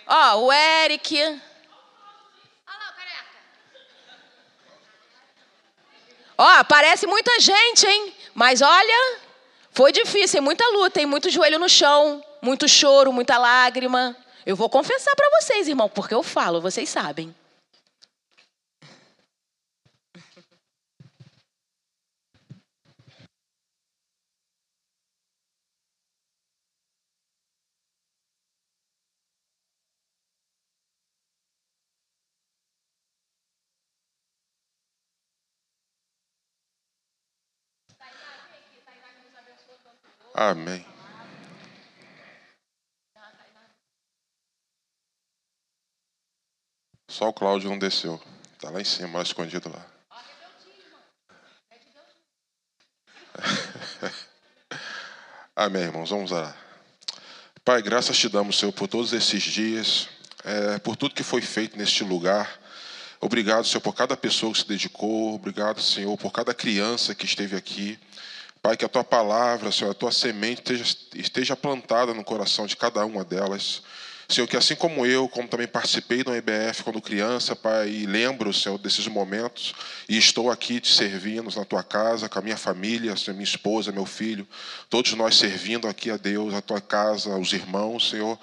Ó, 0.07 0.37
o 0.45 0.51
Eric. 0.51 1.39
Ó, 6.35 6.47
aparece 6.57 7.05
muita 7.05 7.39
gente, 7.39 7.85
hein? 7.85 8.11
Mas 8.33 8.63
olha, 8.63 9.19
foi 9.69 9.91
difícil, 9.91 10.41
muita 10.41 10.67
luta, 10.69 10.89
tem 10.89 11.05
muito 11.05 11.29
joelho 11.29 11.59
no 11.59 11.69
chão 11.69 12.23
muito 12.41 12.67
choro, 12.67 13.13
muita 13.13 13.37
lágrima. 13.37 14.17
Eu 14.43 14.55
vou 14.55 14.67
confessar 14.67 15.15
para 15.15 15.29
vocês, 15.39 15.67
irmão, 15.67 15.87
porque 15.87 16.15
eu 16.15 16.23
falo, 16.23 16.59
vocês 16.59 16.89
sabem. 16.89 17.35
Amém. 40.49 40.83
Só 47.07 47.29
o 47.29 47.33
Cláudio 47.33 47.69
não 47.69 47.77
desceu. 47.77 48.19
Está 48.53 48.71
lá 48.71 48.81
em 48.81 48.83
cima, 48.83 49.19
lá 49.19 49.23
escondido 49.23 49.69
lá. 49.69 49.85
Amém, 55.55 55.83
irmãos. 55.83 56.09
Vamos 56.09 56.31
orar. 56.31 56.57
Pai, 57.63 57.83
graças 57.83 58.17
te 58.17 58.27
damos, 58.27 58.57
Senhor, 58.57 58.71
por 58.71 58.87
todos 58.87 59.13
esses 59.13 59.43
dias, 59.43 60.09
é, 60.43 60.79
por 60.79 60.95
tudo 60.95 61.13
que 61.13 61.21
foi 61.21 61.43
feito 61.43 61.77
neste 61.77 62.03
lugar. 62.03 62.59
Obrigado, 63.19 63.67
Senhor, 63.67 63.81
por 63.81 63.93
cada 63.93 64.17
pessoa 64.17 64.51
que 64.51 64.57
se 64.57 64.67
dedicou. 64.67 65.35
Obrigado, 65.35 65.79
Senhor, 65.79 66.17
por 66.17 66.31
cada 66.31 66.51
criança 66.51 67.13
que 67.13 67.25
esteve 67.25 67.55
aqui. 67.55 67.99
Pai, 68.61 68.77
que 68.77 68.85
a 68.85 68.89
tua 68.89 69.03
palavra, 69.03 69.71
Senhor, 69.71 69.89
a 69.89 69.95
tua 69.95 70.11
semente 70.11 70.61
esteja, 70.61 70.95
esteja 71.15 71.55
plantada 71.55 72.13
no 72.13 72.23
coração 72.23 72.67
de 72.67 72.77
cada 72.77 73.03
uma 73.03 73.23
delas. 73.23 73.81
Senhor, 74.29 74.47
que 74.47 74.55
assim 74.55 74.75
como 74.75 75.05
eu, 75.05 75.27
como 75.27 75.47
também 75.47 75.67
participei 75.67 76.23
do 76.23 76.33
EBF 76.33 76.83
quando 76.83 77.01
criança, 77.01 77.55
Pai, 77.55 77.89
e 77.89 78.05
lembro, 78.05 78.53
Senhor, 78.53 78.77
desses 78.77 79.05
momentos, 79.07 79.73
e 80.07 80.15
estou 80.15 80.49
aqui 80.49 80.79
te 80.79 80.93
servindo 80.93 81.53
na 81.53 81.65
tua 81.65 81.83
casa, 81.83 82.29
com 82.29 82.39
a 82.39 82.41
minha 82.41 82.55
família, 82.55 83.17
Senhor, 83.17 83.35
minha 83.35 83.43
esposa, 83.43 83.91
meu 83.91 84.05
filho, 84.05 84.47
todos 84.89 85.11
nós 85.15 85.35
servindo 85.35 85.87
aqui 85.87 86.09
a 86.11 86.15
Deus, 86.15 86.53
a 86.53 86.61
tua 86.61 86.79
casa, 86.79 87.35
os 87.37 87.51
irmãos, 87.51 88.09
Senhor, 88.09 88.39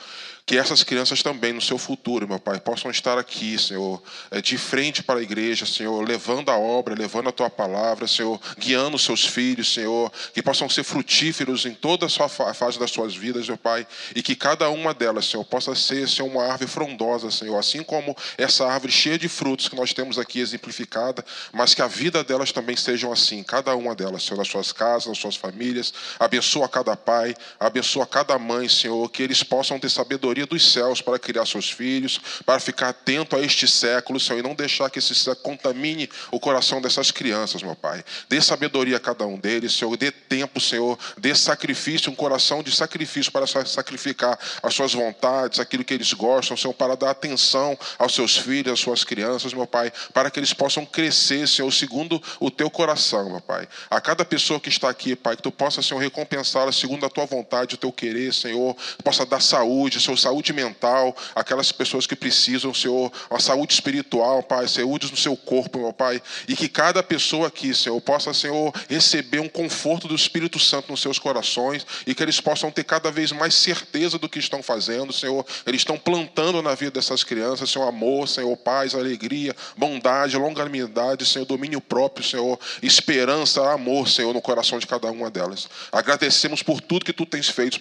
que 0.48 0.56
essas 0.56 0.82
crianças 0.82 1.22
também, 1.22 1.52
no 1.52 1.60
seu 1.60 1.76
futuro, 1.76 2.26
meu 2.26 2.40
Pai, 2.40 2.58
possam 2.58 2.90
estar 2.90 3.18
aqui, 3.18 3.58
Senhor, 3.58 4.02
eh, 4.30 4.40
de 4.40 4.56
frente 4.56 5.02
para 5.02 5.20
a 5.20 5.22
igreja, 5.22 5.66
Senhor, 5.66 6.02
levando 6.08 6.48
a 6.48 6.56
obra, 6.56 6.94
levando 6.94 7.28
a 7.28 7.32
tua 7.32 7.50
palavra, 7.50 8.06
Senhor, 8.06 8.40
guiando 8.56 8.96
os 8.96 9.04
seus 9.04 9.26
filhos, 9.26 9.74
Senhor, 9.74 10.10
que 10.32 10.42
possam 10.42 10.66
ser 10.66 10.84
frutíferos 10.84 11.66
em 11.66 11.74
toda 11.74 12.06
a 12.06 12.08
sua 12.08 12.30
fase 12.30 12.78
das 12.78 12.90
suas 12.90 13.14
vidas, 13.14 13.46
meu 13.46 13.58
Pai, 13.58 13.86
e 14.16 14.22
que 14.22 14.34
cada 14.34 14.70
uma 14.70 14.94
delas, 14.94 15.26
Senhor, 15.26 15.44
possa 15.44 15.74
ser, 15.74 16.08
Senhor, 16.08 16.26
uma 16.26 16.44
árvore 16.44 16.70
frondosa, 16.70 17.30
Senhor, 17.30 17.58
assim 17.58 17.82
como 17.82 18.16
essa 18.38 18.66
árvore 18.66 18.90
cheia 18.90 19.18
de 19.18 19.28
frutos 19.28 19.68
que 19.68 19.76
nós 19.76 19.92
temos 19.92 20.18
aqui 20.18 20.40
exemplificada, 20.40 21.22
mas 21.52 21.74
que 21.74 21.82
a 21.82 21.86
vida 21.86 22.24
delas 22.24 22.52
também 22.52 22.74
sejam 22.74 23.12
assim, 23.12 23.42
cada 23.42 23.76
uma 23.76 23.94
delas, 23.94 24.22
Senhor, 24.22 24.38
nas 24.38 24.48
suas 24.48 24.72
casas, 24.72 25.08
nas 25.08 25.18
suas 25.18 25.36
famílias, 25.36 25.92
abençoa 26.18 26.66
cada 26.70 26.96
pai, 26.96 27.34
abençoa 27.60 28.06
cada 28.06 28.38
mãe, 28.38 28.66
Senhor, 28.66 29.06
que 29.10 29.22
eles 29.22 29.42
possam 29.42 29.78
ter 29.78 29.90
sabedoria 29.90 30.37
sabedoria 30.38 30.46
dos 30.46 30.72
céus 30.72 31.00
para 31.00 31.18
criar 31.18 31.46
seus 31.46 31.70
filhos, 31.70 32.20
para 32.44 32.60
ficar 32.60 32.90
atento 32.90 33.36
a 33.36 33.40
este 33.40 33.66
século, 33.66 34.20
Senhor, 34.20 34.38
e 34.38 34.42
não 34.42 34.54
deixar 34.54 34.90
que 34.90 34.98
esse 34.98 35.14
século 35.14 35.42
contamine 35.42 36.08
o 36.30 36.38
coração 36.38 36.80
dessas 36.80 37.10
crianças, 37.10 37.62
meu 37.62 37.74
Pai. 37.74 38.04
Dê 38.28 38.40
sabedoria 38.40 38.96
a 38.96 39.00
cada 39.00 39.26
um 39.26 39.38
deles, 39.38 39.74
Senhor, 39.74 39.96
dê 39.96 40.10
tempo, 40.10 40.60
Senhor, 40.60 40.98
dê 41.16 41.34
sacrifício, 41.34 42.10
um 42.10 42.14
coração 42.14 42.62
de 42.62 42.74
sacrifício 42.74 43.32
para 43.32 43.46
sacrificar 43.46 44.38
as 44.62 44.74
suas 44.74 44.92
vontades, 44.92 45.58
naquilo 45.58 45.84
que 45.84 45.94
eles 45.94 46.12
gostam, 46.12 46.56
Senhor, 46.56 46.74
para 46.74 46.96
dar 46.96 47.10
atenção 47.10 47.76
aos 47.98 48.14
seus 48.14 48.36
filhos, 48.36 48.72
às 48.72 48.80
suas 48.80 49.04
crianças, 49.04 49.52
meu 49.52 49.66
Pai, 49.66 49.92
para 50.12 50.30
que 50.30 50.38
eles 50.38 50.52
possam 50.52 50.84
crescer, 50.84 51.48
Senhor, 51.48 51.70
segundo 51.72 52.22
o 52.38 52.50
teu 52.50 52.70
coração, 52.70 53.30
meu 53.30 53.40
Pai. 53.40 53.68
A 53.90 54.00
cada 54.00 54.24
pessoa 54.24 54.60
que 54.60 54.68
está 54.68 54.88
aqui, 54.88 55.16
Pai, 55.16 55.36
que 55.36 55.42
tu 55.42 55.50
possa, 55.50 55.82
Senhor, 55.82 56.00
recompensá-la 56.00 56.72
segundo 56.72 57.04
a 57.06 57.10
tua 57.10 57.26
vontade, 57.26 57.74
o 57.74 57.78
teu 57.78 57.92
querer, 57.92 58.32
Senhor, 58.32 58.76
possa 59.02 59.24
dar 59.24 59.40
saúde, 59.40 60.00
Senhor, 60.00 60.16
saúde 60.28 60.52
mental, 60.52 61.16
aquelas 61.34 61.72
pessoas 61.72 62.06
que 62.06 62.14
precisam, 62.14 62.74
Senhor, 62.74 63.10
a 63.30 63.40
saúde 63.40 63.72
espiritual, 63.72 64.42
Pai, 64.42 64.68
saúde 64.68 65.10
no 65.10 65.16
seu 65.16 65.34
corpo, 65.36 65.78
meu 65.78 65.92
Pai, 65.92 66.22
e 66.46 66.54
que 66.54 66.68
cada 66.68 67.02
pessoa 67.02 67.48
aqui, 67.48 67.74
Senhor, 67.74 67.98
possa, 68.02 68.34
Senhor, 68.34 68.72
receber 68.88 69.40
um 69.40 69.48
conforto 69.48 70.06
do 70.06 70.14
Espírito 70.14 70.58
Santo 70.58 70.90
nos 70.90 71.00
seus 71.00 71.18
corações 71.18 71.86
e 72.06 72.14
que 72.14 72.22
eles 72.22 72.40
possam 72.40 72.70
ter 72.70 72.84
cada 72.84 73.10
vez 73.10 73.32
mais 73.32 73.54
certeza 73.54 74.18
do 74.18 74.28
que 74.28 74.38
estão 74.38 74.62
fazendo, 74.62 75.12
Senhor. 75.14 75.46
Eles 75.66 75.80
estão 75.80 75.96
plantando 75.96 76.60
na 76.60 76.74
vida 76.74 76.92
dessas 76.92 77.24
crianças, 77.24 77.70
Senhor, 77.70 77.88
amor, 77.88 78.28
Senhor, 78.28 78.54
paz, 78.58 78.94
alegria, 78.94 79.56
bondade, 79.76 80.36
longanimidade, 80.36 81.24
Senhor, 81.24 81.46
domínio 81.46 81.80
próprio, 81.80 82.24
Senhor, 82.24 82.58
esperança, 82.82 83.72
amor, 83.72 84.08
Senhor, 84.08 84.34
no 84.34 84.42
coração 84.42 84.78
de 84.78 84.86
cada 84.86 85.10
uma 85.10 85.30
delas. 85.30 85.68
Agradecemos 85.90 86.62
por 86.62 86.82
tudo 86.82 87.06
que 87.06 87.14
tu 87.14 87.24
tens 87.24 87.48
feito, 87.48 87.80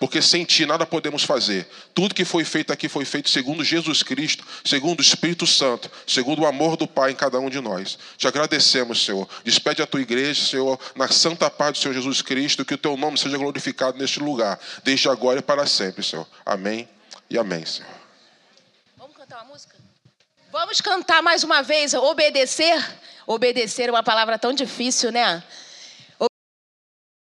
porque 0.00 0.20
sem 0.20 0.44
ti 0.44 0.66
nada 0.66 0.84
podemos 0.84 1.22
fazer. 1.22 1.68
Tudo 1.94 2.14
que 2.14 2.24
foi 2.24 2.44
feito 2.44 2.72
aqui 2.72 2.88
foi 2.88 3.04
feito 3.04 3.30
segundo 3.30 3.62
Jesus 3.62 4.02
Cristo, 4.02 4.44
segundo 4.64 4.98
o 4.98 5.02
Espírito 5.02 5.46
Santo, 5.46 5.90
segundo 6.06 6.42
o 6.42 6.46
amor 6.46 6.76
do 6.76 6.86
Pai 6.86 7.12
em 7.12 7.14
cada 7.14 7.38
um 7.38 7.48
de 7.48 7.60
nós. 7.60 7.98
Te 8.16 8.26
agradecemos, 8.26 9.04
Senhor. 9.04 9.28
Despede 9.44 9.82
a 9.82 9.86
tua 9.86 10.00
igreja, 10.00 10.42
Senhor, 10.44 10.78
na 10.96 11.08
santa 11.08 11.48
paz 11.50 11.72
do 11.72 11.78
Senhor 11.78 11.94
Jesus 11.94 12.22
Cristo, 12.22 12.64
que 12.64 12.74
o 12.74 12.78
teu 12.78 12.96
nome 12.96 13.18
seja 13.18 13.38
glorificado 13.38 13.96
neste 13.98 14.20
lugar, 14.20 14.58
desde 14.82 15.08
agora 15.08 15.38
e 15.38 15.42
para 15.42 15.66
sempre, 15.66 16.02
Senhor. 16.02 16.26
Amém 16.44 16.88
e 17.30 17.38
amém, 17.38 17.64
Senhor. 17.64 17.90
Vamos 18.96 19.16
cantar 19.16 19.42
uma 19.42 19.52
música? 19.52 19.76
Vamos 20.50 20.80
cantar 20.80 21.22
mais 21.22 21.44
uma 21.44 21.62
vez, 21.62 21.94
obedecer. 21.94 22.82
Obedecer 23.26 23.88
é 23.88 23.90
uma 23.90 24.02
palavra 24.02 24.38
tão 24.38 24.52
difícil, 24.52 25.10
né? 25.10 25.42